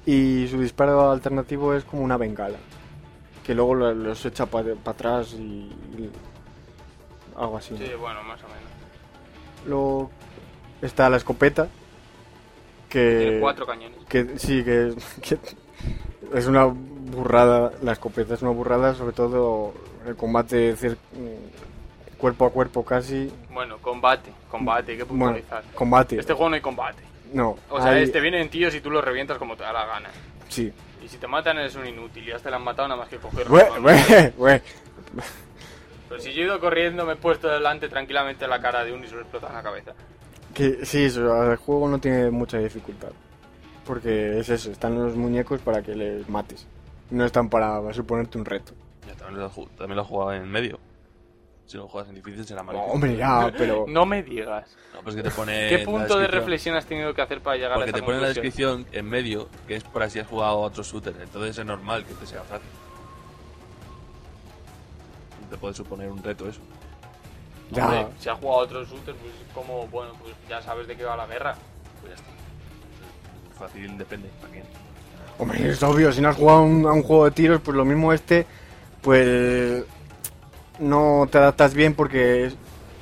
Y 0.06 0.48
su 0.50 0.60
disparo 0.62 1.10
alternativo 1.12 1.74
es 1.74 1.84
como 1.84 2.04
una 2.04 2.18
bengala. 2.18 2.58
Que 3.44 3.56
luego 3.56 3.74
lo- 3.76 3.94
los 3.94 4.24
echa 4.26 4.46
para 4.46 4.74
atrás 4.86 5.34
y, 5.34 5.42
y 5.98 6.10
algo 7.38 7.58
así. 7.58 7.74
¿no? 7.74 7.80
Sí, 7.80 7.92
bueno, 8.00 8.22
más 8.24 8.40
o 8.44 8.48
menos. 8.48 9.68
Luego 9.68 10.12
está 10.82 11.10
la 11.10 11.18
escopeta. 11.18 11.68
Que, 12.90 13.20
Tiene 13.22 13.40
cuatro 13.40 13.66
cañones. 13.66 13.98
que 14.08 14.38
sí, 14.40 14.64
que, 14.64 14.94
que 15.22 15.38
es 16.38 16.46
una 16.48 16.66
burrada. 16.66 17.72
La 17.82 17.94
escopeta 17.94 18.36
es 18.36 18.42
una 18.42 18.52
burrada, 18.52 18.94
sobre 18.96 19.14
todo 19.14 19.74
el 20.08 20.16
combate 20.16 20.76
cuerpo 22.18 22.46
a 22.46 22.52
cuerpo 22.52 22.84
casi. 22.86 23.32
Bueno, 23.52 23.78
combate, 23.80 24.32
combate, 24.50 24.92
hay 24.94 24.98
que 25.00 25.04
Bueno, 25.04 25.34
puntualizar. 25.36 25.64
combate. 25.76 26.20
Este 26.20 26.34
juego 26.34 26.50
no 26.50 26.56
hay 26.56 26.62
combate. 26.62 27.04
No, 27.34 27.58
O 27.70 27.82
sea, 27.82 27.92
hay- 27.92 28.04
este 28.04 28.20
vienen 28.22 28.50
tíos 28.50 28.74
y 28.76 28.82
tú 28.82 28.90
los 28.90 29.04
revientas 29.04 29.38
como 29.38 29.56
te 29.58 29.64
da 29.64 29.74
la 29.74 29.86
gana. 29.86 30.10
Sí. 30.50 30.72
Y 31.04 31.08
si 31.08 31.18
te 31.18 31.28
matan 31.28 31.58
eres 31.58 31.76
un 31.76 31.86
inútil 31.88 32.24
y 32.24 32.28
ya 32.32 32.40
te 32.40 32.50
la 32.50 32.56
han 32.58 32.64
matado 32.64 32.88
nada 32.88 33.00
más 33.02 33.10
que 33.10 33.18
bue. 33.18 34.62
Pero 36.10 36.22
si 36.22 36.34
yo 36.34 36.42
he 36.42 36.46
ido 36.46 36.60
corriendo, 36.60 37.06
me 37.06 37.14
he 37.14 37.16
puesto 37.16 37.48
delante 37.48 37.90
tranquilamente 37.90 38.48
la 38.48 38.62
cara 38.62 38.84
de 38.84 38.94
uno 38.94 39.04
y 39.06 39.08
se 39.08 39.16
lo 39.16 39.22
explota 39.22 39.48
en 39.48 39.54
la 39.56 39.64
cabeza. 39.64 39.94
Que 40.54 40.86
sí, 40.86 41.06
eso, 41.06 41.52
el 41.52 41.58
juego 41.58 41.88
no 41.90 42.00
tiene 42.00 42.30
mucha 42.32 42.58
dificultad. 42.60 43.10
Porque 43.86 44.40
es 44.40 44.50
eso, 44.50 44.72
están 44.72 44.96
los 44.96 45.16
muñecos 45.16 45.60
para 45.62 45.82
que 45.82 45.96
les 45.96 46.28
mates. 46.30 46.66
No 47.12 47.26
están 47.26 47.50
para 47.50 47.92
suponerte 47.94 48.38
un 48.38 48.46
reto. 48.46 48.74
Ya, 49.08 49.14
también 49.16 49.42
lo, 49.42 49.50
también 49.78 49.96
lo 49.96 50.02
he 50.02 50.06
jugado 50.06 50.34
en 50.34 50.50
medio. 50.50 50.80
Si 51.66 51.78
lo 51.78 51.88
juegas 51.88 52.10
en 52.10 52.16
difícil 52.16 52.46
será 52.46 52.62
malo. 52.62 52.80
No, 52.80 52.86
hombre, 52.86 53.16
ya, 53.16 53.52
pero... 53.58 53.86
No 53.90 54.06
me 54.06 54.22
digas. 54.22 54.76
No, 54.94 55.02
pues 55.02 55.16
que 55.16 55.24
te 55.24 55.32
pone. 55.32 55.68
¿Qué 55.68 55.80
punto 55.80 56.20
de 56.20 56.28
reflexión 56.28 56.76
has 56.76 56.86
tenido 56.86 57.14
que 57.14 57.22
hacer 57.22 57.42
para 57.42 57.58
llegar 57.58 57.74
Porque 57.74 57.90
a 57.90 57.94
te 57.94 58.00
esta 58.00 58.06
pone 58.06 58.18
en 58.18 58.22
la 58.22 58.30
descripción 58.30 58.86
en 58.92 59.10
medio 59.10 59.50
que 59.68 59.76
es 59.76 59.84
por 59.84 60.04
así 60.04 60.20
has 60.20 60.28
jugado 60.28 60.52
a 60.52 60.58
otro 60.58 60.84
shooter. 60.84 61.16
Entonces 61.20 61.58
es 61.58 61.66
normal 61.66 62.06
que 62.06 62.14
te 62.14 62.28
sea 62.28 62.42
fácil. 62.42 62.68
No 65.42 65.48
te 65.50 65.58
puede 65.58 65.74
suponer 65.74 66.12
un 66.12 66.22
reto 66.22 66.48
eso. 66.48 66.62
Ya. 67.72 67.86
Hombre, 67.86 68.08
si 68.20 68.30
has 68.30 68.40
jugado 68.40 68.60
a 68.60 68.64
otros 68.64 68.90
shooters, 68.90 69.18
pues 69.18 69.34
como, 69.54 69.88
bueno, 69.88 70.14
pues 70.22 70.36
ya 70.48 70.62
sabes 70.62 70.88
de 70.88 70.96
qué 70.96 71.04
va 71.04 71.18
la 71.18 71.26
guerra. 71.26 71.56
Pues 72.02 72.14
ya 72.14 72.16
está. 72.16 73.60
Fácil 73.60 73.98
depende. 73.98 74.30
¿Para 74.40 74.54
quién? 74.54 74.66
Hombre, 75.40 75.70
es 75.70 75.82
obvio, 75.82 76.12
si 76.12 76.22
no 76.22 76.30
has 76.30 76.36
jugado 76.36 76.60
a 76.60 76.64
un, 76.64 76.86
a 76.86 76.92
un 76.92 77.02
juego 77.02 77.26
de 77.26 77.32
tiros, 77.32 77.62
pues 77.62 77.76
lo 77.76 77.84
mismo 77.86 78.14
este, 78.14 78.46
pues 79.02 79.84
no 80.80 81.28
te 81.32 81.38
adaptas 81.38 81.74
bien 81.74 81.94
porque 81.94 82.46
es, 82.46 82.56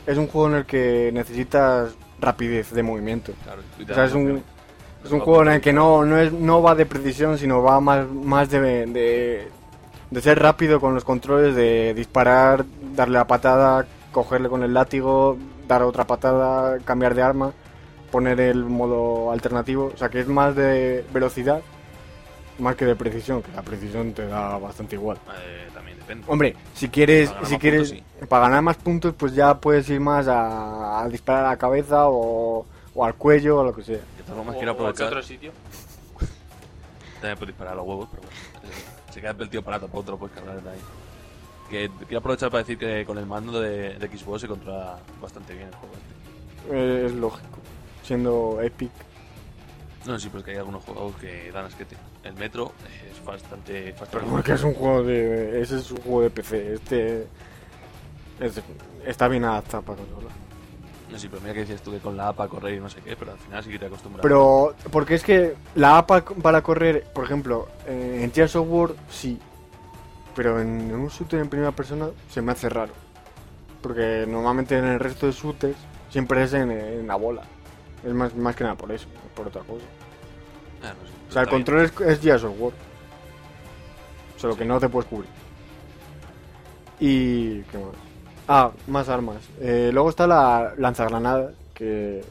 es 0.07 0.17
un 0.17 0.27
juego 0.27 0.49
en 0.49 0.55
el 0.55 0.65
que 0.65 1.11
necesitas 1.13 1.95
rapidez 2.19 2.71
de 2.71 2.83
movimiento. 2.83 3.33
Claro, 3.43 3.61
O 3.89 3.93
sea, 3.93 4.05
es 4.05 4.13
un, 4.13 4.43
es 5.03 5.11
un 5.11 5.19
juego 5.19 5.43
en 5.43 5.49
el 5.49 5.61
que 5.61 5.73
no, 5.73 6.05
no, 6.05 6.17
es, 6.17 6.31
no 6.31 6.61
va 6.61 6.75
de 6.75 6.85
precisión, 6.85 7.37
sino 7.37 7.61
va 7.61 7.79
más, 7.79 8.07
más 8.09 8.49
de, 8.49 8.59
de, 8.59 9.47
de 10.09 10.21
ser 10.21 10.39
rápido 10.39 10.79
con 10.79 10.95
los 10.95 11.03
controles, 11.03 11.55
de 11.55 11.93
disparar, 11.93 12.65
darle 12.95 13.17
la 13.17 13.27
patada, 13.27 13.85
cogerle 14.11 14.49
con 14.49 14.63
el 14.63 14.73
látigo, 14.73 15.37
dar 15.67 15.83
otra 15.83 16.05
patada, 16.05 16.79
cambiar 16.79 17.15
de 17.15 17.21
arma, 17.21 17.51
poner 18.11 18.39
el 18.39 18.63
modo 18.63 19.31
alternativo. 19.31 19.91
O 19.93 19.97
sea, 19.97 20.09
que 20.09 20.19
es 20.19 20.27
más 20.27 20.55
de 20.55 21.05
velocidad, 21.13 21.61
más 22.59 22.75
que 22.75 22.85
de 22.85 22.95
precisión, 22.95 23.41
que 23.41 23.51
la 23.51 23.61
precisión 23.61 24.13
te 24.13 24.27
da 24.27 24.57
bastante 24.57 24.95
igual. 24.95 25.17
Eh, 25.27 25.67
Hombre, 26.27 26.55
si 26.73 26.89
quieres, 26.89 27.29
Para 27.29 27.39
ganar 27.41 27.47
si 27.47 27.53
más 27.53 27.61
quieres, 27.61 27.91
puntos, 27.91 28.27
para 28.29 28.43
ganar 28.47 28.61
más 28.61 28.77
puntos, 28.77 29.13
pues 29.17 29.33
ya 29.35 29.53
puedes 29.59 29.89
ir 29.89 29.99
más 29.99 30.27
a, 30.27 31.01
a 31.01 31.09
disparar 31.09 31.45
a 31.45 31.49
la 31.49 31.57
cabeza 31.57 32.07
o, 32.09 32.65
o 32.95 33.05
al 33.05 33.15
cuello 33.15 33.59
o 33.59 33.63
lo 33.63 33.73
que 33.75 33.83
sea. 33.83 33.95
De 33.97 34.23
todas 34.23 34.37
formas, 34.37 34.55
quiero 34.55 34.71
aprovechar. 34.73 35.07
otro 35.07 35.23
sitio. 35.23 35.51
También 37.15 37.37
puedes 37.37 37.53
disparar 37.55 37.73
a 37.73 37.75
los 37.77 37.85
huevos, 37.87 38.09
pero 38.11 38.23
bueno. 38.23 38.37
eh, 38.75 39.11
Se 39.13 39.21
queda 39.21 39.31
el 39.39 39.49
tío 39.49 39.63
para 39.63 39.79
tampoco 39.79 40.03
te 40.03 40.11
lo 40.11 40.17
puedes 40.17 40.35
cargar 40.35 40.61
de 40.61 40.69
ahí. 40.69 40.79
Que 41.69 41.89
quiero 42.05 42.19
aprovechar 42.19 42.51
para 42.51 42.63
decir 42.63 42.77
que 42.77 43.05
con 43.05 43.17
el 43.17 43.25
mando 43.25 43.59
de, 43.61 43.97
de 43.97 44.07
Xbox 44.17 44.41
se 44.41 44.47
controla 44.47 44.99
bastante 45.21 45.53
bien 45.53 45.67
el 45.69 45.75
juego. 45.75 45.95
este. 45.95 46.75
Eh, 46.75 47.05
es 47.07 47.13
lógico. 47.13 47.59
Siendo 48.03 48.59
Epic. 48.61 48.91
No, 50.05 50.19
sí, 50.19 50.27
pero 50.29 50.43
que 50.43 50.51
hay 50.51 50.57
algunos 50.57 50.83
juegos 50.83 51.15
que 51.15 51.49
dan 51.53 51.65
asquete. 51.65 51.95
El 52.23 52.33
Metro 52.33 52.73
es 53.02 53.02
bastante 53.25 53.83
Pero 53.83 53.95
fastidioso. 53.97 54.29
porque 54.31 54.53
es 54.53 54.63
un 54.63 54.73
juego 54.73 55.03
de. 55.03 55.61
Ese 55.61 55.77
es 55.79 55.91
un 55.91 55.97
juego 55.97 56.21
de 56.21 56.29
PC. 56.29 56.73
Este. 56.73 57.27
es- 58.39 58.61
está 59.05 59.27
bien 59.27 59.43
adaptado 59.45 59.83
para 59.83 59.97
consola. 59.99 60.29
No, 61.11 61.19
sí, 61.19 61.27
pero 61.29 61.41
mira 61.41 61.53
que 61.53 61.59
decías 61.61 61.81
tú 61.83 61.91
que 61.91 61.99
con 61.99 62.17
la 62.17 62.29
app 62.29 62.37
para 62.37 62.49
correr 62.49 62.73
y 62.75 62.79
no 62.79 62.89
sé 62.89 62.99
qué, 63.01 63.15
pero 63.15 63.33
al 63.33 63.37
final 63.37 63.63
sí 63.63 63.69
que 63.69 63.79
te 63.79 63.85
acostumbras. 63.85 64.21
Pero. 64.23 64.75
Porque 64.91 65.15
es 65.15 65.23
que 65.23 65.53
la 65.75 65.99
app 65.99 66.07
pa- 66.07 66.25
para 66.25 66.61
correr, 66.63 67.03
por 67.13 67.23
ejemplo, 67.25 67.67
eh, 67.85 68.21
en 68.23 68.31
Gears 68.31 68.55
of 68.55 68.67
War 68.69 68.91
sí. 69.09 69.39
Pero 70.35 70.59
en 70.59 70.91
un 70.93 71.09
shooter 71.09 71.39
en 71.39 71.49
primera 71.49 71.71
persona 71.71 72.07
se 72.31 72.41
me 72.41 72.51
hace 72.53 72.67
raro. 72.67 72.93
Porque 73.81 74.25
normalmente 74.27 74.77
en 74.77 74.85
el 74.85 74.99
resto 74.99 75.27
de 75.27 75.33
shooters 75.33 75.75
siempre 76.09 76.41
es 76.43 76.53
en, 76.53 76.71
en 76.71 77.05
la 77.05 77.15
bola. 77.15 77.43
Es 78.03 78.13
más, 78.13 78.33
más 78.35 78.55
que 78.55 78.63
nada 78.63 78.75
por 78.75 78.91
eso, 78.91 79.07
por 79.35 79.47
otra 79.47 79.61
cosa. 79.61 79.85
Ah, 80.81 80.93
no 80.99 81.07
sé, 81.07 81.13
O 81.29 81.31
sea, 81.31 81.41
el 81.43 81.49
bien. 81.49 81.57
control 81.63 81.81
es, 81.85 82.01
es 82.01 82.19
Gears 82.21 82.43
of 82.45 82.53
War. 82.57 82.73
Solo 84.43 84.57
que 84.57 84.65
no 84.65 84.77
te 84.77 84.89
puedes 84.89 85.09
cubrir. 85.09 85.29
Y... 86.99 87.61
¿qué 87.61 87.77
más? 87.77 87.95
Ah, 88.45 88.71
más 88.87 89.07
armas. 89.07 89.37
Eh, 89.61 89.89
luego 89.93 90.09
está 90.09 90.27
la 90.27 90.73
lanzagranada, 90.77 91.53
que 91.73 92.25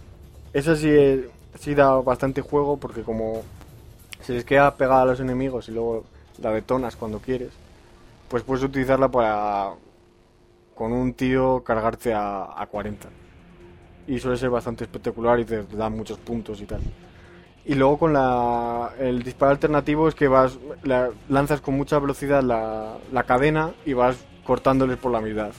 esa 0.53 0.77
sí, 0.77 1.25
sí 1.59 1.75
da 1.75 1.95
bastante 2.03 2.43
juego 2.43 2.77
porque 2.77 3.01
como 3.01 3.41
se 4.21 4.35
les 4.35 4.45
queda 4.45 4.75
pegada 4.75 5.01
a 5.01 5.07
los 5.07 5.21
enemigos 5.21 5.71
y 5.71 5.73
luego 5.73 6.05
la 6.37 6.51
detonas 6.51 6.97
cuando 6.97 7.19
quieres, 7.19 7.53
pues 8.29 8.43
puedes 8.43 8.63
utilizarla 8.63 9.09
para 9.11 9.71
con 10.75 10.93
un 10.93 11.15
tío 11.15 11.65
cargarte 11.65 12.13
a, 12.13 12.61
a 12.61 12.67
40. 12.67 13.09
Y 14.07 14.19
suele 14.19 14.37
ser 14.37 14.51
bastante 14.51 14.85
espectacular 14.85 15.41
y 15.41 15.47
te 15.47 15.63
da 15.63 15.89
muchos 15.89 16.19
puntos 16.19 16.61
y 16.61 16.67
tal. 16.67 16.83
Y 17.65 17.75
luego 17.77 17.99
con 17.99 18.13
la, 18.13 18.91
el 18.99 19.23
disparo 19.23 19.53
alternativo 19.53 20.09
es 20.09 20.15
que 20.17 20.27
vas 20.29 20.59
la- 20.83 21.11
lanzas 21.29 21.61
con 21.61 21.75
mucha 21.75 21.99
velocidad 22.01 22.43
la, 22.43 22.97
la 23.13 23.23
cadena 23.23 23.73
y 23.87 23.93
vas 23.93 24.17
cortándoles 24.45 24.99
por 24.99 25.13
la 25.13 25.21
mitad. 25.21 25.51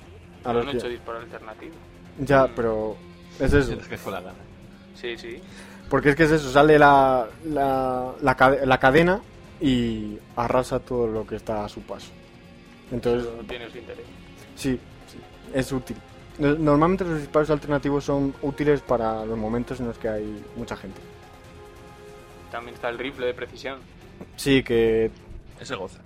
A 0.43 0.51
No 0.51 0.61
los 0.63 0.73
he 0.73 0.77
hecho 0.77 0.89
disparo 0.89 1.19
alternativo. 1.19 1.73
ya, 2.19 2.47
pero 2.53 2.97
es 3.39 3.53
eso. 3.53 3.73
Es 3.73 3.87
que 3.87 3.97
fue 3.97 4.11
la 4.11 4.19
gana. 4.21 4.35
Sí, 4.95 5.17
sí. 5.17 5.41
Porque 5.89 6.09
es 6.09 6.15
que 6.15 6.23
es 6.23 6.31
eso, 6.31 6.51
sale 6.51 6.77
la, 6.77 7.27
la, 7.45 8.11
la, 8.21 8.37
cade- 8.37 8.65
la 8.65 8.77
cadena 8.79 9.21
y 9.61 10.17
arrasa 10.35 10.79
todo 10.79 11.07
lo 11.07 11.25
que 11.25 11.35
está 11.37 11.63
a 11.63 11.69
su 11.69 11.81
paso. 11.81 12.11
Entonces, 12.91 13.29
No 13.37 13.43
tiene 13.43 13.69
su 13.69 13.77
interés. 13.77 14.05
sí, 14.55 14.77
sí, 15.07 15.17
es 15.53 15.71
útil. 15.71 15.95
No- 16.37 16.55
Normalmente 16.55 17.05
los 17.05 17.19
disparos 17.19 17.49
alternativos 17.49 18.03
son 18.03 18.33
útiles 18.41 18.81
para 18.81 19.25
los 19.25 19.37
momentos 19.37 19.79
en 19.79 19.87
los 19.87 19.97
que 19.97 20.09
hay 20.09 20.43
mucha 20.57 20.75
gente. 20.75 20.99
También 22.53 22.75
está 22.75 22.89
el 22.89 22.99
rifle 22.99 23.25
de 23.25 23.33
precisión. 23.33 23.79
Sí, 24.35 24.61
que 24.61 25.09
Ese 25.59 25.73
goza. 25.73 25.97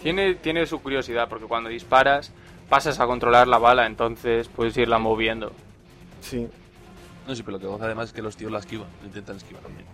Tiene, 0.00 0.36
tiene 0.36 0.64
su 0.66 0.80
curiosidad, 0.80 1.28
porque 1.28 1.46
cuando 1.46 1.68
disparas 1.68 2.30
pasas 2.68 3.00
a 3.00 3.06
controlar 3.06 3.48
la 3.48 3.58
bala, 3.58 3.86
entonces 3.86 4.46
puedes 4.46 4.76
irla 4.76 5.00
moviendo. 5.00 5.50
sí, 6.20 6.46
No, 7.26 7.34
sí, 7.34 7.42
pero 7.42 7.56
lo 7.56 7.60
que 7.60 7.66
goza 7.66 7.86
además 7.86 8.10
es 8.10 8.12
que 8.12 8.22
los 8.22 8.36
tíos 8.36 8.52
la 8.52 8.60
esquivan. 8.60 8.86
lo 9.00 9.06
Intentan 9.08 9.36
esquivar 9.36 9.64
también. 9.64 9.84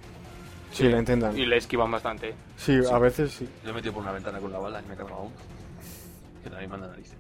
sí, 0.71 0.87
la 0.87 0.99
intentan. 0.99 1.39
Y 1.39 1.47
le 1.47 1.57
esquivan 1.57 1.91
bastante. 1.91 2.35
Sí, 2.59 2.79
a 2.93 2.99
veces 2.99 3.33
sí. 3.33 3.49
Yo 3.63 3.69
me 3.69 3.71
he 3.71 3.75
metido 3.77 3.95
por 3.95 4.03
una 4.03 4.13
ventana 4.13 4.39
con 4.39 4.53
la 4.53 4.59
bala 4.59 4.83
y 4.83 4.89
me 4.89 4.93
he 4.93 4.97
cargado 4.99 5.23
uno. 5.23 5.33
Que 6.45 6.51
también 6.51 6.71
manda 6.71 6.89
narices. 6.89 7.17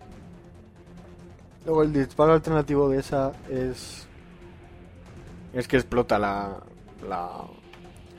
Luego 1.65 1.83
el 1.83 1.95
disparo 1.95 2.35
alternativo 2.35 2.91
de 2.91 2.99
esa 2.99 3.33
es... 3.51 4.07
Es 5.55 5.67
que 5.67 5.77
explota 5.79 6.19
la, 6.19 6.59
la, 7.09 7.31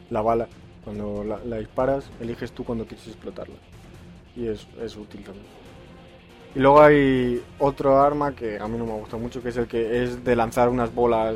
la 0.09 0.21
bala. 0.21 0.47
Cuando 0.83 1.23
la, 1.23 1.39
la 1.45 1.57
disparas, 1.59 2.05
eliges 2.19 2.51
tú 2.51 2.63
cuando 2.63 2.85
quieres 2.85 3.07
explotarla. 3.07 3.55
Y 4.35 4.47
es, 4.47 4.67
es 4.81 4.95
útil 4.97 5.23
también. 5.23 5.45
Y 6.55 6.59
luego 6.59 6.81
hay 6.81 7.41
otro 7.59 8.01
arma 8.01 8.35
que 8.35 8.59
a 8.59 8.67
mí 8.67 8.77
no 8.77 8.85
me 8.85 8.93
gusta 8.93 9.17
mucho, 9.17 9.41
que 9.41 9.49
es 9.49 9.57
el 9.57 9.67
que 9.67 10.03
es 10.03 10.23
de 10.23 10.35
lanzar 10.35 10.69
unas 10.69 10.93
bolas 10.93 11.35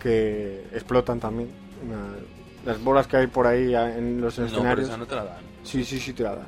que 0.00 0.64
explotan 0.72 1.20
también. 1.20 1.50
Una- 1.86 2.16
las 2.64 2.82
bolas 2.82 3.06
que 3.08 3.16
hay 3.16 3.26
por 3.26 3.46
ahí 3.46 3.74
en 3.74 4.20
los 4.20 4.38
No, 4.38 4.44
pero 4.46 4.56
escenarios. 4.56 4.88
esa 4.88 4.96
no 4.96 5.06
te 5.06 5.16
la 5.16 5.24
dan. 5.24 5.42
Sí, 5.64 5.84
sí, 5.84 5.98
sí 5.98 6.12
te 6.12 6.22
la 6.22 6.36
dan. 6.36 6.46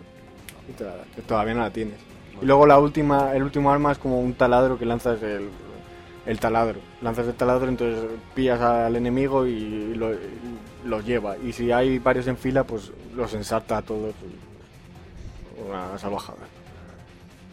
Sí 0.67 0.73
te 0.79 0.85
la 0.85 0.97
dan, 0.97 1.05
que 1.15 1.23
todavía 1.23 1.55
no 1.55 1.61
la 1.61 1.71
tienes. 1.71 1.97
Y 2.41 2.47
luego 2.47 2.67
la 2.67 2.79
última, 2.79 3.35
el 3.35 3.43
último 3.43 3.71
arma 3.73 3.93
es 3.93 3.99
como 3.99 4.21
un 4.21 4.35
taladro 4.35 4.79
que 4.79 4.85
lanzas 4.87 5.21
el, 5.23 5.49
el 6.27 6.39
taladro. 6.41 6.79
Lanzas 7.03 7.27
el 7.27 7.35
taladro, 7.35 7.69
entonces 7.69 8.05
pillas 8.35 8.61
al 8.61 8.95
enemigo 8.97 9.47
y 9.47 9.95
lo, 9.95 10.13
y 10.15 10.19
lo 10.85 11.01
lleva. 11.01 11.37
Y 11.39 11.53
si 11.53 11.73
hay 11.73 11.99
varios 11.99 12.27
en 12.27 12.37
fila, 12.37 12.65
pues 12.65 12.91
los 13.15 13.33
ensarta 13.35 13.79
a 13.79 13.83
todos. 13.83 14.15
Una 15.69 15.99
salvajada. 15.99 16.39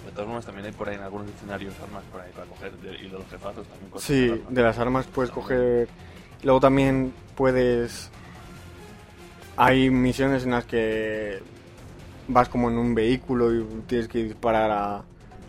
De 0.05 0.11
todas 0.11 0.25
formas, 0.25 0.45
también 0.45 0.65
hay 0.65 0.71
por 0.71 0.89
ahí 0.89 0.95
en 0.95 1.01
algunos 1.03 1.27
escenarios 1.29 1.73
armas 1.81 2.03
por 2.11 2.21
ahí 2.21 2.31
para 2.33 2.45
coger. 2.47 2.71
y 2.99 3.03
de 3.03 3.09
los 3.09 3.25
jefazos 3.27 3.67
también. 3.67 3.91
Sí, 3.97 4.29
armas. 4.29 4.53
de 4.53 4.61
las 4.63 4.79
armas 4.79 5.05
puedes 5.07 5.31
coger. 5.31 5.87
Luego 6.43 6.59
también 6.59 7.13
puedes. 7.35 8.09
Hay 9.57 9.89
misiones 9.89 10.43
en 10.43 10.51
las 10.51 10.65
que 10.65 11.39
vas 12.27 12.49
como 12.49 12.69
en 12.71 12.77
un 12.77 12.95
vehículo 12.95 13.53
y 13.53 13.63
tienes 13.87 14.07
que 14.07 14.23
disparar 14.23 14.71
a- 14.71 15.03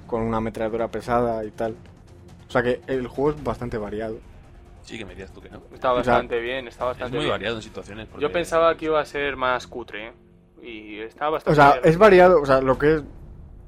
con 0.06 0.20
una 0.22 0.36
ametralladora 0.38 0.88
pesada 0.88 1.44
y 1.44 1.50
tal. 1.50 1.74
O 2.48 2.52
sea 2.52 2.62
que 2.62 2.82
el 2.86 3.06
juego 3.06 3.30
es 3.38 3.42
bastante 3.42 3.78
variado. 3.78 4.18
Sí, 4.82 4.98
que 4.98 5.04
me 5.04 5.10
dirías 5.12 5.32
tú 5.32 5.40
que 5.40 5.48
no. 5.48 5.58
Está 5.72 5.92
O 5.92 6.02
sea, 6.02 6.12
bastante 6.14 6.40
bien, 6.40 6.66
está 6.68 6.84
Es 6.84 6.88
bastante 6.88 7.16
muy 7.16 7.24
bien. 7.24 7.30
variado 7.32 7.56
en 7.56 7.62
situaciones. 7.62 8.06
porque- 8.08 8.22
Yo 8.22 8.32
pensaba 8.32 8.76
que 8.76 8.86
iba 8.86 9.00
a 9.00 9.04
ser 9.04 9.36
más 9.36 9.66
cutre, 9.66 10.08
¿eh? 10.08 10.12
Y 10.62 10.98
está 11.00 11.28
O 11.28 11.32
bastante 11.32 11.56
sea, 11.60 11.72
bien. 11.74 11.84
es 11.84 11.98
variado. 11.98 12.40
O 12.40 12.46
sea, 12.46 12.60
lo 12.60 12.78
que 12.78 12.96
es. 12.96 13.02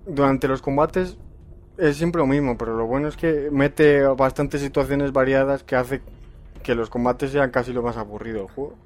Durante 0.07 0.49
los 0.49 0.61
combates 0.61 1.17
es 1.79 1.97
siempre 1.97 2.21
lo 2.21 2.27
mismo, 2.27 2.59
pero 2.59 2.77
lo 2.77 2.87
bueno 2.87 3.09
es 3.09 3.17
que 3.17 3.49
mete 3.51 4.03
bastantes 4.03 4.61
situaciones 4.61 5.13
variadas 5.13 5.63
que 5.65 5.77
hace 5.77 6.03
que 6.63 6.75
los 6.75 6.91
combates 6.91 7.31
sean 7.31 7.51
casi 7.51 7.73
lo 7.73 7.83
más 7.83 7.97
aburrido 7.97 8.39
del 8.41 8.49
juego. 8.49 8.77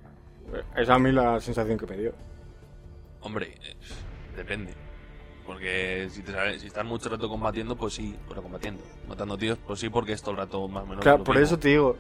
Esa 0.73 0.81
es 0.83 0.89
a 0.91 0.99
mí 0.99 1.11
la 1.13 1.41
sensación 1.41 1.77
que 1.79 1.87
me 1.87 1.97
dio. 1.97 2.13
Hombre, 3.21 3.55
eh, 3.63 3.75
depende. 4.37 4.73
Porque 5.47 6.09
si, 6.11 6.23
te 6.23 6.33
sale- 6.33 6.59
si 6.59 6.67
estás 6.69 6.85
mucho 6.85 7.09
rato 7.09 7.29
combatiendo, 7.29 7.75
pues 7.77 7.95
sí, 7.95 8.15
bueno, 8.27 8.43
combatiendo. 8.43 8.83
Matando 9.09 9.37
tíos, 9.37 9.59
pues 9.67 9.81
sí, 9.81 9.89
porque 9.89 10.13
es 10.13 10.21
todo 10.23 10.33
el 10.33 10.37
rato 10.39 10.69
más 10.69 10.85
o 10.85 10.87
menos. 10.87 11.03
Claro, 11.03 11.25
por 11.25 11.35
mismo. 11.35 11.47
eso 11.47 11.59
te 11.59 11.69
digo. 11.69 11.97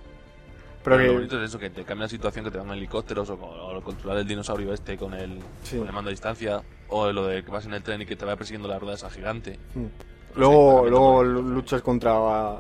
Pero 0.96 1.06
lo 1.08 1.12
bonito 1.14 1.38
es 1.42 1.48
eso, 1.50 1.58
que 1.58 1.70
te 1.70 1.84
cambia 1.84 2.04
la 2.04 2.08
situación, 2.08 2.44
que 2.44 2.50
te 2.50 2.58
dan 2.58 2.70
helicópteros 2.70 3.28
o, 3.30 3.36
con- 3.38 3.50
o 3.58 3.80
controlar 3.82 4.18
el 4.18 4.26
dinosaurio 4.26 4.72
este 4.72 4.96
con 4.96 5.14
el, 5.14 5.38
Sí. 5.62 5.78
con 5.78 5.86
el 5.86 5.92
mando 5.92 6.08
a 6.08 6.12
distancia. 6.12 6.62
O 6.88 7.12
lo 7.12 7.26
de 7.26 7.44
que 7.44 7.50
vas 7.50 7.66
en 7.66 7.74
el 7.74 7.82
tren 7.82 8.00
y 8.02 8.06
que 8.06 8.16
te 8.16 8.24
va 8.24 8.34
persiguiendo 8.36 8.66
la 8.68 8.78
rueda 8.78 8.94
esa 8.94 9.10
gigante. 9.10 9.58
Mm. 9.74 9.84
Pero 10.34 10.40
luego, 10.40 10.84
sí, 10.84 10.90
luego 10.90 11.24
luchas 11.24 11.82
contra 11.82 12.56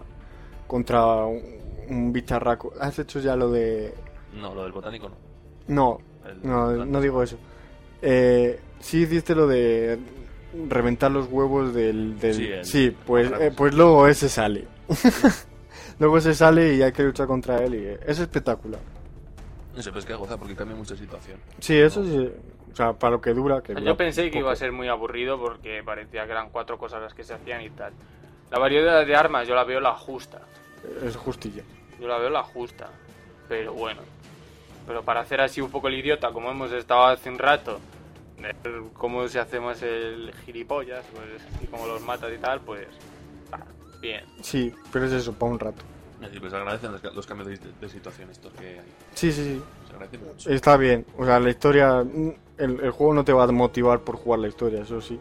contra 0.66 1.24
un, 1.24 2.12
bicharraco. 2.12 2.72
¿Has 2.80 2.98
hecho 2.98 3.20
ya 3.20 3.34
lo 3.36 3.50
de...? 3.50 3.94
No, 4.34 4.54
lo 4.54 4.62
del 4.64 4.72
botánico 4.72 5.08
no. 5.08 5.16
No, 5.68 5.98
El- 6.28 6.42
no, 6.46 6.84
no 6.84 7.00
digo 7.00 7.22
eso. 7.22 7.38
Eh, 8.02 8.60
sí 8.80 9.02
hiciste 9.02 9.34
lo 9.34 9.46
de 9.46 9.98
reventar 10.68 11.10
los 11.10 11.26
huevos 11.30 11.72
del... 11.74 12.18
del- 12.20 12.34
Sí, 12.34 12.46
el- 12.48 12.64
sí, 12.64 12.96
pues, 13.06 13.30
eh, 13.40 13.52
pues 13.56 13.72
luego 13.74 14.06
ese 14.06 14.28
sale. 14.28 14.66
luego 15.98 16.18
ese 16.18 16.34
sale 16.34 16.74
y 16.74 16.82
hay 16.82 16.92
que 16.92 17.02
luchar 17.02 17.26
contra 17.26 17.62
él 17.62 17.74
y 17.74 18.10
es 18.10 18.18
espectacular. 18.18 18.80
No 19.74 19.82
sé, 19.82 19.90
pero 19.90 20.00
es 20.00 20.06
que 20.06 20.14
goza 20.14 20.36
porque 20.36 20.56
cambia 20.56 20.76
mucha 20.76 20.96
situación. 20.96 21.38
Sí, 21.60 21.76
eso 21.76 22.04
sí. 22.04 22.30
O 22.72 22.76
sea, 22.76 22.92
para 22.92 23.12
lo 23.12 23.20
que 23.20 23.32
dura... 23.32 23.62
Que 23.62 23.74
dura 23.74 23.84
Yo 23.84 23.96
pensé 23.96 24.30
que 24.30 24.38
iba 24.38 24.52
a 24.52 24.56
ser 24.56 24.72
muy 24.72 24.88
aburrido 24.88 25.38
porque 25.38 25.82
parecía 25.84 26.24
que 26.26 26.32
eran 26.32 26.50
cuatro 26.50 26.78
cosas 26.78 27.00
las 27.00 27.14
que 27.14 27.24
se 27.24 27.34
hacían 27.34 27.62
y 27.62 27.70
tal. 27.70 27.92
La 28.50 28.58
variedad 28.58 29.04
de 29.04 29.16
armas 29.16 29.46
yo 29.46 29.54
la 29.54 29.64
veo 29.64 29.80
la 29.80 29.94
justa. 29.94 30.40
Es 31.04 31.16
justilla. 31.16 31.62
Yo 32.00 32.08
la 32.08 32.18
veo 32.18 32.30
la 32.30 32.42
justa. 32.42 32.88
Pero 33.48 33.72
bueno. 33.72 34.00
Pero 34.86 35.02
para 35.02 35.20
hacer 35.20 35.40
así 35.40 35.60
un 35.60 35.70
poco 35.70 35.88
el 35.88 35.94
idiota, 35.94 36.32
como 36.32 36.50
hemos 36.50 36.72
estado 36.72 37.04
hace 37.04 37.28
un 37.28 37.38
rato, 37.38 37.78
ver 38.40 38.56
cómo 38.94 39.28
se 39.28 39.38
hace 39.38 39.60
más 39.60 39.82
el 39.82 40.32
gilipollas, 40.44 41.04
pues, 41.12 41.62
y 41.62 41.66
cómo 41.66 41.86
los 41.86 42.00
matas 42.02 42.32
y 42.34 42.38
tal, 42.38 42.60
pues. 42.60 42.86
Bien. 44.00 44.24
Sí, 44.42 44.72
pero 44.92 45.06
es 45.06 45.12
eso, 45.12 45.32
para 45.32 45.52
un 45.52 45.58
rato. 45.58 45.82
Y 46.34 46.38
pues 46.40 46.50
se 46.50 46.56
agradecen 46.56 46.90
los, 46.92 47.02
los 47.14 47.26
cambios 47.26 47.48
de, 47.48 47.58
de 47.80 47.88
situación 47.88 48.28
estos 48.30 48.52
que 48.54 48.80
hay. 48.80 48.86
Sí, 49.14 49.30
sí, 49.32 49.44
sí. 49.44 49.62
Se 49.88 49.92
agradecen 49.94 50.24
mucho. 50.26 50.50
Está 50.50 50.76
bien. 50.76 51.06
O 51.16 51.24
sea, 51.24 51.38
la 51.40 51.50
historia. 51.50 52.02
mm, 52.02 52.30
El, 52.58 52.80
el 52.80 52.90
juego 52.90 53.14
no 53.14 53.24
te 53.24 53.32
va 53.32 53.44
a 53.44 53.46
motivar 53.52 54.00
por 54.00 54.16
jugar 54.16 54.40
la 54.40 54.48
historia, 54.48 54.82
eso 54.82 55.00
sí. 55.00 55.18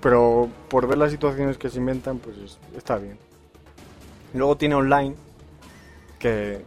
Pero 0.00 0.48
por 0.68 0.86
ver 0.88 0.98
las 0.98 1.12
situaciones 1.12 1.56
que 1.56 1.70
se 1.70 1.78
inventan, 1.78 2.18
pues 2.18 2.36
es- 2.38 2.58
está 2.76 2.96
bien. 2.96 3.16
Luego 4.34 4.56
tiene 4.56 4.74
online, 4.74 5.14
que 6.18 6.64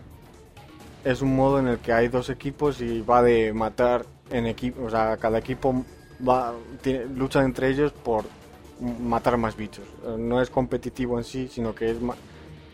es 1.03 1.21
un 1.21 1.35
modo 1.35 1.59
en 1.59 1.67
el 1.67 1.79
que 1.79 1.91
hay 1.93 2.07
dos 2.07 2.29
equipos 2.29 2.79
y 2.81 3.01
va 3.01 3.21
de 3.21 3.51
matar 3.53 4.05
en 4.29 4.45
equipo. 4.45 4.83
O 4.83 4.89
sea, 4.89 5.17
cada 5.17 5.37
equipo 5.39 5.83
va 6.27 6.53
tiene, 6.81 7.05
luchan 7.05 7.45
entre 7.45 7.67
ellos 7.69 7.91
por 7.91 8.23
matar 8.79 9.37
más 9.37 9.55
bichos. 9.55 9.85
Eh, 10.05 10.15
No 10.17 10.41
es 10.41 10.49
competitivo 10.49 11.17
en 11.17 11.23
sí, 11.23 11.47
sino 11.47 11.73
que 11.75 11.91
es, 11.91 11.97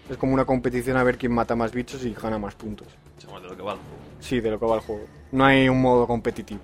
es 0.10 0.18
como 0.18 0.34
una 0.34 0.46
competición 0.46 0.98
a 0.98 1.04
ver 1.04 1.18
quién 1.18 1.32
mata 1.34 1.56
más 1.56 1.72
bichos 1.72 2.04
y 2.06 2.14
gana 2.14 2.38
más 2.38 2.56
puntos. 2.56 2.88
Según 3.18 3.42
de 3.42 3.50
lo 3.50 3.56
que 3.56 3.64
va 3.64 3.74
el 3.74 3.80
juego. 3.80 3.94
Sí, 4.20 4.40
de 4.40 4.52
lo 4.52 4.60
que 4.60 4.66
va 4.66 4.76
el 4.76 4.82
juego. 4.82 5.06
No 5.32 5.46
hay 5.46 5.68
un 5.70 5.82
modo 5.82 6.06
competitivo, 6.08 6.62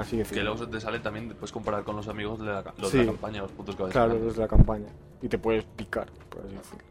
así 0.00 0.22
Que 0.22 0.42
luego 0.42 0.58
se 0.58 0.66
te 0.66 0.80
sale 0.80 0.98
también, 1.00 1.28
puedes 1.30 1.52
comparar 1.52 1.82
con 1.84 1.96
los 1.96 2.08
amigos 2.08 2.38
de 2.40 2.46
la, 2.46 2.64
los 2.78 2.90
Sí. 2.90 2.98
de 2.98 3.04
la 3.04 3.12
campaña, 3.12 3.42
los 3.42 3.52
puntos 3.52 3.74
que 3.76 3.82
vas 3.82 3.92
Claro, 3.92 4.08
sacando. 4.10 4.26
desde 4.28 4.40
la 4.42 4.48
campaña. 4.48 4.86
Y 5.22 5.28
te 5.28 5.38
puedes 5.38 5.64
picar, 5.64 6.06
por 6.28 6.44
así 6.44 6.54
decirlo. 6.54 6.84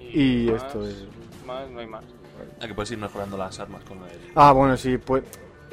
Y 0.00 0.48
esto 0.50 0.86
es- 0.86 1.04
Más, 1.46 1.68
no 1.70 1.80
hay 1.80 1.86
más. 1.86 2.04
Ah, 2.60 2.66
que 2.66 2.74
puedes 2.74 2.90
ir 2.90 2.98
mejorando 2.98 3.36
las 3.36 3.58
armas 3.60 3.82
con 3.84 3.98
el... 3.98 4.04
Ah, 4.34 4.52
bueno, 4.52 4.76
sí, 4.76 4.98
pues... 4.98 5.22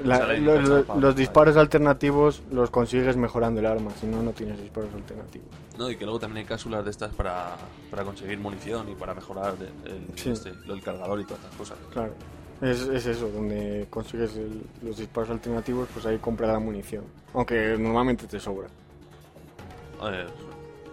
la- 0.03 0.33
lo- 0.33 0.61
lo- 0.61 0.95
los 0.99 1.15
disparos 1.15 1.55
alternativos 1.57 2.41
los 2.51 2.69
consigues 2.69 3.15
mejorando 3.17 3.59
el 3.59 3.65
arma, 3.65 3.91
si 3.99 4.07
no, 4.07 4.21
no 4.23 4.31
tienes 4.31 4.59
disparos 4.61 4.93
alternativos. 4.93 5.47
No, 5.77 5.89
y 5.89 5.95
que 5.95 6.03
luego 6.05 6.19
también 6.19 6.39
hay 6.43 6.45
cápsulas 6.49 6.83
de 6.85 6.91
estas 6.91 7.13
para, 7.13 7.55
para 7.91 8.03
conseguir 8.03 8.37
munición 8.39 8.89
y 8.89 8.95
para 8.95 9.13
mejorar 9.13 9.55
el, 9.85 9.91
el- 9.91 10.17
Sí. 10.17 10.31
este, 10.31 10.51
cargador 10.83 11.19
y 11.19 11.23
todas 11.25 11.39
estas 11.43 11.55
cosas. 11.57 11.77
Claro. 11.91 12.13
Es, 12.61 12.81
es 12.83 13.05
eso, 13.07 13.29
donde 13.29 13.87
consigues 13.89 14.35
el- 14.37 14.61
los 14.83 14.97
disparos 14.97 15.29
alternativos, 15.31 15.89
pues 15.93 16.05
ahí 16.05 16.17
compras 16.19 16.51
la 16.51 16.59
munición. 16.59 17.03
Aunque 17.33 17.75
normalmente 17.77 18.25
te 18.27 18.39
sobra. 18.39 18.67
Eh, 20.05 20.25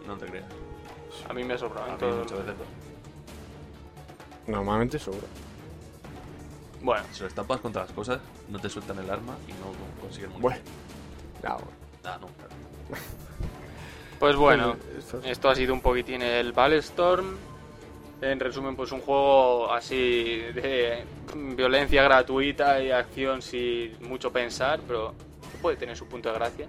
no 0.07 0.17
te 0.17 0.27
creas. 0.27 0.47
A 1.29 1.33
mí 1.33 1.45
me 1.45 1.55
ha 1.55 1.59
sobrado 1.59 1.85
A 1.85 1.89
en 1.89 1.95
mí 1.95 2.01
todo. 2.01 2.17
muchas 2.19 2.39
veces. 2.39 2.55
no. 4.47 4.53
Normalmente 4.57 4.99
sobra. 4.99 5.19
Bueno, 6.83 7.05
Si 7.12 7.20
lo 7.20 7.26
estampas 7.28 7.61
contra 7.61 7.83
las 7.83 7.93
cosas, 7.93 8.20
no 8.49 8.59
te 8.59 8.68
sueltan 8.70 8.99
el 8.99 9.11
arma 9.11 9.37
y 9.47 9.53
no 9.53 9.72
consiguen 10.01 10.31
munición. 10.31 10.43
Bueno. 10.43 10.57
Ah, 12.05 12.18
no, 12.20 12.26
claro. 12.28 12.51
pues 14.18 14.37
bueno, 14.37 14.76
Esto- 14.99 15.20
esto 15.24 15.49
ha 15.51 15.55
sido 15.55 15.74
un 15.74 15.81
poquitín 15.81 16.22
el 16.22 16.53
Ballstorm. 16.53 17.37
En 18.22 18.39
resumen, 18.39 18.76
pues 18.76 18.93
un 18.93 19.01
juego 19.01 19.72
así 19.72 20.41
de 20.55 21.05
violencia 21.57 22.03
gratuita 22.03 22.83
y 22.83 22.91
acción 22.91 23.41
sin 23.41 23.97
mucho 24.07 24.31
pensar, 24.31 24.81
pero 24.87 25.14
puede 25.62 25.76
tener 25.78 25.97
su 25.97 26.07
punto 26.07 26.28
de 26.31 26.35
gracia. 26.35 26.66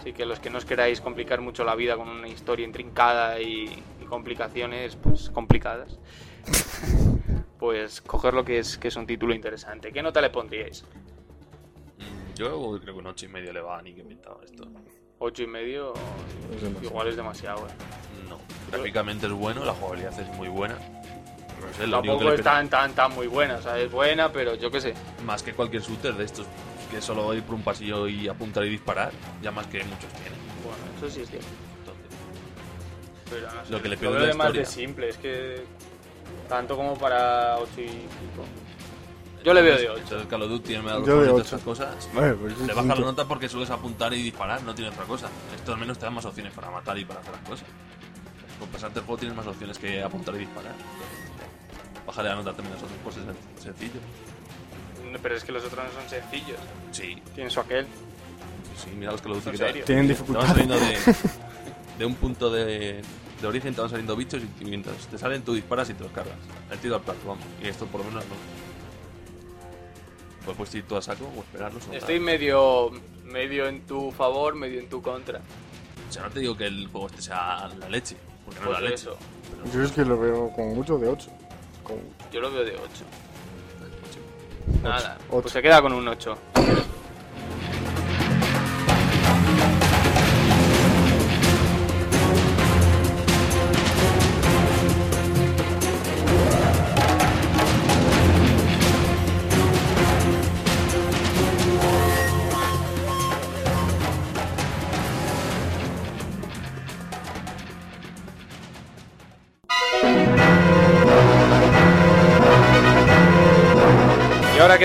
Así 0.00 0.12
que 0.12 0.24
los 0.26 0.40
que 0.40 0.50
no 0.50 0.58
os 0.58 0.64
queráis 0.64 1.00
complicar 1.00 1.40
mucho 1.42 1.62
la 1.62 1.74
vida 1.76 1.96
con 1.96 2.08
una 2.08 2.26
historia 2.26 2.64
intrincada 2.66 3.40
y, 3.40 3.64
y 4.00 4.04
complicaciones 4.08 4.96
pues 4.96 5.30
complicadas, 5.30 5.98
pues 7.60 8.00
coger 8.00 8.32
lo 8.32 8.42
que 8.42 8.58
es, 8.58 8.78
que 8.78 8.88
es 8.88 8.96
un 8.96 9.06
título 9.06 9.34
interesante. 9.34 9.92
¿Qué 9.92 10.02
nota 10.02 10.22
le 10.22 10.30
pondríais? 10.30 10.82
Mm, 11.98 12.34
Yo 12.34 12.80
creo 12.80 12.94
que 12.94 13.00
un 13.00 13.06
8 13.06 13.26
y 13.26 13.28
medio 13.28 13.52
le 13.52 13.60
va 13.60 13.78
a 13.78 13.82
ni 13.82 13.92
que 13.94 14.02
pintaba 14.02 14.40
esto. 14.42 14.66
¿Ocho 15.18 15.42
y 15.42 15.46
medio? 15.46 15.92
Es. 16.56 16.82
Igual 16.82 17.08
es 17.08 17.16
demasiado, 17.16 17.58
¿eh? 17.66 17.72
No. 18.30 18.38
Gráficamente 18.72 19.26
es 19.26 19.32
bueno, 19.32 19.62
la 19.62 19.74
jugabilidad 19.74 20.18
es 20.18 20.26
muy 20.36 20.48
buena. 20.48 20.76
No 20.76 21.74
sé, 21.76 21.86
lo 21.86 21.98
único 21.98 22.14
que 22.14 22.24
Tampoco 22.24 22.32
es 22.32 22.42
tan, 22.42 22.70
tan, 22.70 22.94
tan 22.94 23.14
muy 23.14 23.26
buena, 23.26 23.56
o 23.56 23.62
sea, 23.62 23.78
es 23.78 23.92
buena, 23.92 24.32
pero 24.32 24.54
yo 24.54 24.70
qué 24.70 24.80
sé. 24.80 24.94
Más 25.26 25.42
que 25.42 25.52
cualquier 25.52 25.82
shooter 25.82 26.14
de 26.14 26.24
estos 26.24 26.46
que 26.90 27.02
solo 27.02 27.34
ir 27.34 27.42
por 27.42 27.54
un 27.56 27.62
pasillo 27.62 28.08
y 28.08 28.26
apuntar 28.26 28.64
y 28.64 28.70
disparar, 28.70 29.12
ya 29.42 29.50
más 29.50 29.66
que 29.66 29.84
muchos 29.84 30.10
tienen. 30.14 30.38
Bueno, 30.64 30.78
eso 30.96 31.10
sí 31.10 31.20
es 31.20 31.28
cierto. 31.28 31.46
Entonces, 31.80 32.18
Pero 33.28 33.46
no 33.54 33.64
sé, 33.66 33.72
Lo 33.72 33.82
que 33.82 33.88
le 33.90 33.96
pido 33.98 34.26
es 34.26 34.34
más 34.34 34.54
de 34.54 34.64
simple, 34.64 35.10
es 35.10 35.18
que 35.18 35.64
tanto 36.50 36.76
como 36.76 36.98
para 36.98 37.56
8 37.58 37.70
y 37.78 37.84
pico. 37.86 38.44
Yo 39.42 39.54
le 39.54 39.62
veo 39.62 39.78
de 39.78 39.88
8. 39.88 40.18
El 40.20 40.28
Call 40.28 40.42
of 40.42 40.50
Duty 40.50 40.72
me 40.80 40.90
ha 40.90 40.92
dado 40.94 41.06
Yo 41.06 41.20
de 41.22 41.28
todas 41.28 41.32
ocho. 41.32 41.42
estas 41.56 41.60
cosas. 41.62 42.08
Vale, 42.12 42.34
pues 42.34 42.58
Le 42.58 42.62
un 42.64 42.68
baja 42.88 43.00
la 43.00 43.06
nota 43.06 43.24
porque 43.26 43.48
sueles 43.48 43.70
apuntar 43.70 44.12
y 44.12 44.22
disparar, 44.22 44.62
no 44.64 44.74
tiene 44.74 44.90
otra 44.90 45.04
cosa. 45.04 45.28
Esto 45.56 45.72
al 45.72 45.78
menos 45.78 45.96
te 45.98 46.04
da 46.04 46.10
más 46.10 46.26
opciones 46.26 46.52
para 46.52 46.70
matar 46.70 46.98
y 46.98 47.06
para 47.06 47.20
hacer 47.20 47.32
las 47.32 47.48
cosas. 47.48 47.66
Con 48.58 48.68
pasarte 48.68 48.98
el 48.98 49.06
juego 49.06 49.18
tienes 49.18 49.34
más 49.36 49.46
opciones 49.46 49.78
que 49.78 50.02
apuntar 50.02 50.34
y 50.34 50.38
disparar. 50.40 50.74
Bájale 52.06 52.28
la 52.28 52.34
nota 52.34 52.52
también 52.52 52.74
a 52.74 52.76
esos 52.76 52.90
pues 53.02 53.16
es 53.16 53.22
sen- 53.22 53.62
sencillo. 53.62 54.00
Pero 55.22 55.36
es 55.36 55.44
que 55.44 55.52
los 55.52 55.64
otros 55.64 55.84
no 55.86 55.90
son 56.00 56.10
sencillos. 56.10 56.58
Sí, 56.92 57.22
Tienen 57.34 57.50
su 57.50 57.60
aquel. 57.60 57.86
sí, 58.76 58.90
mira 58.96 59.12
los 59.12 59.24
lo 59.24 59.34
¿En 59.36 59.40
dicen 59.52 59.72
que 59.72 59.82
Tienen 59.82 60.08
dificultad. 60.08 60.46
saliendo 60.48 60.78
de, 60.78 60.98
de 61.98 62.04
un 62.04 62.14
punto 62.16 62.50
de, 62.50 63.00
de 63.40 63.46
origen, 63.46 63.74
te 63.74 63.80
van 63.80 63.90
saliendo 63.90 64.14
bichos 64.16 64.42
y 64.60 64.64
mientras 64.64 64.96
te 65.06 65.16
salen 65.18 65.42
tú 65.42 65.54
disparas 65.54 65.88
y 65.90 65.94
te 65.94 66.02
los 66.04 66.12
cargas. 66.12 66.34
El 66.70 66.78
tiro 66.78 66.96
al 66.96 67.00
plato, 67.02 67.20
vamos. 67.26 67.44
Y 67.62 67.68
esto 67.68 67.86
por 67.86 68.00
lo 68.02 68.08
menos 68.10 68.24
no. 68.26 68.34
Pues 70.44 70.56
puedes 70.56 70.74
ir 70.74 70.84
tú 70.84 70.96
a 70.96 71.02
saco 71.02 71.24
o 71.36 71.40
esperarlos. 71.40 71.86
o 71.88 71.92
Estoy 71.92 72.16
tal. 72.16 72.24
medio, 72.24 72.90
medio 73.24 73.66
en 73.66 73.82
tu 73.86 74.10
favor, 74.10 74.54
medio 74.54 74.80
en 74.80 74.88
tu 74.88 75.00
contra. 75.02 75.40
O 76.08 76.12
sea, 76.12 76.22
no 76.24 76.30
te 76.30 76.40
digo 76.40 76.56
que 76.56 76.66
el 76.66 76.88
juego 76.88 77.06
este 77.06 77.22
sea 77.22 77.68
la 77.78 77.88
leche, 77.88 78.16
porque 78.44 78.60
no 78.60 78.66
Pues 78.66 78.78
es 78.78 78.82
la 78.84 78.90
leche. 78.90 79.02
eso, 79.08 79.16
Yo 79.72 79.82
es 79.82 79.92
que 79.92 80.04
lo 80.04 80.18
veo 80.18 80.50
con 80.52 80.74
mucho 80.74 80.98
de 80.98 81.08
8. 81.08 81.30
Con... 81.84 81.96
yo 82.32 82.40
lo 82.40 82.50
veo 82.50 82.64
de 82.64 82.72
8. 82.72 82.82
Nada, 84.82 85.18
Ocho. 85.28 85.42
pues 85.42 85.52
se 85.52 85.62
queda 85.62 85.80
con 85.82 85.92
un 85.92 86.06
8. 86.08 86.36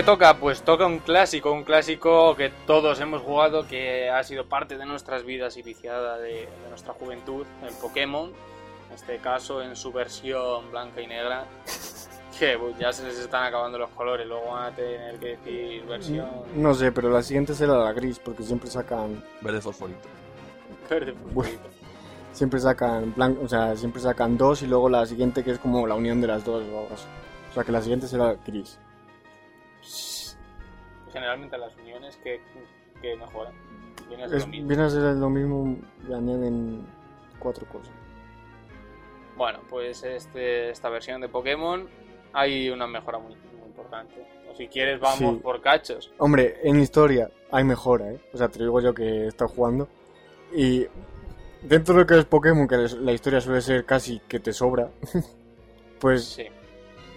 Toca, 0.06 0.38
pues 0.38 0.62
toca 0.62 0.86
un 0.86 1.00
clásico, 1.00 1.52
un 1.52 1.64
clásico 1.64 2.36
que 2.36 2.52
todos 2.68 3.00
hemos 3.00 3.24
jugado, 3.24 3.68
que 3.68 4.10
ha 4.10 4.24
sido 4.24 4.46
parte 4.46 4.78
de 4.78 4.86
nuestras 4.86 5.26
vidas 5.26 5.58
y 5.58 5.64
viciada 5.64 6.20
de, 6.20 6.48
de 6.48 6.70
nuestra 6.70 6.94
juventud, 6.94 7.46
el 7.68 7.74
Pokémon, 7.82 8.30
en 8.90 8.96
este 8.96 9.18
caso 9.18 9.64
en 9.64 9.76
su 9.76 9.92
versión 9.92 10.70
blanca 10.70 11.02
y 11.02 11.08
negra, 11.08 11.46
que 12.40 12.56
pues, 12.58 12.78
ya 12.78 12.94
se 12.94 13.04
les 13.04 13.18
están 13.18 13.46
acabando 13.46 13.80
los 13.80 13.90
colores, 13.92 14.28
luego 14.28 14.52
van 14.52 14.74
a 14.74 14.76
tener 14.76 15.18
que 15.18 15.38
decir 15.38 15.84
versión 15.86 16.30
No 16.56 16.76
sé, 16.76 16.92
pero 16.92 17.10
la 17.10 17.24
siguiente 17.24 17.56
será 17.56 17.76
la 17.78 17.92
gris, 17.92 18.20
porque 18.20 18.44
siempre 18.44 18.70
sacan. 18.70 19.24
Verde 19.42 19.62
fosforito. 19.62 20.08
verde. 20.88 21.16
Bueno. 21.34 21.60
Siempre 22.32 22.60
sacan 22.60 23.14
blanco, 23.16 23.44
o 23.44 23.48
sea, 23.48 23.76
siempre 23.76 24.02
sacan 24.02 24.38
dos 24.38 24.62
y 24.62 24.68
luego 24.68 24.90
la 24.90 25.06
siguiente 25.06 25.44
que 25.44 25.52
es 25.52 25.60
como 25.60 25.88
la 25.88 25.96
unión 25.96 26.20
de 26.22 26.28
las 26.28 26.44
dos 26.44 26.62
o 26.62 26.80
algo 26.80 26.90
así. 26.94 27.06
O 27.50 27.54
sea 27.54 27.64
que 27.64 27.72
la 27.72 27.82
siguiente 27.82 28.08
será 28.08 28.36
gris. 28.46 28.78
Generalmente 31.16 31.58
las 31.58 31.74
uniones 31.78 32.18
que, 32.18 32.42
que 33.02 33.16
mejoran. 33.16 33.54
Viene 34.10 34.26
a 34.26 34.28
ser 34.28 34.38
Es, 34.38 34.44
lo 34.44 34.50
mismo. 34.52 34.68
viene 34.68 34.84
a 34.84 34.90
ser 34.90 35.02
lo 35.16 35.30
mismo 35.30 35.78
y 36.08 36.14
añaden 36.14 36.86
cuatro 37.40 37.66
cosas. 37.70 37.94
Bueno, 39.38 39.60
pues 39.70 40.04
este, 40.04 40.70
esta 40.70 40.90
versión 40.90 41.22
de 41.22 41.30
Pokémon 41.30 41.88
hay 42.34 42.70
una 42.70 42.86
mejora 42.88 43.18
muy, 43.18 43.34
muy 43.36 43.68
importante. 43.68 44.14
O 44.52 44.56
si 44.56 44.68
quieres, 44.68 45.00
vamos 45.00 45.18
Sí. 45.38 45.40
por 45.42 45.62
cachos. 45.62 46.12
Hombre, 46.18 46.60
en 46.64 46.80
historia 46.80 47.30
hay 47.52 47.64
mejora, 47.64 48.12
¿eh? 48.12 48.20
O 48.34 48.38
sea, 48.38 48.48
te 48.50 48.60
digo 48.60 48.80
yo 48.82 48.94
que 48.94 49.04
he 49.04 49.28
estado 49.28 49.48
jugando. 49.50 49.88
Y 50.54 50.86
dentro 51.62 51.96
de 51.96 52.02
lo 52.02 52.06
que 52.08 52.20
es 52.20 52.26
Pokémon, 52.26 52.68
que 52.68 52.76
la 52.78 53.12
historia 53.14 53.42
suele 53.42 53.62
ser 53.62 53.86
casi 53.86 54.20
que 54.28 54.40
te 54.40 54.54
sobra, 54.54 54.90
pues, 56.00 56.26
Sí. 56.26 56.46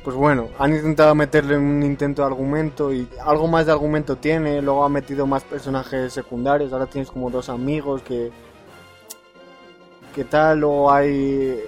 Pues 0.09 0.17
bueno, 0.17 0.49
han 0.59 0.75
intentado 0.75 1.15
meterle 1.15 1.59
un 1.59 1.83
intento 1.83 2.23
de 2.23 2.29
argumento 2.29 2.95
y 2.95 3.07
algo 3.27 3.47
más 3.47 3.67
de 3.67 3.73
argumento 3.73 4.17
tiene. 4.17 4.63
Luego 4.63 4.83
ha 4.83 4.89
metido 4.89 5.27
más 5.27 5.45
personajes 5.45 6.15
secundarios. 6.15 6.73
Ahora 6.73 6.87
tienes 6.87 7.11
como 7.11 7.29
dos 7.29 7.51
amigos 7.51 8.01
que. 8.01 8.31
que 10.15 10.25
tal? 10.25 10.61
Luego 10.61 10.91
hay. 10.91 11.61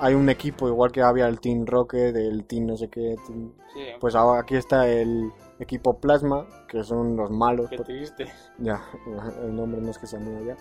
Hay 0.00 0.14
un 0.14 0.30
equipo, 0.30 0.66
igual 0.66 0.90
que 0.90 1.02
había 1.02 1.28
el 1.28 1.40
Team 1.40 1.66
Rocket, 1.66 2.16
el 2.16 2.44
Team 2.46 2.68
no 2.68 2.76
sé 2.78 2.88
qué. 2.88 3.16
Team- 3.26 3.52
Sí, 3.74 3.80
Pues 4.00 4.14
ahora 4.14 4.40
aquí 4.40 4.56
está 4.56 4.88
el 4.88 5.30
equipo 5.58 5.98
Plasma, 5.98 6.46
que 6.68 6.82
son 6.82 7.16
los 7.18 7.30
malos. 7.30 7.68
qué 7.68 7.76
triste. 7.80 8.32
ya, 8.56 8.82
el 9.44 9.54
nombre 9.54 9.78
no 9.82 9.90
es 9.90 9.98
que 9.98 10.06
sea 10.06 10.18
mío 10.20 10.38
ya. 10.46 10.56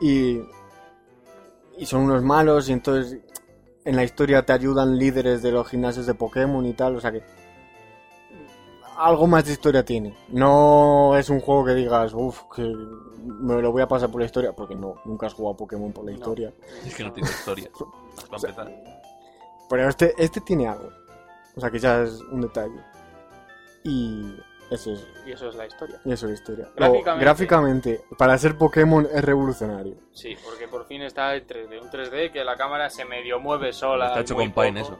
Y, 0.00 0.40
y 1.76 1.84
son 1.84 2.04
unos 2.04 2.22
malos 2.22 2.70
y 2.70 2.72
entonces 2.72 3.18
en 3.86 3.96
la 3.96 4.04
historia 4.04 4.44
te 4.44 4.52
ayudan 4.52 4.98
líderes 4.98 5.42
de 5.42 5.52
los 5.52 5.68
gimnasios 5.68 6.04
de 6.06 6.12
Pokémon 6.14 6.66
y 6.66 6.74
tal, 6.74 6.96
o 6.96 7.00
sea 7.00 7.12
que 7.12 7.22
algo 8.98 9.26
más 9.26 9.44
de 9.44 9.52
historia 9.52 9.84
tiene. 9.84 10.14
No 10.28 11.16
es 11.16 11.28
un 11.30 11.40
juego 11.40 11.64
que 11.66 11.74
digas, 11.74 12.12
uff, 12.14 12.42
que 12.54 12.62
me 12.62 13.60
lo 13.60 13.72
voy 13.72 13.82
a 13.82 13.88
pasar 13.88 14.10
por 14.10 14.20
la 14.20 14.26
historia, 14.26 14.52
porque 14.52 14.74
no, 14.74 14.94
nunca 15.04 15.26
has 15.26 15.34
jugado 15.34 15.54
a 15.54 15.56
Pokémon 15.56 15.92
por 15.92 16.04
la 16.04 16.12
No. 16.12 16.16
historia. 16.18 16.52
Es 16.84 16.94
que 16.94 17.04
no 17.04 17.12
tiene 17.12 17.28
historia. 17.28 17.70
Para 18.30 18.38
sea. 18.38 18.54
Pero 19.68 19.88
este, 19.88 20.14
este 20.16 20.40
tiene 20.40 20.66
algo, 20.68 20.88
o 21.56 21.60
sea 21.60 21.70
que 21.70 21.78
ya 21.78 22.02
es 22.02 22.20
un 22.32 22.40
detalle. 22.40 22.80
Y 23.84 24.34
eso 24.70 24.92
es, 24.92 25.06
Y 25.26 25.32
eso 25.32 25.48
es 25.48 25.54
la 25.54 25.66
historia. 25.66 26.00
y 26.04 26.12
eso 26.12 26.26
es 26.26 26.30
la 26.30 26.34
historia. 26.34 26.68
Luego, 26.76 26.94
Gráficamente. 26.94 27.24
gráficamente, 27.24 28.00
para 28.18 28.36
ser 28.38 28.56
Pokémon 28.58 29.06
es 29.12 29.24
revolucionario. 29.24 29.94
Sí, 30.12 30.36
porque 30.44 30.66
por 30.68 30.86
fin 30.86 31.02
está 31.02 31.34
el 31.34 31.46
3D. 31.46 31.80
Un 31.80 31.90
3D 31.90 32.32
que 32.32 32.42
la 32.44 32.56
cámara 32.56 32.90
se 32.90 33.04
medio 33.04 33.38
mueve 33.40 33.72
sola. 33.72 34.08
Está 34.08 34.20
hecho 34.20 34.34
con 34.34 34.50
Paint 34.52 34.78
eso. 34.78 34.98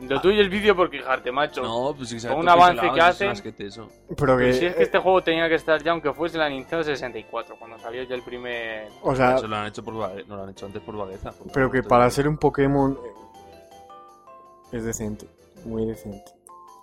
Lo 0.00 0.20
tuyo 0.20 0.40
es 0.42 0.48
vídeo 0.48 0.74
por 0.74 0.90
quejarte, 0.90 1.30
macho. 1.30 1.62
No, 1.62 1.94
pues 1.94 2.08
que 2.12 2.16
ve 2.26 2.28
Con 2.34 2.40
un 2.40 2.48
avance 2.48 2.90
que 2.92 3.00
hacen. 3.00 3.30
eso. 3.58 3.88
Pero 4.16 4.38
que, 4.38 4.52
si 4.54 4.64
es 4.66 4.74
que 4.74 4.82
este 4.82 4.98
juego 4.98 5.22
tenía 5.22 5.46
que 5.48 5.54
estar 5.56 5.80
ya, 5.82 5.92
aunque 5.92 6.12
fuese 6.14 6.38
la 6.38 6.48
Nintendo 6.48 6.82
64, 6.82 7.56
cuando 7.58 7.78
salió 7.78 8.02
ya 8.04 8.14
el 8.14 8.22
primer. 8.22 8.88
o 9.02 9.14
sea, 9.14 9.36
Eso 9.36 9.46
lo 9.46 9.56
han 9.56 9.66
hecho 9.66 9.84
por 9.84 9.92
no 9.94 10.36
lo 10.36 10.42
han 10.42 10.48
hecho 10.48 10.64
antes 10.66 10.82
por 10.82 10.96
vagueza. 10.96 11.30
por- 11.32 11.52
pero 11.52 11.70
que 11.70 11.82
para 11.82 12.08
ser 12.10 12.26
un 12.26 12.38
Pokémon 12.38 12.98
eh, 13.04 14.76
es 14.76 14.84
decente, 14.84 15.26
muy 15.64 15.84
decente. 15.84 16.32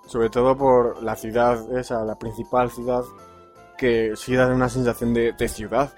Sobre 0.08 0.30
todo 0.30 0.58
por 0.58 1.04
la 1.04 1.16
ciudad 1.16 1.78
esa, 1.78 2.04
la 2.04 2.18
principal 2.18 2.72
ciudad, 2.72 3.04
que 3.78 4.16
sí 4.16 4.36
da 4.36 4.48
una 4.48 4.70
sensación 4.70 5.14
de, 5.14 5.34
de 5.34 5.48
ciudad. 5.48 5.94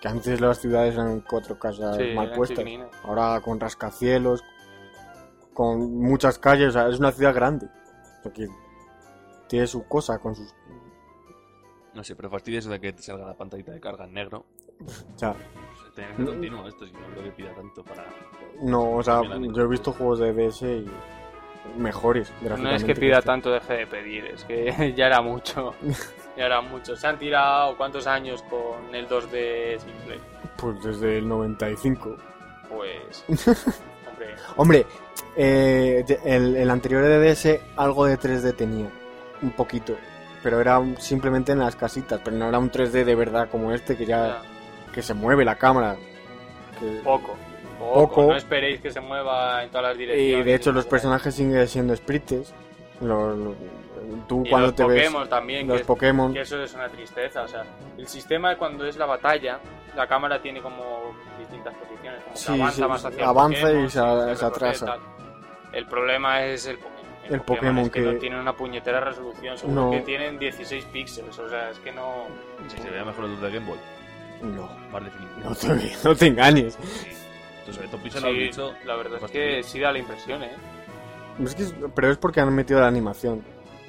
Que 0.00 0.08
antes 0.08 0.40
las 0.40 0.60
ciudades 0.60 0.94
eran 0.94 1.22
cuatro 1.22 1.58
casas 1.58 1.96
Sí, 1.96 2.12
mal 2.14 2.32
puestas. 2.32 2.64
Ahora 3.04 3.40
con 3.40 3.58
rascacielos, 3.58 4.44
con 5.54 5.96
muchas 5.98 6.38
calles, 6.38 6.68
o 6.68 6.72
sea, 6.72 6.88
es 6.88 6.98
una 6.98 7.12
ciudad 7.12 7.34
grande. 7.34 7.68
Porque 8.22 8.48
tiene 9.48 9.66
su 9.66 9.86
cosa 9.86 10.18
con 10.18 10.34
sus... 10.34 10.52
No 11.94 12.02
sé, 12.02 12.16
pero 12.16 12.28
fastidia 12.28 12.58
eso 12.58 12.70
de 12.70 12.80
que 12.80 12.92
te 12.92 13.02
salga 13.02 13.26
la 13.26 13.34
pantallita 13.34 13.70
de 13.70 13.80
carga 13.80 14.04
en 14.04 14.14
negro. 14.14 14.44
O 15.14 15.18
sea, 15.18 15.34
Tenía 15.94 16.10
que 16.10 16.16
ser 16.16 16.26
continuo 16.26 16.66
esto, 16.66 16.86
si 16.86 16.92
no 16.92 17.06
creo 17.12 17.22
que 17.22 17.30
pida 17.30 17.54
tanto 17.54 17.84
para... 17.84 18.04
No, 18.60 18.96
o 18.96 19.02
sea, 19.02 19.22
yo 19.22 19.62
he 19.62 19.68
visto 19.68 19.92
juegos 19.92 20.18
de 20.18 20.32
DS 20.32 20.62
y 20.62 20.90
mejores 21.76 22.32
No 22.42 22.70
es 22.70 22.84
que 22.84 22.94
pida 22.94 23.18
este. 23.18 23.26
tanto, 23.26 23.50
deje 23.50 23.72
de 23.74 23.86
pedir, 23.86 24.26
es 24.26 24.44
que 24.44 24.92
ya 24.96 25.06
era 25.06 25.20
mucho. 25.22 25.74
Ya 26.36 26.46
era 26.46 26.60
mucho. 26.60 26.96
Se 26.96 27.06
han 27.06 27.18
tirado 27.18 27.76
cuántos 27.76 28.06
años 28.06 28.42
con 28.44 28.94
el 28.94 29.08
2D 29.08 29.78
simple. 29.78 30.18
Pues 30.56 30.82
desde 30.82 31.18
el 31.18 31.28
95. 31.28 32.16
Pues. 32.68 33.24
Hombre, 34.08 34.34
Hombre, 34.56 34.86
eh, 35.36 36.04
el, 36.24 36.56
el 36.56 36.70
anterior 36.70 37.02
de 37.02 37.18
DS 37.34 37.60
algo 37.76 38.06
de 38.06 38.18
3D 38.18 38.54
tenía, 38.56 38.88
un 39.42 39.50
poquito, 39.52 39.96
pero 40.42 40.60
era 40.60 40.78
un- 40.78 40.96
simplemente 41.00 41.52
en 41.52 41.58
las 41.60 41.74
casitas, 41.76 42.20
pero 42.24 42.36
no 42.36 42.48
era 42.48 42.58
un 42.58 42.70
3D 42.70 43.04
de 43.04 43.14
verdad 43.14 43.48
como 43.50 43.72
este 43.72 43.96
que 43.96 44.06
ya 44.06 44.42
ya, 44.42 44.92
que 44.92 45.02
se 45.02 45.14
mueve 45.14 45.44
la 45.44 45.56
cámara. 45.56 45.96
que- 46.78 47.00
poco. 47.04 47.36
Poco. 47.92 48.08
Poco. 48.14 48.22
No 48.32 48.36
esperéis 48.36 48.80
que 48.80 48.90
se 48.90 49.00
mueva 49.00 49.62
en 49.64 49.70
todas 49.70 49.88
las 49.88 49.96
y 49.96 49.98
direcciones. 50.00 50.46
de 50.46 50.54
hecho 50.54 50.72
los 50.72 50.86
personajes 50.86 51.34
siguen 51.34 51.66
siendo 51.68 51.94
sprites. 51.96 52.52
Lo- 53.00 53.34
lo- 53.36 53.54
tú 54.28 54.44
y 54.44 54.50
cuando 54.50 54.68
los 54.68 54.76
te 54.76 54.82
Pokémon 54.84 55.20
ves 55.22 55.30
también. 55.30 55.66
los 55.66 55.78
que, 55.80 55.84
Pokémon, 55.84 56.32
que 56.32 56.40
eso 56.42 56.62
es 56.62 56.72
una 56.74 56.88
tristeza. 56.88 57.42
O 57.42 57.48
sea, 57.48 57.64
el 57.98 58.06
sistema 58.06 58.56
cuando 58.56 58.86
es 58.86 58.96
la 58.96 59.06
batalla, 59.06 59.58
la 59.96 60.06
cámara 60.06 60.40
tiene 60.40 60.60
como 60.62 61.14
distintas 61.38 61.74
posiciones. 61.74 62.20
Como 62.22 62.34
que 62.34 62.38
Sí, 62.40 62.52
avanza 62.52 62.76
sí, 62.76 62.82
más 62.88 63.04
hacia 63.04 63.18
el 63.22 63.28
avanza 63.28 63.60
Pokémon, 63.62 63.84
y 63.84 63.90
se- 63.90 64.44
atrasa. 64.46 64.96
El 65.72 65.86
problema 65.86 66.44
es 66.44 66.66
el 66.66 66.76
Pokémon. 66.78 66.94
El 67.30 67.40
Pokémon 67.40 67.78
es 67.78 67.90
que, 67.90 68.00
que- 68.02 68.12
no 68.12 68.18
tiene 68.18 68.38
una 68.40 68.52
puñetera 68.54 69.00
resolución, 69.00 69.56
seguro 69.58 69.84
No. 69.86 69.90
que 69.90 70.00
tienen 70.00 70.38
16 70.38 70.84
píxeles, 70.86 71.36
o 71.38 71.48
sea, 71.48 71.70
es 71.70 71.78
que 71.78 71.90
no... 71.90 72.26
Si 72.68 72.76
se 72.78 72.90
veía 72.90 73.04
mejor 73.04 73.24
el 73.24 73.40
de 73.40 73.50
Game 73.50 73.66
Boy, 73.66 73.78
no, 74.42 74.68
definitivo. 75.00 75.48
no 75.48 75.54
te, 75.54 75.96
no 76.08 76.14
te 76.14 76.26
engañes. 76.26 76.78
Pixel 77.64 78.22
lo 78.22 78.28
has 78.28 78.34
Sí, 78.34 78.38
dicho. 78.40 78.72
la 78.84 78.96
verdad 78.96 79.20
es 79.24 79.30
que 79.30 79.62
sí 79.62 79.80
da 79.80 79.92
la 79.92 79.98
impresión, 79.98 80.42
¿eh? 80.42 80.50
Es 81.42 81.54
que 81.54 81.62
es- 81.64 81.74
pero 81.94 82.10
es 82.10 82.18
porque 82.18 82.40
han 82.40 82.54
metido 82.54 82.80
la 82.80 82.86
animación, 82.88 83.42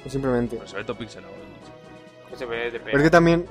simplemente. 0.07 0.57
Pues 0.57 0.73
Pixel 0.73 1.23
lo 1.23 1.29
has 1.29 1.35
dicho. 1.35 2.29
Que 2.29 2.35
se 2.37 2.45
ve 2.45 2.71
de 2.71 2.79
Pero 2.79 2.97
es 2.97 3.03
que 3.03 3.09
también 3.09 3.45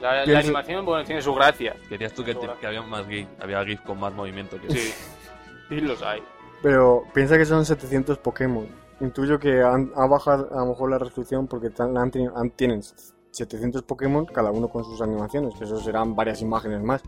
La, 0.00 0.22
animación, 0.22 0.84
bueno, 0.84 1.04
tiene 1.04 1.22
su 1.22 1.32
gracia. 1.34 1.74
Querías 1.88 2.12
tú 2.12 2.22
que, 2.24 2.34
te- 2.34 2.48
que 2.60 2.66
había 2.66 2.82
más 2.82 3.06
GIF, 3.06 3.26
había 3.40 3.64
GIF 3.64 3.80
con 3.82 3.98
más 4.00 4.12
movimiento 4.12 4.60
que 4.60 4.70
Sí, 4.70 4.92
sí 5.68 5.80
los 5.80 6.02
hay. 6.02 6.22
Pero 6.62 7.04
piensa 7.14 7.38
que 7.38 7.44
son 7.46 7.64
700 7.64 8.18
Pokémon. 8.18 8.66
Intuyo 9.00 9.38
que 9.38 9.62
han, 9.62 9.92
ha 9.94 10.06
bajado 10.06 10.48
a 10.52 10.60
lo 10.60 10.66
mejor 10.66 10.90
la 10.90 10.98
resolución 10.98 11.46
porque 11.46 11.70
tan- 11.70 11.96
han 11.98 12.10
han- 12.34 12.50
tienen 12.50 12.82
700 13.30 13.82
Pokémon, 13.82 14.24
cada 14.26 14.50
uno 14.50 14.68
con 14.68 14.84
sus 14.84 15.00
animaciones, 15.02 15.54
que 15.54 15.64
eso 15.64 15.78
serán 15.80 16.14
varias 16.16 16.40
imágenes 16.42 16.82
más. 16.82 17.02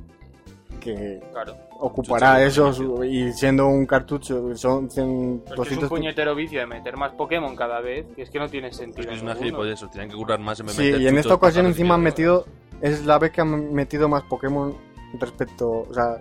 Que 0.80 1.20
Claro. 1.32 1.54
ocupará 1.80 2.34
Chucho, 2.46 2.68
eso 2.68 2.72
chucho. 2.72 2.96
su- 2.96 3.04
y 3.04 3.32
siendo 3.32 3.66
un 3.66 3.84
cartucho 3.86 4.56
son 4.56 4.90
100, 4.90 5.42
Pero 5.48 5.62
es 5.62 5.68
que 5.68 5.74
es 5.74 5.78
un 5.78 5.82
200 5.82 5.88
puñetero 5.88 6.34
vicio 6.34 6.60
de 6.60 6.66
meter 6.66 6.96
más 6.96 7.12
Pokémon 7.12 7.54
cada 7.56 7.80
vez, 7.80 8.06
que 8.14 8.22
es 8.22 8.30
que 8.30 8.38
no 8.38 8.48
tiene 8.48 8.68
Es 8.68 8.76
sentido. 8.76 9.08
que 9.08 9.14
es 9.14 9.22
una 9.22 9.32
eso, 9.72 9.88
tenían 9.88 10.08
que 10.08 10.16
currar 10.16 10.38
más 10.40 10.60
en 10.60 10.68
Sí, 10.68 10.82
meter 10.82 11.00
y 11.00 11.08
en 11.08 11.18
esta 11.18 11.34
ocasión 11.34 11.66
y 11.66 11.68
encima 11.70 11.94
han 11.94 12.02
metido, 12.02 12.46
es 12.80 13.04
la 13.04 13.18
vez 13.18 13.32
que 13.32 13.40
han 13.40 13.72
metido 13.72 14.08
más 14.08 14.22
Pokémon 14.24 14.74
respecto, 15.18 15.68
o 15.88 15.94
sea, 15.94 16.16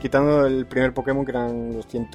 quitando 0.00 0.46
el 0.46 0.66
primer 0.66 0.92
Pokémon 0.94 1.24
que 1.24 1.30
eran 1.32 1.76
los 1.76 1.86
100, 1.86 2.08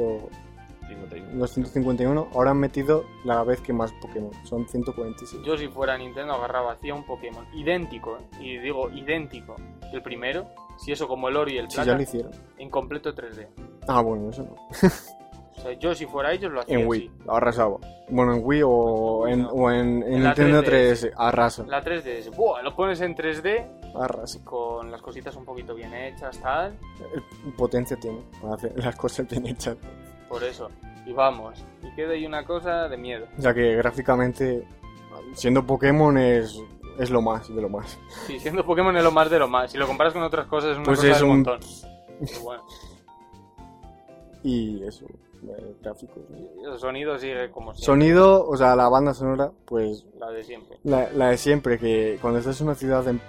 51. 0.88 1.34
los 1.36 1.52
151, 1.52 2.28
ahora 2.34 2.52
han 2.52 2.60
metido 2.60 3.04
la 3.26 3.44
vez 3.44 3.60
que 3.62 3.74
más 3.74 3.92
Pokémon, 4.02 4.32
son 4.44 4.68
146. 4.68 5.42
Yo 5.46 5.58
si 5.58 5.68
fuera 5.68 5.98
Nintendo 5.98 6.34
agarraba 6.34 6.74
hacía 6.74 6.94
un 6.94 7.06
Pokémon 7.06 7.46
idéntico, 7.54 8.18
¿eh? 8.18 8.38
y 8.42 8.58
digo 8.60 8.90
idéntico, 8.92 9.56
el 9.92 10.02
primero, 10.02 10.46
si 10.78 10.92
eso 10.92 11.08
como 11.08 11.30
el 11.30 11.38
oro 11.38 11.52
y 11.52 11.58
el 11.58 11.70
Sí, 11.70 11.76
plata, 11.76 11.92
ya 11.92 11.96
lo 11.98 12.04
hicieron. 12.04 12.32
en 12.58 12.70
completo 12.70 13.14
3D. 13.14 13.48
Ah, 13.88 14.02
bueno, 14.02 14.30
eso 14.30 14.44
no. 14.44 14.56
O 15.56 15.62
sea, 15.66 15.74
yo 15.74 15.94
si 15.94 16.06
fuera 16.08 16.34
ellos 16.34 16.52
lo 16.52 16.62
hacía 16.62 16.78
En 16.80 16.88
Wii, 16.88 17.12
así. 17.20 17.30
arrasaba. 17.30 17.78
Bueno, 18.10 18.34
en 18.36 18.42
Wii 18.44 18.62
o 18.66 19.28
en, 19.28 19.42
No. 19.44 19.50
o 19.52 19.72
en, 19.72 20.04
en 20.04 20.14
En 20.14 20.24
la 20.24 20.30
Nintendo 20.30 20.62
3DS. 20.64 20.66
3DS, 20.66 21.14
arrasa, 21.16 21.64
La 21.68 21.84
3D 21.84 22.06
es, 22.08 22.30
¡buah! 22.36 22.62
Lo 22.64 22.76
pones 22.76 23.00
en 23.02 23.16
3D 23.16 23.66
arrasa. 23.96 24.44
con 24.44 24.92
las 24.92 25.02
cositas 25.02 25.36
un 25.36 25.46
poquito 25.46 25.74
bien 25.76 25.94
hechas, 25.94 26.40
tal, 26.42 26.78
El- 27.14 27.54
Potencia 27.54 27.96
tiene 27.98 28.20
las 28.76 28.96
cosas 28.96 29.28
bien 29.30 29.46
hechas. 29.48 29.78
por 30.28 30.44
eso. 30.44 30.70
Y 31.06 31.14
vamos, 31.14 31.64
y 31.84 31.94
queda 31.96 32.14
ahí 32.14 32.26
una 32.26 32.44
cosa 32.46 32.88
de 32.90 32.98
miedo. 32.98 33.28
Sea 33.38 33.54
que 33.54 33.76
gráficamente, 33.76 34.66
siendo 35.34 35.66
Pokémon 35.66 36.18
es, 36.18 36.60
es 37.00 37.10
lo 37.10 37.22
más 37.22 37.54
de 37.54 37.62
lo 37.62 37.70
más. 37.70 37.98
Sí, 38.28 38.40
siendo 38.40 38.66
Pokémon 38.66 38.96
es 38.98 39.04
lo 39.04 39.12
más 39.12 39.30
de 39.30 39.40
lo 39.40 39.48
más. 39.48 39.72
Si 39.72 39.78
lo 39.78 39.88
comparas 39.88 40.14
con 40.14 40.24
otras 40.24 40.48
cosas 40.48 40.72
es 40.72 40.78
una 40.78 40.86
Pues 40.86 41.00
cosa 41.00 41.12
es 41.12 41.16
del 41.18 41.24
un- 41.26 41.30
montón. 41.38 41.60
Bueno, 42.44 42.64
Y 44.44 44.84
eso, 44.84 45.06
gráficos. 45.82 46.24
¿no? 46.30 46.74
el 46.74 46.80
sonido 46.80 47.18
sigue 47.18 47.50
como 47.52 47.74
siempre, 47.74 47.86
Sonido, 47.86 48.48
o 48.48 48.58
sea, 48.58 48.76
la 48.76 48.90
banda 48.90 49.14
sonora, 49.14 49.52
pues 49.66 50.06
la 50.20 50.30
de 50.32 50.44
siempre. 50.44 50.78
la, 50.84 51.10
la 51.14 51.30
de 51.30 51.38
siempre, 51.38 51.80
que 51.80 52.18
cuando 52.22 52.40
estás 52.40 52.60
en 52.62 52.68
una 52.68 52.76
ciudad, 52.76 53.08
en- 53.08 53.22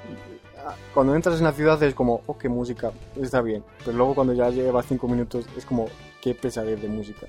cuando 0.94 1.14
entras 1.14 1.38
en 1.38 1.44
la 1.44 1.52
ciudad 1.52 1.82
es 1.82 1.94
como, 1.94 2.22
oh, 2.26 2.38
qué 2.38 2.48
música, 2.48 2.90
está 3.20 3.42
bien. 3.42 3.62
Pero 3.84 3.96
luego 3.96 4.14
cuando 4.14 4.32
ya 4.32 4.48
lleva 4.50 4.82
cinco 4.82 5.06
minutos 5.08 5.46
es 5.56 5.64
como, 5.66 5.86
qué 6.22 6.34
pesadez 6.34 6.80
de 6.80 6.88
música. 6.88 7.26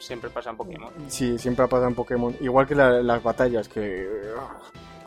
Siempre 0.00 0.28
pasa 0.30 0.50
en 0.50 0.56
Pokémon. 0.56 0.90
Sí, 1.06 1.38
siempre 1.38 1.64
ha 1.64 1.68
pasado 1.68 1.86
en 1.88 1.94
Pokémon. 1.94 2.34
Igual 2.40 2.66
que 2.66 2.74
la- 2.74 3.02
las 3.02 3.22
batallas, 3.22 3.68
que 3.68 4.08
ah, 4.36 4.58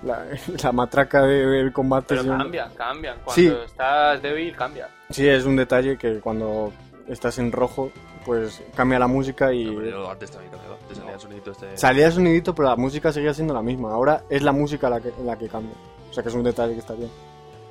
la, 0.05 0.25
la 0.63 0.71
matraca 0.71 1.23
de- 1.23 1.45
del 1.45 1.73
combate. 1.73 2.07
Pero 2.09 2.21
siempre- 2.23 2.43
cambia, 2.43 2.71
cambian. 2.77 3.17
Cuando 3.23 3.33
Sí. 3.33 3.47
estás 3.65 4.21
débil, 4.21 4.55
cambia. 4.55 4.89
Sí, 5.09 5.27
es 5.27 5.45
un 5.45 5.55
detalle 5.55 5.97
que 5.97 6.19
cuando 6.19 6.71
estás 7.07 7.37
en 7.39 7.51
rojo, 7.51 7.91
pues 8.25 8.63
cambia 8.75 8.97
la 8.97 9.07
música 9.07 9.53
y... 9.53 9.65
No, 9.65 9.79
pero 9.81 10.09
antes 10.11 10.31
también 10.31 10.51
cambiaba. 10.51 10.75
Te 10.87 10.95
salía 10.95 11.13
el 11.13 11.19
sonidito 11.19 11.51
este. 11.51 11.77
Salía 11.77 12.05
el 12.07 12.11
sonidito, 12.13 12.55
pero 12.55 12.69
la 12.69 12.75
música 12.75 13.11
seguía 13.11 13.33
siendo 13.33 13.53
la 13.53 13.61
misma. 13.61 13.91
Ahora 13.91 14.23
es 14.29 14.41
la 14.41 14.51
música 14.51 14.89
la 14.89 14.99
que, 15.01 15.11
la 15.23 15.37
que 15.37 15.47
cambia. 15.47 15.75
O 16.09 16.13
sea 16.13 16.23
que 16.23 16.29
es 16.29 16.35
un 16.35 16.43
detalle 16.43 16.73
que 16.73 16.79
está 16.79 16.93
bien. 16.93 17.09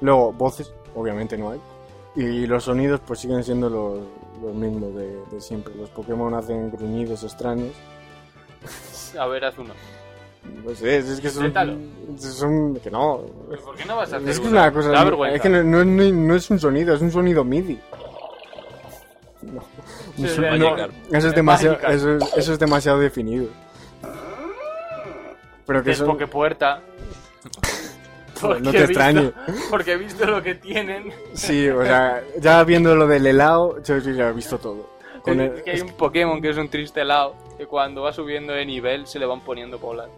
Luego, 0.00 0.32
voces, 0.32 0.72
obviamente 0.94 1.36
no 1.38 1.50
hay. 1.50 1.60
Y 2.16 2.46
los 2.46 2.62
sonidos, 2.64 3.00
pues 3.04 3.18
siguen 3.20 3.42
siendo 3.42 3.68
los, 3.68 3.98
los 4.42 4.54
mismos 4.54 4.94
de, 4.94 5.16
de 5.32 5.40
siempre. 5.40 5.74
Los 5.74 5.90
Pokémon 5.90 6.32
hacen 6.34 6.70
gruñidos 6.70 7.24
extraños. 7.24 7.72
A 9.18 9.26
ver, 9.26 9.44
haz 9.44 9.58
uno. 9.58 9.74
No 10.64 10.74
sé, 10.74 10.98
es, 10.98 11.08
es 11.08 11.20
que 11.20 11.28
son, 11.30 11.46
Inténtalo. 11.46 11.76
son. 12.18 12.76
que 12.76 12.90
no. 12.90 13.22
¿Por 13.64 13.76
qué 13.76 13.84
no 13.84 13.96
vas 13.96 14.12
a 14.12 14.16
hacer 14.16 14.28
Es 14.28 14.38
que 14.40 14.46
es 14.46 14.52
una 14.52 14.72
cosa. 14.72 14.90
Da 14.90 15.04
vergüenza. 15.04 15.36
Es 15.36 15.42
que 15.42 15.48
no, 15.48 15.62
no- 15.62 15.84
no- 15.84 16.10
no 16.12 16.34
es 16.34 16.50
un 16.50 16.58
sonido, 16.58 16.94
es 16.94 17.00
un 17.02 17.10
sonido 17.10 17.44
MIDI. 17.44 17.78
No. 19.42 19.62
Sí, 20.16 20.24
Eso- 20.24 20.40
no, 20.42 20.50
Magikarp. 20.50 20.92
eso, 21.08 21.16
es 21.16 21.24
De 21.24 21.30
demasiado, 21.32 21.78
eso, 21.88 22.16
es, 22.16 22.36
eso 22.36 22.52
es 22.54 22.58
demasiado 22.58 22.98
definido. 22.98 23.46
Pero 25.66 25.82
que 25.82 25.90
Es 25.92 25.98
son, 25.98 26.06
Pokepuerta. 26.08 26.80
No 28.60 28.70
te 28.72 28.84
extrañe. 28.84 29.32
Porque 29.70 29.92
he 29.92 29.96
visto 29.96 30.26
lo 30.26 30.42
que 30.42 30.54
tienen. 30.54 31.10
Sí, 31.32 31.66
o 31.68 31.82
sea, 31.82 32.22
ya 32.40 32.62
viendo 32.64 32.94
lo 32.94 33.06
del 33.06 33.26
helado, 33.26 33.82
yo, 33.82 33.98
yo 33.98 34.10
ya 34.10 34.28
he 34.28 34.32
visto 34.32 34.58
todo. 34.58 34.90
Con 35.22 35.40
es 35.40 35.50
el- 35.52 35.62
que 35.62 35.70
hay 35.70 35.80
un 35.80 35.92
Pokémon 35.92 36.42
que 36.42 36.50
es 36.50 36.56
un 36.58 36.68
triste 36.68 37.00
helado 37.00 37.34
que 37.64 37.68
cuando 37.70 38.02
va 38.02 38.12
subiendo 38.12 38.52
de 38.52 38.64
nivel 38.66 39.06
se 39.06 39.18
le 39.18 39.26
van 39.26 39.40
poniendo 39.40 39.78
bolas. 39.78 40.08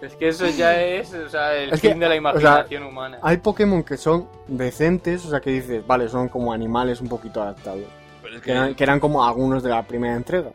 Es 0.00 0.14
que 0.16 0.28
eso 0.28 0.46
ya 0.48 0.82
es 0.82 1.14
o 1.14 1.28
sea, 1.28 1.54
el 1.54 1.72
Es 1.72 1.80
que, 1.80 1.90
fin 1.90 1.98
de 1.98 2.06
la 2.08 2.14
o 2.14 2.38
sea, 2.38 2.40
imaginación 2.40 2.82
humana. 2.84 3.18
Hay 3.22 3.38
Pokémon 3.38 3.82
que 3.82 3.96
son 3.96 4.28
decentes, 4.48 5.24
o 5.24 5.30
sea, 5.30 5.40
que 5.40 5.50
dices, 5.50 5.86
vale, 5.86 6.08
son 6.08 6.28
como 6.28 6.52
animales 6.52 7.00
un 7.00 7.08
poquito 7.08 7.40
adaptados. 7.42 7.84
Pero 8.22 8.34
es 8.36 8.40
Que 8.42 8.46
que. 8.46 8.52
eran, 8.52 8.74
que 8.74 8.84
eran 8.84 9.00
como 9.00 9.24
algunos 9.24 9.62
de 9.62 9.70
la 9.70 9.82
primera 9.82 10.14
entrega. 10.16 10.50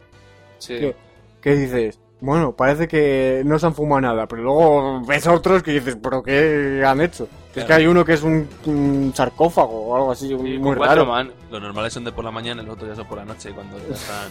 Sí. 0.59 0.77
que- 0.79 0.95
¿Qué 1.41 1.55
dices? 1.55 1.99
Bueno, 2.21 2.51
parece 2.51 2.85
que 2.87 3.43
no 3.45 3.57
se 3.57 3.65
han 3.65 3.73
fumado 3.73 4.01
nada, 4.01 4.27
pero 4.27 4.41
luego 4.43 5.01
ves 5.05 5.25
otros 5.25 5.63
que 5.63 5.71
dices, 5.71 5.97
¿pero 6.03 6.21
qué 6.21 6.83
han 6.85 6.99
hecho? 6.99 7.29
Es 7.55 7.63
que 7.63 7.73
hay 7.73 7.87
uno 7.87 8.03
que 8.03 8.13
es 8.13 8.23
un, 8.23 8.47
un 8.65 9.13
sarcófago 9.15 9.87
o 9.87 9.95
algo 9.95 10.11
así, 10.11 10.27
Sí, 10.27 10.35
muy 10.35 10.75
raro. 10.75 11.05
manos. 11.05 11.33
Los 11.49 11.61
normales 11.61 11.93
son 11.93 12.03
de 12.03 12.11
por 12.11 12.25
la 12.25 12.31
mañana 12.31 12.61
y 12.61 12.65
los 12.65 12.75
otros 12.75 12.89
ya 12.89 12.95
son 12.97 13.07
por 13.07 13.17
la 13.19 13.25
noche 13.25 13.51
cuando 13.51 13.77
ya 13.79 13.95
están 13.95 14.27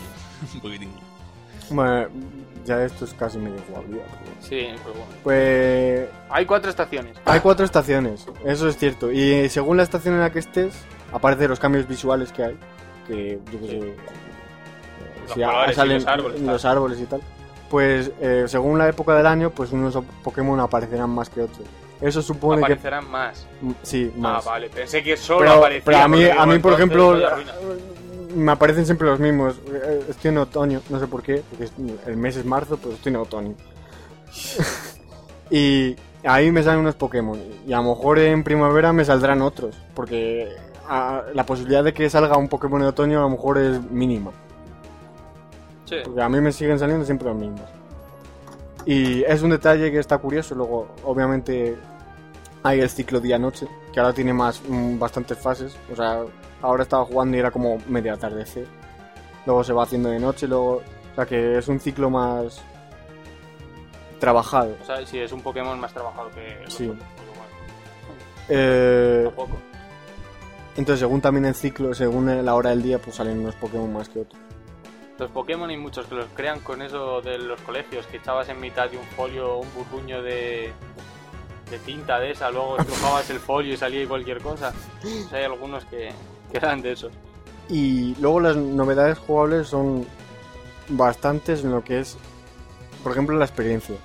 un 0.54 0.60
poquitín. 0.60 0.90
Bueno, 1.70 2.08
ya 2.64 2.82
esto 2.84 3.04
es 3.04 3.14
casi 3.14 3.38
medio 3.38 3.58
jugabilidad. 3.68 4.04
pero- 4.10 4.28
Sí, 4.40 4.66
pues 4.82 4.94
bueno. 4.96 5.12
Pues 5.24 6.08
Hay 6.30 6.46
cuatro 6.46 6.70
estaciones. 6.70 7.16
hay 7.24 7.40
cuatro 7.40 7.64
estaciones, 7.64 8.26
eso 8.44 8.68
es 8.68 8.76
cierto. 8.78 9.10
Y 9.12 9.48
según 9.48 9.76
la 9.76 9.82
estación 9.82 10.14
en 10.14 10.20
la 10.20 10.30
que 10.30 10.38
estés, 10.38 10.74
aparte 11.12 11.46
los 11.48 11.58
cambios 11.60 11.86
visuales 11.88 12.32
que 12.32 12.44
hay, 12.44 12.56
que 13.06 13.38
yo 13.52 13.60
qué 13.60 13.66
sé, 13.66 13.76
eh, 13.78 13.96
Los 15.24 15.32
si 15.34 15.40
colores 15.42 15.72
y 15.72 15.74
salen 15.74 15.94
los 15.98 16.06
árboles, 16.06 16.40
los 16.40 16.64
árboles 16.64 17.00
y 17.00 17.04
tal. 17.06 17.20
Pues 17.68 18.10
eh, 18.20 18.44
según 18.48 18.78
la 18.78 18.88
época 18.88 19.14
del 19.14 19.26
año, 19.26 19.50
pues 19.50 19.72
unos 19.72 19.98
Pokémon 20.24 20.58
aparecerán 20.60 21.10
más 21.10 21.28
que 21.28 21.42
otros. 21.42 21.66
Eso 22.00 22.22
supone 22.22 22.58
que 22.60 22.64
Aparecerán 22.72 23.10
más. 23.10 23.44
Mm, 23.60 23.72
Sí, 23.82 24.12
más. 24.16 24.46
Ah, 24.46 24.50
vale. 24.50 24.70
Pensé 24.70 25.02
que 25.02 25.16
solo 25.16 25.40
pero, 25.40 25.52
aparecía. 25.54 25.82
pero 25.84 25.98
a 25.98 26.08
mí, 26.08 26.24
a 26.24 26.46
mí 26.46 26.58
por 26.60 26.72
ejemplo. 26.74 27.18
Me 28.34 28.52
aparecen 28.52 28.84
siempre 28.86 29.06
los 29.08 29.18
mismos. 29.20 29.56
Eh, 29.72 30.04
Estoy 30.08 30.30
en 30.30 30.38
otoño, 30.38 30.80
no 30.90 30.98
sé 31.00 31.06
por 31.06 31.22
qué, 31.22 31.42
porque 31.50 31.68
el 32.06 32.16
mes 32.16 32.36
es 32.36 32.44
marzo, 32.44 32.76
pero 32.80 32.94
estoy 32.94 33.10
en 33.10 33.16
otoño. 33.16 33.54
y 35.50 35.96
ahí 36.24 36.50
me 36.52 36.62
salen 36.62 36.80
unos 36.80 36.94
Pokémon. 36.94 37.38
Y 37.66 37.72
a 37.72 37.78
lo 37.78 37.94
mejor 37.94 38.18
en 38.18 38.44
primavera 38.44 38.92
me 38.92 39.04
saldrán 39.04 39.42
otros, 39.42 39.76
porque 39.94 40.48
a- 40.88 41.22
la 41.34 41.44
posibilidad 41.44 41.84
de 41.84 41.92
que 41.92 42.08
salga 42.10 42.36
un 42.36 42.48
Pokémon 42.48 42.80
de 42.80 42.88
otoño 42.88 43.18
a 43.18 43.22
lo 43.22 43.30
mejor 43.30 43.58
es 43.58 43.80
mínima. 43.90 44.30
Sí. 45.84 45.96
Porque 46.04 46.20
a 46.22 46.28
mí 46.28 46.40
me 46.40 46.52
siguen 46.52 46.78
saliendo 46.78 47.04
siempre 47.04 47.28
los 47.28 47.36
mismos. 47.36 47.62
Y 48.84 49.22
es 49.24 49.42
un 49.42 49.50
detalle 49.50 49.90
que 49.90 49.98
está 49.98 50.18
curioso. 50.18 50.54
Luego, 50.54 50.88
obviamente, 51.04 51.76
hay 52.62 52.80
el 52.80 52.88
ciclo 52.90 53.20
día-noche, 53.20 53.66
que 53.92 54.00
ahora 54.00 54.12
tiene 54.12 54.32
más 54.32 54.60
mm, 54.66 54.98
bastantes 54.98 55.38
fases. 55.38 55.76
O 55.92 55.96
sea, 55.96 56.22
ahora 56.62 56.82
estaba 56.82 57.04
jugando 57.04 57.36
y 57.36 57.40
era 57.40 57.50
como 57.50 57.78
media 57.88 58.14
atardecer. 58.14 58.66
Luego 59.46 59.64
se 59.64 59.72
va 59.72 59.84
haciendo 59.84 60.08
de 60.10 60.18
noche, 60.18 60.46
luego... 60.46 60.82
O 61.12 61.14
sea, 61.14 61.26
que 61.26 61.58
es 61.58 61.66
un 61.68 61.80
ciclo 61.80 62.10
más 62.10 62.60
trabajado. 64.20 64.76
O 64.80 64.84
sea, 64.84 65.04
sí, 65.06 65.18
es 65.18 65.32
un 65.32 65.42
Pokémon 65.42 65.78
más 65.78 65.92
trabajado 65.92 66.30
que 66.30 66.58
los 66.64 66.72
Sí. 66.74 66.86
Pokémon. 66.86 67.06
Eh, 68.48 69.22
Tampoco. 69.24 69.58
entonces, 70.76 71.00
según 71.00 71.20
también 71.20 71.44
el 71.46 71.54
ciclo, 71.54 71.92
según 71.94 72.44
la 72.44 72.54
hora 72.54 72.70
del 72.70 72.82
día, 72.82 72.98
pues 72.98 73.16
salen 73.16 73.40
unos 73.40 73.54
Pokémon 73.56 73.92
más 73.92 74.08
que 74.08 74.20
otros. 74.20 74.40
Los 75.18 75.30
Pokémon 75.32 75.68
hay 75.68 75.76
muchos 75.76 76.06
que 76.06 76.14
los 76.14 76.26
crean 76.36 76.60
con 76.60 76.80
eso 76.80 77.20
de 77.20 77.38
los 77.38 77.60
colegios, 77.62 78.06
que 78.06 78.18
echabas 78.18 78.48
en 78.48 78.60
mitad 78.60 78.88
de 78.88 78.96
un 78.96 79.04
folio 79.04 79.58
un 79.58 79.68
burbuño 79.74 80.22
de, 80.22 80.72
de 81.70 81.78
tinta 81.80 82.20
de 82.20 82.30
esa, 82.30 82.50
luego 82.50 82.78
estrujabas 82.78 83.28
el 83.30 83.40
folio 83.40 83.74
y 83.74 83.76
salía 83.76 84.06
cualquier 84.06 84.40
cosa. 84.40 84.72
O 85.02 85.28
sea, 85.28 85.38
hay 85.40 85.44
algunos 85.44 85.84
que, 85.86 86.10
que 86.52 86.58
eran 86.58 86.80
de 86.82 86.92
esos. 86.92 87.12
Y 87.68 88.14
luego 88.20 88.40
las 88.40 88.56
novedades 88.56 89.18
jugables 89.18 89.68
son 89.68 90.06
bastantes 90.88 91.64
en 91.64 91.70
lo 91.70 91.84
que 91.84 92.00
es, 92.00 92.16
por 93.02 93.12
ejemplo, 93.12 93.36
la 93.36 93.44
experiencia. 93.44 93.96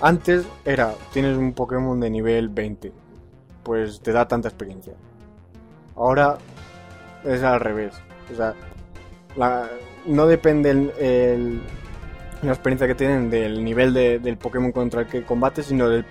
Antes 0.00 0.44
era, 0.64 0.92
tienes 1.12 1.36
un 1.36 1.52
Pokémon 1.52 1.98
de 2.00 2.10
nivel 2.10 2.48
20, 2.48 2.92
pues 3.62 4.00
te 4.00 4.12
da 4.12 4.26
tanta 4.26 4.48
experiencia. 4.48 4.94
Ahora 5.96 6.36
es 7.24 7.42
al 7.42 7.60
revés. 7.60 7.94
O 8.32 8.36
sea, 8.36 8.54
no 10.06 10.26
depende 10.26 10.74
la 12.42 12.52
experiencia 12.52 12.86
que 12.88 12.94
tienen 12.94 13.30
del 13.30 13.64
nivel 13.64 13.94
de- 13.94 14.18
del 14.18 14.36
Pokémon 14.36 14.72
contra 14.72 15.02
el 15.02 15.06
que 15.06 15.22
combate, 15.24 15.62
sino 15.62 15.88
del, 15.88 16.04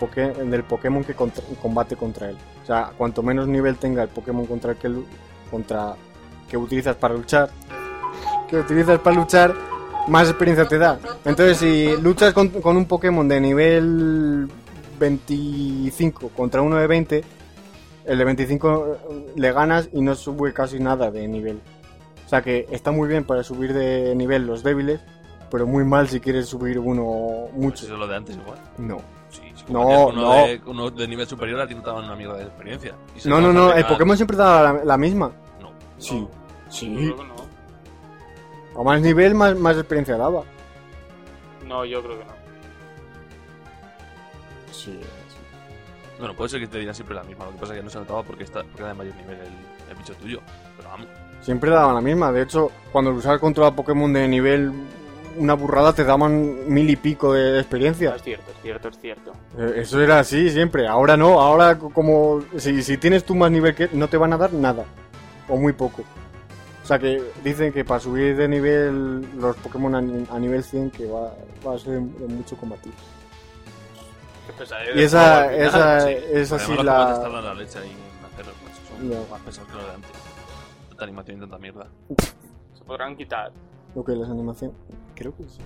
del 0.50 0.64
Pokémon 0.64 1.04
que 1.04 1.14
combate 1.62 1.96
contra 1.98 2.30
él. 2.30 2.38
O 2.64 2.66
sea, 2.66 2.92
cuanto 2.98 3.22
menos 3.22 3.48
nivel 3.48 3.76
tenga 3.78 4.02
el 4.04 4.10
Pokémon 4.10 4.46
contra 4.48 4.72
el 4.72 4.78
que, 4.78 4.88
contra, 5.54 5.94
que 6.50 6.58
utilizas 6.58 6.96
para 6.96 7.14
luchar, 7.14 7.52
que 8.50 8.58
utilizas 8.58 8.98
para 9.00 9.16
luchar, 9.16 9.54
más 10.08 10.28
experiencia 10.28 10.68
te 10.68 10.80
da. 10.80 10.98
Entonces, 11.24 11.58
si 11.58 11.96
luchas 12.02 12.34
con, 12.34 12.50
con 12.50 12.76
un 12.76 12.86
Pokémon 12.86 13.28
de 13.28 13.40
nivel 13.40 14.50
25 15.00 16.30
contra 16.30 16.64
uno 16.64 16.78
de 16.78 16.88
20, 16.88 17.24
el 18.06 18.18
de 18.18 18.26
25 18.26 18.98
le 19.36 19.52
ganas 19.52 19.90
y 19.94 20.02
no 20.02 20.16
sube 20.16 20.54
casi 20.54 20.80
nada 20.80 21.12
de 21.12 21.28
nivel. 21.28 21.62
O 22.26 22.30
sea 22.30 22.42
que 22.42 22.68
está 22.72 22.92
muy 22.92 23.08
bien 23.08 23.26
para 23.26 23.44
subir 23.44 23.74
de 23.74 24.16
nivel 24.16 24.48
los 24.48 24.64
débiles, 24.64 25.02
pero 25.52 25.68
muy 25.68 25.84
mal 25.84 26.08
si 26.10 26.20
quieres 26.20 26.48
subir 26.48 26.80
uno 26.80 27.48
mucho. 27.54 27.86
eso 27.86 27.94
es 27.94 28.00
lo 28.00 28.08
de 28.08 28.16
antes 28.16 28.36
igual. 28.36 28.58
No. 28.80 28.98
Sí, 29.30 29.42
si 29.54 29.72
No, 29.72 30.08
uno, 30.08 30.22
no. 30.22 30.34
De, 30.48 30.62
uno 30.66 30.90
de 30.90 31.08
nivel 31.08 31.28
superior 31.28 31.62
a 31.62 31.68
ti 31.68 31.76
no 31.76 31.82
te 31.82 31.88
daban 31.88 32.06
una 32.06 32.16
mierda 32.16 32.38
de 32.38 32.46
experiencia. 32.46 32.96
No, 33.26 33.36
te 33.36 33.42
no, 33.42 33.54
no, 33.54 33.72
el. 33.72 33.86
Pokémon 33.86 34.18
siempre 34.18 34.36
da 34.36 34.64
la, 34.64 34.84
la 34.84 34.98
misma. 34.98 35.32
No. 35.98 36.02
Sí, 36.02 36.20
Yo 36.20 36.30
sí. 36.70 36.96
creo 36.96 37.18
que 37.18 37.24
no. 37.24 38.80
A 38.80 38.84
más 38.84 39.02
nivel, 39.02 39.36
más, 39.36 39.56
más 39.58 39.76
experiencia 39.78 40.18
daba. 40.18 40.44
No, 41.68 41.86
yo 41.86 42.02
creo 42.04 42.18
que 42.20 42.26
no. 42.26 42.34
Sí. 44.72 45.00
Bueno, 46.20 46.34
puede 46.36 46.50
ser 46.50 46.60
que 46.60 46.68
te 46.68 46.78
dieran 46.78 46.96
siempre 46.96 47.16
la 47.16 47.24
misma. 47.24 47.46
Lo 47.46 47.52
que 47.52 47.58
pasa 47.58 47.74
es 47.74 47.80
que 47.80 47.84
no 47.84 47.90
se 47.90 48.00
notaba 48.00 48.24
porque, 48.24 48.44
está, 48.44 48.64
porque 48.64 48.80
era 48.80 48.90
de 48.90 48.94
mayor 48.96 49.16
nivel 49.16 49.38
el, 49.40 49.90
el 49.90 49.96
bicho 49.98 50.14
tuyo. 50.16 50.40
Pero 50.78 50.90
vamos. 50.90 51.08
Siempre 51.42 51.70
daban 51.70 51.96
la 51.96 52.02
misma. 52.02 52.32
De 52.32 52.42
hecho, 52.44 52.72
cuando 52.92 53.12
usabas 53.12 53.40
contra 53.40 53.72
Pokémon 53.72 54.12
de 54.14 54.28
nivel 54.28 54.72
una 55.38 55.54
burrada, 55.56 55.94
te 55.94 56.04
daban 56.04 56.72
mil 56.72 56.90
y 56.90 56.96
pico 56.96 57.34
de 57.34 57.60
experiencia. 57.60 58.16
Es 58.16 58.24
cierto, 58.24 58.52
es 58.52 58.62
cierto, 58.62 58.88
es 58.90 59.00
cierto. 59.00 59.34
Eh, 59.58 59.74
Eso 59.78 60.00
era 60.02 60.20
así 60.20 60.50
siempre. 60.50 60.88
Ahora 60.88 61.18
no. 61.18 61.40
Ahora, 61.42 61.78
co- 61.78 61.90
como 61.90 62.42
si, 62.58 62.82
si 62.84 62.98
tienes 62.98 63.24
tú 63.26 63.36
más 63.36 63.52
nivel 63.52 63.76
que 63.76 63.90
no 63.94 64.08
te 64.08 64.18
van 64.18 64.34
a 64.34 64.38
dar 64.38 64.54
nada. 64.54 64.86
O 65.54 65.58
muy 65.58 65.74
poco. 65.74 66.02
O 66.84 66.86
sea 66.86 66.98
que 67.00 67.22
dicen 67.44 67.72
que 67.72 67.86
para 67.86 68.00
subir 68.00 68.36
de 68.36 68.48
nivel 68.48 69.22
los 69.40 69.56
Pokémon 69.58 69.94
a, 69.96 70.02
ni- 70.02 70.28
a 70.30 70.40
nivel 70.40 70.64
100 70.64 70.90
que 70.92 71.06
va, 71.06 71.34
va 71.66 71.76
a 71.76 71.78
ser 71.80 71.94
de 72.02 72.28
mucho 72.28 72.58
combatir. 72.58 72.92
Y 74.96 75.02
esa, 75.02 75.44
final. 75.50 75.54
esa, 75.62 76.02
Sí. 76.02 76.16
es 76.34 76.52
así 76.52 76.74
Además, 76.74 76.86
los 76.86 77.20
combates 77.20 77.34
la... 77.34 77.42
la 77.42 77.54
leche 77.54 77.80
ahí 77.80 77.90
en 77.92 78.26
hacerlos. 78.26 78.56
macho. 78.64 78.98
Son 78.98 79.10
Ya. 79.10 79.20
más 79.32 79.42
pesados 79.42 79.70
que 79.70 79.76
los 79.78 79.86
de 79.86 79.92
antes. 79.94 80.12
Tanta 80.90 81.04
animación 81.06 81.38
y 81.38 81.40
tanta 81.40 81.58
mierda. 81.60 81.88
Se 82.78 82.84
podrán 82.84 83.16
quitar. 83.16 83.52
Lo 83.96 84.04
que 84.04 84.12
es 84.12 84.18
la 84.18 84.28
animación. 84.28 84.74
Creo 85.16 85.36
que 85.38 85.44
sí. 85.44 85.60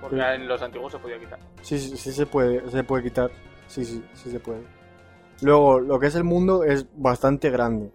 Porque 0.00 0.16
Sí. 0.16 0.22
en 0.22 0.48
los 0.48 0.62
antiguos 0.62 0.92
se 0.92 0.98
podía 0.98 1.18
quitar. 1.18 1.38
Sí, 1.62 1.78
sí, 1.78 1.96
sí 1.96 2.12
se 2.12 2.24
puede, 2.26 2.70
se 2.70 2.84
puede 2.84 3.02
quitar. 3.02 3.30
Sí, 3.66 3.84
sí, 3.84 4.02
sí 4.14 4.30
se 4.30 4.40
puede. 4.40 4.62
Luego, 5.42 5.78
lo 5.80 5.98
que 6.00 6.06
es 6.06 6.14
el 6.14 6.24
mundo 6.24 6.64
es 6.64 6.86
bastante 6.96 7.50
grande. 7.50 7.92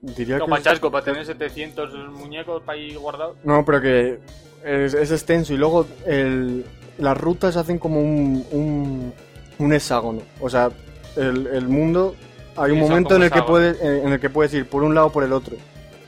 Diría 0.00 0.38
No, 0.38 0.44
que... 0.46 0.50
Panchasco, 0.50 0.90
para 0.90 1.04
tener 1.04 1.26
700 1.26 1.92
muñecos 2.10 2.62
para 2.62 2.78
ahí 2.78 2.94
guardados. 2.94 3.36
No, 3.44 3.64
pero 3.64 3.80
que 3.80 4.18
es, 4.64 4.94
es 4.94 5.10
extenso 5.10 5.54
y 5.54 5.56
luego 5.56 5.86
el, 6.06 6.64
las 6.98 7.16
rutas 7.18 7.56
hacen 7.56 7.78
como 7.78 8.00
un, 8.00 8.44
un, 8.52 9.12
un 9.58 9.72
hexágono. 9.72 10.22
O 10.40 10.48
sea, 10.48 10.70
el, 11.16 11.46
el 11.48 11.68
mundo 11.68 12.14
hay 12.56 12.72
un 12.72 12.78
Sí, 12.78 12.84
momento 12.84 13.16
en 13.16 13.22
el 13.24 13.30
que 13.30 13.42
puedes 13.42 13.80
en 13.80 14.12
el 14.12 14.20
que 14.20 14.30
puedes 14.30 14.52
ir 14.54 14.66
por 14.68 14.82
un 14.82 14.94
lado 14.94 15.08
o 15.08 15.12
por 15.12 15.24
el 15.24 15.32
otro. 15.32 15.56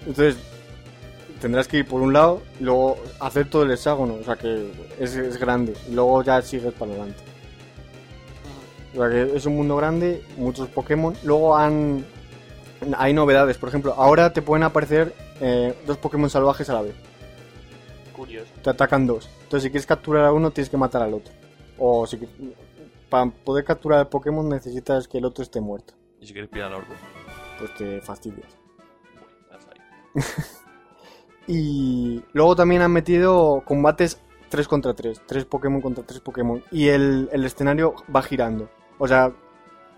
Entonces 0.00 0.36
tendrás 1.40 1.66
que 1.68 1.78
ir 1.78 1.86
por 1.86 2.00
un 2.02 2.12
lado 2.12 2.42
y 2.60 2.64
luego 2.64 2.96
hacer 3.18 3.48
todo 3.50 3.62
el 3.64 3.70
hexágono. 3.72 4.14
O 4.14 4.24
sea 4.24 4.36
que 4.36 4.70
es, 5.00 5.16
es 5.16 5.36
grande. 5.38 5.74
Y 5.88 5.94
luego 5.94 6.22
ya 6.22 6.40
sigues 6.42 6.72
para 6.74 6.92
adelante. 6.92 7.22
O 8.94 8.98
sea 8.98 9.08
que 9.10 9.36
es 9.36 9.46
un 9.46 9.56
mundo 9.56 9.76
grande, 9.76 10.22
muchos 10.36 10.68
Pokémon. 10.68 11.14
Luego 11.24 11.56
han 11.56 12.04
hay 12.96 13.12
novedades. 13.12 13.58
Por 13.58 13.68
ejemplo, 13.68 13.94
ahora 13.96 14.32
te 14.32 14.42
pueden 14.42 14.62
aparecer 14.62 15.14
eh, 15.40 15.74
dos 15.86 15.96
Pokémon 15.98 16.30
salvajes 16.30 16.68
a 16.70 16.74
la 16.74 16.82
vez 16.82 16.94
Curioso. 18.12 18.50
te 18.62 18.70
atacan 18.70 19.06
dos. 19.06 19.28
Entonces, 19.42 19.64
si 19.64 19.70
quieres 19.70 19.86
capturar 19.86 20.24
a 20.24 20.32
uno, 20.32 20.50
tienes 20.50 20.70
que 20.70 20.76
matar 20.76 21.02
al 21.02 21.14
otro. 21.14 21.32
O 21.78 22.06
si 22.06 22.18
para 23.08 23.30
poder 23.30 23.64
capturar 23.64 24.00
al 24.00 24.08
Pokémon 24.08 24.48
necesitas 24.48 25.08
que 25.08 25.18
el 25.18 25.24
otro 25.24 25.42
esté 25.42 25.60
muerto. 25.60 25.94
Y 26.20 26.26
si 26.26 26.32
quieres 26.32 26.50
pillar 26.50 26.68
al 26.68 26.74
orco, 26.78 26.92
Pues 27.58 27.74
te 27.74 28.00
fastidias. 28.00 28.56
Y 31.46 32.22
luego 32.32 32.54
también 32.54 32.82
han 32.82 32.92
metido 32.92 33.62
combates 33.64 34.20
3 34.50 34.68
contra 34.68 34.94
3. 34.94 35.22
3 35.26 35.44
Pokémon 35.46 35.80
contra 35.80 36.04
3 36.04 36.20
Pokémon. 36.20 36.62
Y 36.70 36.88
el, 36.88 37.28
el 37.32 37.44
escenario 37.44 37.94
va 38.14 38.22
girando. 38.22 38.70
O 38.98 39.08
sea, 39.08 39.32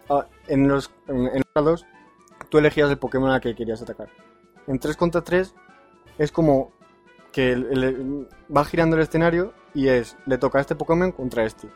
ah, 0.09 0.27
en 0.47 0.67
los, 0.67 0.91
en, 1.09 1.27
en 1.27 1.43
los 1.43 1.47
lados, 1.55 1.87
tú 2.53 2.59
elegías 2.59 2.91
el 2.91 2.99
Pokémon 2.99 3.31
al 3.31 3.41
que 3.41 3.55
querías 3.55 3.81
atacar. 3.81 4.11
En 4.67 4.79
3 4.79 4.95
contra 4.99 5.23
3 5.23 5.55
es 6.19 6.31
como 6.31 6.71
que 7.33 7.57
va 8.55 8.65
girando 8.67 8.95
el 8.95 9.03
escenario 9.03 9.55
y 9.73 9.89
es, 9.89 10.19
le 10.27 10.37
toca 10.37 10.59
a 10.59 10.61
este 10.61 10.77
Pokémon 10.77 11.13
contra 11.13 11.45
este. 11.47 11.71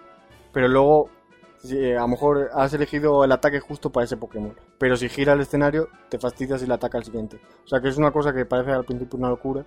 Pero 0.53 0.69
luego, 0.69 1.09
si, 1.57 1.79
eh, 1.79 1.97
a 1.97 2.03
lo 2.03 2.09
mejor 2.09 2.51
has 2.53 2.75
elegido 2.75 3.25
el 3.25 3.33
ataque 3.33 3.59
justo 3.59 3.91
para 3.91 4.05
ese 4.05 4.19
Pokémon. 4.19 4.55
Pero 4.77 4.99
si 4.99 5.09
gira 5.09 5.33
el 5.33 5.41
escenario, 5.41 5.89
te 6.11 6.19
fastidias 6.19 6.63
y 6.63 6.67
le 6.67 6.75
ataca 6.75 6.99
al 6.99 7.05
siguiente. 7.05 7.41
O 7.65 7.69
sea 7.69 7.81
que 7.81 7.89
es 7.89 7.97
una 7.97 8.13
cosa 8.13 8.35
que 8.35 8.45
parece 8.45 8.73
al 8.73 8.85
principio 8.85 9.19
una 9.19 9.31
locura. 9.31 9.65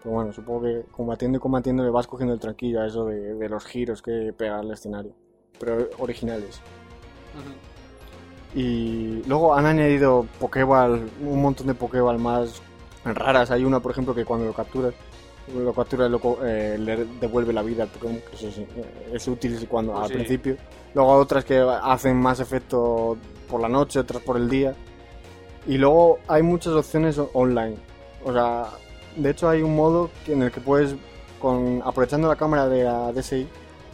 Pero 0.00 0.14
bueno, 0.14 0.32
supongo 0.32 0.62
que 0.62 0.84
combatiendo 0.92 1.38
y 1.38 1.40
combatiendo 1.40 1.82
le 1.82 1.90
vas 1.90 2.06
cogiendo 2.06 2.34
el 2.34 2.38
tranquillo 2.38 2.82
a 2.82 2.86
eso 2.86 3.04
de, 3.04 3.34
de 3.34 3.48
los 3.48 3.66
giros 3.66 4.00
que 4.00 4.32
pega 4.32 4.60
el 4.60 4.70
escenario. 4.70 5.12
Pero 5.58 5.88
originales. 5.98 6.62
Y 8.54 9.22
luego 9.26 9.54
han 9.54 9.66
añadido 9.66 10.26
Pokéball, 10.40 11.08
un 11.20 11.42
montón 11.42 11.66
de 11.66 11.74
Pokéball 11.74 12.18
más 12.18 12.62
raras. 13.04 13.50
Hay 13.50 13.64
una, 13.64 13.80
por 13.80 13.92
ejemplo, 13.92 14.14
que 14.14 14.24
cuando 14.24 14.46
lo 14.46 14.52
capturas, 14.54 14.94
lo 15.54 15.72
capturas 15.74 16.10
lo 16.10 16.20
eh, 16.44 16.76
le 16.78 17.04
devuelve 17.20 17.52
la 17.52 17.62
vida 17.62 17.82
al 17.84 17.88
Pokémon, 17.90 18.20
que 18.30 18.36
eso 18.36 18.48
es, 18.48 18.58
eh, 18.58 19.10
es 19.12 19.28
útil 19.28 19.66
cuando, 19.68 19.92
Pues 19.92 20.02
al 20.04 20.08
sí. 20.08 20.14
principio. 20.14 20.56
Luego 20.94 21.14
hay 21.14 21.20
otras 21.20 21.44
que 21.44 21.58
hacen 21.58 22.16
más 22.16 22.40
efecto 22.40 23.16
por 23.50 23.60
la 23.60 23.68
noche, 23.68 23.98
otras 23.98 24.22
por 24.22 24.36
el 24.38 24.48
día. 24.48 24.74
Y 25.66 25.76
luego 25.78 26.18
hay 26.28 26.42
muchas 26.42 26.72
opciones 26.72 27.20
online. 27.34 27.76
O 28.24 28.32
sea, 28.32 28.64
de 29.16 29.30
hecho 29.30 29.48
hay 29.48 29.62
un 29.62 29.76
modo 29.76 30.10
en 30.26 30.42
el 30.42 30.50
que 30.50 30.60
puedes, 30.60 30.94
con 31.40 31.82
aprovechando 31.84 32.28
la 32.28 32.36
cámara 32.36 32.68
de 32.68 32.84
la 32.84 33.12
DSI, 33.12 33.46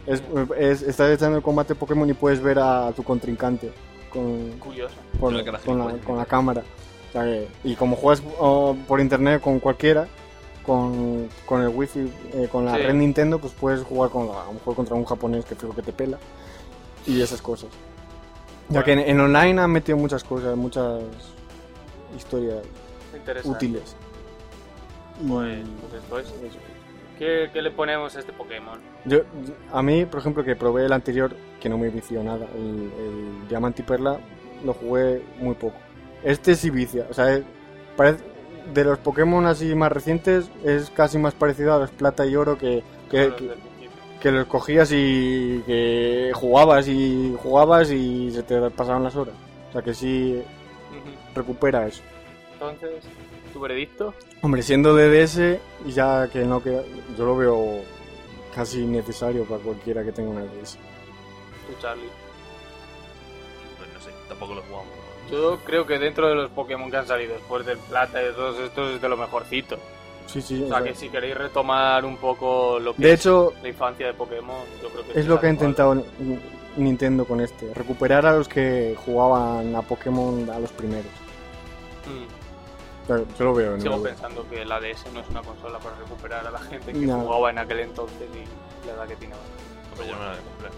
es, 0.06 0.22
es- 0.58 0.82
estás 0.82 1.10
echando 1.10 1.36
el 1.38 1.42
combate 1.42 1.74
Pokémon 1.74 2.08
y 2.08 2.12
puedes 2.14 2.40
ver 2.40 2.58
a 2.60 2.92
tu 2.92 3.02
contrincante 3.02 3.72
con, 4.12 4.50
Curioso. 4.58 4.94
con 5.20 5.36
la, 5.78 5.96
con 5.98 6.16
la 6.16 6.26
cámara. 6.26 6.62
O 7.08 7.12
sea 7.12 7.24
que- 7.24 7.48
y 7.64 7.74
como 7.76 7.96
juegas 7.96 8.22
oh, 8.38 8.76
por 8.88 9.00
internet 9.00 9.40
con 9.42 9.58
cualquiera, 9.60 10.06
con, 10.64 11.28
con 11.46 11.62
el 11.62 11.68
wifi, 11.68 12.10
eh, 12.34 12.48
con 12.50 12.64
la 12.64 12.76
Sí. 12.76 12.82
red 12.82 12.94
Nintendo, 12.94 13.38
pues 13.38 13.52
puedes 13.52 13.82
jugar 13.82 14.10
con, 14.10 14.24
a 14.30 14.44
lo 14.46 14.52
mejor 14.54 14.74
contra 14.76 14.94
un 14.94 15.04
japonés 15.04 15.44
que 15.44 15.54
fijo 15.54 15.74
que 15.74 15.82
te 15.82 15.92
pela 15.92 16.18
y 17.06 17.20
esas 17.20 17.42
cosas. 17.42 17.68
Ya 18.68 18.80
Bueno. 18.80 18.84
que 18.84 18.92
en, 18.92 18.98
en 19.00 19.20
online 19.20 19.60
han 19.60 19.70
metido 19.72 19.98
muchas 19.98 20.22
cosas, 20.24 20.56
muchas 20.56 21.00
historias 22.16 22.62
útiles. 23.44 23.96
Pues, 25.28 25.58
pues 25.90 26.02
esto 26.02 26.18
es. 26.18 26.26
¿Qué, 27.22 27.50
qué 27.52 27.62
le 27.62 27.70
ponemos 27.70 28.16
a 28.16 28.18
este 28.18 28.32
Pokémon? 28.32 28.80
Yo, 29.04 29.20
a 29.72 29.80
mí, 29.80 30.04
por 30.06 30.18
ejemplo, 30.18 30.42
que 30.42 30.56
probé 30.56 30.86
el 30.86 30.92
anterior, 30.92 31.32
que 31.60 31.68
no 31.68 31.78
me 31.78 31.88
vició 31.88 32.20
nada, 32.24 32.48
el, 32.56 32.90
el 32.98 33.48
Diamante 33.48 33.82
y 33.82 33.84
Perla, 33.84 34.18
lo 34.64 34.74
jugué 34.74 35.22
muy 35.38 35.54
poco. 35.54 35.76
Este 36.24 36.56
sí 36.56 36.70
vicia, 36.70 37.06
o 37.08 37.14
sea, 37.14 37.32
es- 37.32 37.44
parece, 37.96 38.24
de 38.74 38.82
los 38.82 38.98
Pokémon 38.98 39.46
así 39.46 39.72
más 39.76 39.92
recientes, 39.92 40.50
es 40.64 40.90
casi 40.90 41.16
más 41.18 41.32
parecido 41.34 41.72
a 41.74 41.78
los 41.78 41.92
Plata 41.92 42.26
y 42.26 42.34
Oro 42.34 42.58
que, 42.58 42.82
que, 43.08 43.28
Los 43.28 43.36
que, 43.36 43.50
que 44.20 44.32
los 44.32 44.46
cogías 44.46 44.90
y 44.92 45.62
que 45.64 46.32
jugabas 46.34 46.88
y 46.88 47.36
jugabas 47.40 47.92
y 47.92 48.32
se 48.32 48.42
te 48.42 48.60
pasaban 48.70 49.04
las 49.04 49.14
horas. 49.14 49.36
O 49.68 49.72
sea, 49.74 49.82
que 49.82 49.94
sí 49.94 50.42
Ujú. 50.90 51.36
recupera 51.36 51.86
eso. 51.86 52.02
Entonces, 52.54 53.04
¿tu 53.52 53.60
veredicto? 53.60 54.14
Hombre, 54.40 54.62
siendo 54.62 54.94
DDS, 54.94 55.58
ya 55.86 56.28
que 56.28 56.40
no 56.40 56.62
queda, 56.62 56.82
yo 57.16 57.24
lo 57.24 57.36
veo 57.36 57.80
casi 58.54 58.84
necesario 58.84 59.44
para 59.44 59.62
cualquiera 59.62 60.04
que 60.04 60.12
tenga 60.12 60.30
una 60.30 60.42
DS. 60.42 60.76
Tú, 61.66 61.74
Charlie. 61.80 62.08
Pues 63.78 63.92
no 63.92 64.00
sé, 64.00 64.10
tampoco 64.28 64.54
lo 64.54 64.62
jugamos. 64.62 64.88
Yo 65.30 65.58
creo 65.64 65.86
que 65.86 65.98
dentro 65.98 66.28
de 66.28 66.34
los 66.34 66.50
Pokémon 66.50 66.90
que 66.90 66.96
han 66.96 67.06
salido 67.06 67.34
después 67.34 67.64
del 67.64 67.78
Plata 67.78 68.20
y 68.20 68.26
de 68.26 68.32
todos 68.32 68.58
estos 68.58 68.96
es 68.96 69.00
de 69.00 69.08
lo 69.08 69.16
mejorcito. 69.16 69.78
Sí, 70.26 70.40
sí. 70.40 70.62
O 70.62 70.66
o 70.66 70.68
sea, 70.68 70.82
que 70.82 70.94
si 70.94 71.08
queréis 71.08 71.36
retomar 71.36 72.04
un 72.04 72.16
poco 72.16 72.78
lo 72.78 72.94
que 72.94 73.02
de 73.02 73.12
es 73.12 73.20
hecho, 73.20 73.52
la 73.62 73.68
infancia 73.68 74.06
de 74.06 74.14
Pokémon, 74.14 74.64
yo 74.82 74.88
creo 74.88 75.06
que 75.06 75.20
es 75.20 75.26
lo 75.26 75.40
que 75.40 75.46
ha 75.46 75.50
intentado 75.50 76.04
Nintendo 76.76 77.24
con 77.24 77.40
este. 77.40 77.72
Recuperar 77.74 78.26
a 78.26 78.32
los 78.32 78.48
que 78.48 78.96
jugaban 79.04 79.74
a 79.74 79.82
Pokémon 79.82 80.48
a 80.50 80.58
los 80.58 80.70
primeros. 80.72 81.10
Mm. 82.06 82.41
Pero 83.06 83.26
yo 83.38 83.44
lo 83.46 83.54
veo, 83.54 83.80
Sigo 83.80 83.96
¿no? 83.96 84.02
pensando 84.02 84.48
que 84.48 84.64
la 84.64 84.80
DS 84.80 85.06
no 85.12 85.20
es 85.20 85.28
una 85.28 85.42
consola 85.42 85.78
para 85.78 85.96
recuperar 85.96 86.46
a 86.46 86.50
la 86.50 86.58
gente 86.60 86.92
que 86.92 86.98
No. 87.00 87.20
jugaba 87.20 87.50
en 87.50 87.58
aquel 87.58 87.80
entonces 87.80 88.28
y 88.32 88.86
la 88.86 88.92
edad 88.94 89.06
que 89.08 89.16
tiene 89.16 89.34
ahora. 89.34 89.46
Pues 89.96 90.08
yo 90.08 90.14
no 90.14 90.20
me 90.20 90.24
la 90.26 90.30
voy 90.32 90.40
a 90.40 90.42
comprar, 90.44 90.72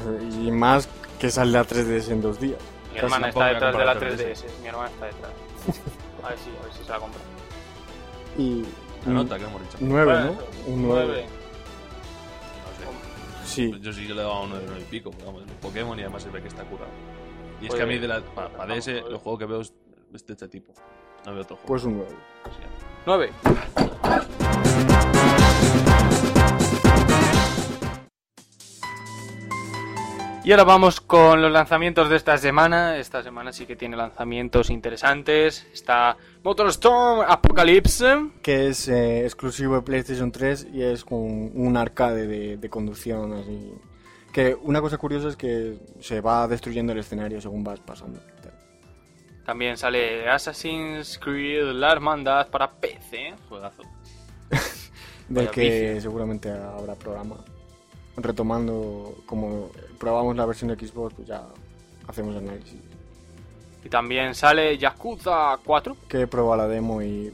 desde 0.00 0.28
luego. 0.30 0.46
Y 0.46 0.50
más 0.52 0.88
que 1.18 1.30
sale 1.30 1.50
la 1.50 1.64
3DS 1.64 2.08
en 2.12 2.22
dos 2.22 2.38
días. 2.40 2.60
Mi 2.90 2.94
Casi 2.94 3.04
hermana 3.06 3.28
está 3.28 3.46
detrás 3.46 3.76
de 3.76 3.84
la 3.84 3.92
comprar 3.94 4.12
la 4.12 4.16
3DS. 4.24 4.44
Mi 4.62 4.68
hermana 4.68 4.88
está 4.90 5.06
detrás. 5.06 5.32
A 6.22 6.28
ver 6.28 6.38
si, 6.38 6.50
a 6.50 6.62
ver 6.64 6.72
si 6.74 6.84
se 6.84 6.90
la 6.90 6.98
compra. 6.98 7.20
Y. 8.36 8.64
La 9.06 9.12
nota 9.12 9.38
que 9.38 9.44
hemos 9.44 9.62
dicho. 9.62 9.78
9, 9.80 10.04
Bueno, 10.04 10.24
¿no? 10.26 10.32
eso, 10.32 10.42
Un 10.66 10.82
9. 10.82 11.04
nueve. 11.06 11.26
No 13.40 13.46
sé. 13.46 13.46
Sí. 13.46 13.80
Yo 13.80 13.92
sí 13.92 14.02
que 14.06 14.14
le 14.14 14.20
he 14.20 14.24
dado 14.24 14.32
a 14.32 14.42
uno 14.42 14.56
de 14.58 14.66
nueve 14.66 14.80
y 14.82 14.84
pico, 14.84 15.10
porque, 15.10 15.24
vamos, 15.24 15.42
Pokémon 15.62 15.98
y 15.98 16.02
además 16.02 16.22
se 16.22 16.28
ve 16.30 16.42
que 16.42 16.48
está 16.48 16.62
curado. 16.64 16.90
Y 17.60 17.64
es 17.64 17.68
Pues, 17.68 17.78
que 17.78 17.82
a 17.82 17.86
mí 17.86 17.98
de 17.98 18.06
la, 18.08 18.20
para, 18.20 18.48
vamos, 18.50 18.76
DS, 18.76 18.84
pues. 19.00 19.04
los 19.12 19.22
juegos 19.22 19.38
que 19.38 19.46
veo 19.46 19.60
es 19.62 19.72
es 20.14 20.26
de 20.26 20.32
este 20.34 20.48
tipo. 20.48 20.72
No 21.26 21.32
veo 21.32 21.42
otro 21.42 21.56
juego. 21.56 21.66
Pues 21.66 21.84
un 21.84 21.96
9. 21.98 22.10
Sí. 22.44 22.70
Nueve. 23.06 23.30
Y 30.42 30.52
ahora 30.52 30.64
vamos 30.64 31.02
con 31.02 31.42
los 31.42 31.52
lanzamientos 31.52 32.08
de 32.08 32.16
esta 32.16 32.38
semana. 32.38 32.96
Esta 32.96 33.22
semana 33.22 33.52
sí 33.52 33.66
que 33.66 33.76
tiene 33.76 33.96
lanzamientos 33.96 34.70
interesantes. 34.70 35.66
Está 35.72 36.16
Motorstorm 36.42 37.20
Apocalypse. 37.28 38.30
Que 38.42 38.68
es 38.68 38.88
eh, 38.88 39.24
exclusivo 39.24 39.76
de 39.76 39.82
PlayStation 39.82 40.32
3 40.32 40.68
y 40.72 40.82
es 40.82 41.04
con 41.04 41.18
un 41.18 41.76
arcade 41.76 42.26
de, 42.26 42.56
de 42.56 42.70
conducción 42.70 43.34
así. 43.34 43.74
Que 44.32 44.56
una 44.62 44.80
cosa 44.80 44.96
curiosa 44.96 45.28
es 45.28 45.36
que 45.36 45.78
se 46.00 46.22
va 46.22 46.48
destruyendo 46.48 46.92
el 46.92 47.00
escenario 47.00 47.40
según 47.40 47.62
vas 47.62 47.80
pasando. 47.80 48.20
También 49.44 49.76
sale 49.76 50.28
Assassin's 50.28 51.18
Creed 51.18 51.72
La 51.72 51.92
Hermandad 51.92 52.48
para 52.48 52.70
PC. 52.70 53.34
Juegazo. 53.48 53.82
Del 55.28 55.50
que 55.50 55.60
vicio. 55.92 56.00
seguramente 56.02 56.50
habrá 56.50 56.94
programa. 56.94 57.36
Retomando, 58.16 59.14
como 59.26 59.70
probamos 59.98 60.36
la 60.36 60.44
versión 60.44 60.68
de 60.68 60.86
Xbox, 60.86 61.14
pues 61.14 61.28
ya 61.28 61.42
hacemos 62.06 62.36
análisis. 62.36 62.78
Y 63.84 63.88
también 63.88 64.34
sale 64.34 64.76
Yakuza 64.76 65.56
4. 65.64 65.96
Que 66.08 66.22
he 66.22 66.26
probado 66.26 66.56
la 66.58 66.68
demo 66.68 67.00
y 67.00 67.32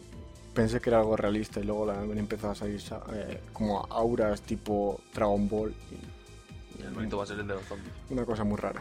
pensé 0.55 0.81
que 0.81 0.91
era 0.91 1.01
algo 1.01 1.17
realista 1.17 1.59
y 1.61 1.65
luego 1.65 1.87
la, 1.87 1.95
me 1.95 2.19
empezó 2.21 2.51
a 2.51 2.55
salir 2.55 2.81
sa- 2.81 3.03
eh, 3.13 3.41
como 3.53 3.85
auras 3.91 4.43
tipo 4.43 5.01
Dragon 5.13 5.49
Ball. 5.49 5.75
y 5.91 6.83
Y 6.83 6.87
el 6.87 6.93
bonito 6.95 7.17
va 7.17 7.25
a 7.25 7.27
ser 7.27 7.41
el 7.41 7.47
de 7.49 7.55
los 7.55 7.65
zombies. 7.65 7.93
una 8.11 8.25
cosa 8.25 8.45
muy 8.45 8.57
rara. 8.59 8.81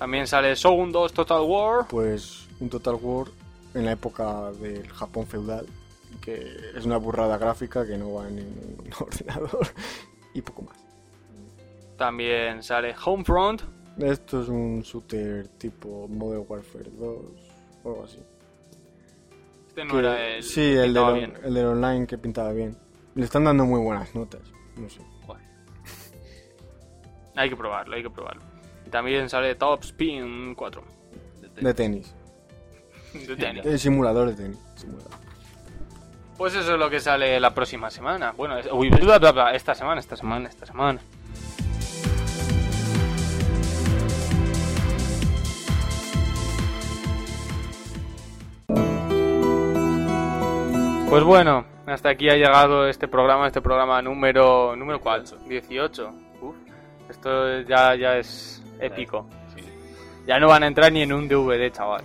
También 0.00 0.26
sale 0.26 0.54
Shogun 0.56 0.90
2 0.90 1.12
Total 1.12 1.42
War. 1.42 1.86
Pues 1.88 2.48
un 2.58 2.68
Total 2.68 2.96
War 3.00 3.28
en 3.74 3.84
la 3.84 3.92
época 3.92 4.50
del 4.52 4.88
Japón 4.88 5.26
feudal, 5.26 5.66
que 6.22 6.56
es 6.74 6.84
una 6.86 6.96
burrada 6.96 7.36
gráfica 7.38 7.86
que 7.86 7.96
no 7.96 8.14
va 8.14 8.26
en 8.26 8.36
ningún 8.36 8.90
ordenador 9.00 9.68
y 10.34 10.40
poco 10.42 10.62
más. 10.62 10.76
También 11.96 12.62
sale 12.62 12.94
Homefront. 13.04 13.62
Esto 13.98 14.42
es 14.42 14.48
un 14.48 14.80
shooter 14.80 15.46
tipo 15.58 16.08
Modern 16.08 16.44
Warfare 16.48 16.90
2 16.98 17.18
o 17.84 17.88
algo 17.90 18.04
así. 18.04 18.18
Este 19.68 19.84
no 19.84 19.92
Que- 19.92 19.98
era 20.00 20.26
el. 20.36 20.42
sí, 20.42 20.62
el 20.62 20.94
del, 20.94 21.12
bien. 21.14 21.34
el 21.44 21.54
del 21.54 21.66
online 21.66 22.06
que 22.06 22.16
pintaba 22.16 22.52
bien. 22.52 22.74
Le 23.14 23.24
están 23.24 23.44
dando 23.44 23.64
muy 23.66 23.80
buenas 23.80 24.14
notas. 24.14 24.40
No 24.76 24.88
sé. 24.88 25.00
Joder. 25.26 25.42
Hay 27.36 27.50
que 27.50 27.56
probarlo, 27.56 27.94
hay 27.94 28.02
que 28.02 28.10
probarlo. 28.10 28.42
Y 28.90 28.92
también 28.92 29.28
sale 29.28 29.54
Top 29.54 29.84
Spin 29.84 30.52
4. 30.56 30.82
De 31.60 31.72
tenis. 31.74 32.12
De 33.14 33.36
tenis. 33.36 33.64
El 33.64 33.78
simulador 33.78 34.30
de 34.30 34.34
tenis. 34.34 34.58
simulador. 34.74 35.12
Pues 36.36 36.56
eso 36.56 36.72
es 36.72 36.78
lo 36.78 36.90
que 36.90 36.98
sale 36.98 37.38
la 37.38 37.54
próxima 37.54 37.88
semana. 37.88 38.32
Bueno, 38.36 38.58
es- 38.58 38.66
uy, 38.72 38.90
bla, 38.90 39.20
bla, 39.20 39.30
bla, 39.30 39.54
esta 39.54 39.76
semana, 39.76 40.00
esta 40.00 40.16
semana, 40.16 40.48
esta 40.48 40.66
semana. 40.66 41.00
Pues 51.08 51.24
bueno, 51.24 51.64
hasta 51.86 52.10
aquí 52.10 52.28
ha 52.30 52.36
llegado 52.36 52.86
este 52.86 53.08
programa, 53.08 53.48
este 53.48 53.60
programa 53.60 54.00
número... 54.00 54.76
¿Número 54.76 55.00
cuál? 55.00 55.24
18. 55.48 56.12
Uf, 56.40 56.54
esto 57.08 57.60
ya, 57.62 57.96
ya 57.96 58.16
es 58.18 58.59
épico. 58.80 59.26
Sí. 59.54 59.62
Ya 60.26 60.38
no 60.38 60.48
van 60.48 60.62
a 60.62 60.66
entrar 60.66 60.92
ni 60.92 61.02
en 61.02 61.12
un 61.12 61.28
DVD, 61.28 61.70
chaval. 61.70 62.02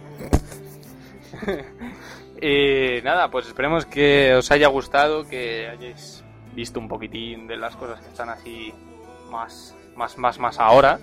y 2.42 3.02
nada, 3.04 3.30
pues 3.30 3.48
esperemos 3.48 3.86
que 3.86 4.34
os 4.36 4.50
haya 4.52 4.68
gustado, 4.68 5.28
que 5.28 5.68
hayáis 5.68 6.24
visto 6.54 6.80
un 6.80 6.88
poquitín 6.88 7.48
de 7.48 7.58
las 7.58 7.76
cosas 7.76 8.00
que 8.00 8.08
están 8.08 8.30
así 8.30 8.74
más, 9.30 9.76
más, 9.96 10.18
más, 10.18 10.40
más 10.40 10.60
ahora. 10.60 11.00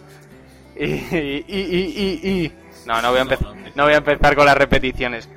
Y, 0.75 0.85
y, 0.85 1.45
y, 1.47 2.21
y, 2.25 2.53
No, 2.87 3.03
no 3.03 3.11
voy, 3.11 3.19
a 3.19 3.23
empezar, 3.23 3.55
no 3.75 3.85
voy 3.85 3.93
a 3.93 3.99
empezar 3.99 4.35
con 4.35 4.47
las 4.47 4.57
repeticiones. 4.57 5.29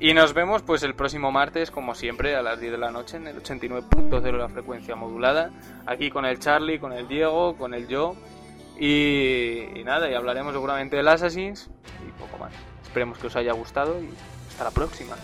Y 0.00 0.14
nos 0.14 0.34
vemos 0.34 0.62
pues 0.62 0.82
el 0.82 0.96
próximo 0.96 1.30
martes, 1.30 1.70
como 1.70 1.94
siempre, 1.94 2.34
a 2.34 2.42
las 2.42 2.58
10 2.58 2.72
de 2.72 2.78
la 2.78 2.90
noche 2.90 3.18
en 3.18 3.28
el 3.28 3.40
89.0 3.40 4.20
de 4.20 4.32
la 4.32 4.48
frecuencia 4.48 4.96
modulada. 4.96 5.50
Aquí 5.86 6.10
con 6.10 6.24
el 6.24 6.40
Charlie, 6.40 6.80
con 6.80 6.92
el 6.92 7.06
Diego, 7.06 7.56
con 7.56 7.72
el 7.72 7.86
yo. 7.86 8.16
Y, 8.78 9.82
nada, 9.84 10.10
y 10.10 10.14
hablaremos 10.14 10.52
seguramente 10.52 10.96
del 10.96 11.08
Assassins 11.08 11.68
y 12.06 12.12
poco 12.20 12.38
más. 12.38 12.52
Esperemos 12.82 13.18
que 13.18 13.26
os 13.28 13.36
haya 13.36 13.52
gustado 13.52 14.00
y 14.00 14.10
hasta 14.48 14.64
la 14.64 14.70
próxima. 14.70 15.16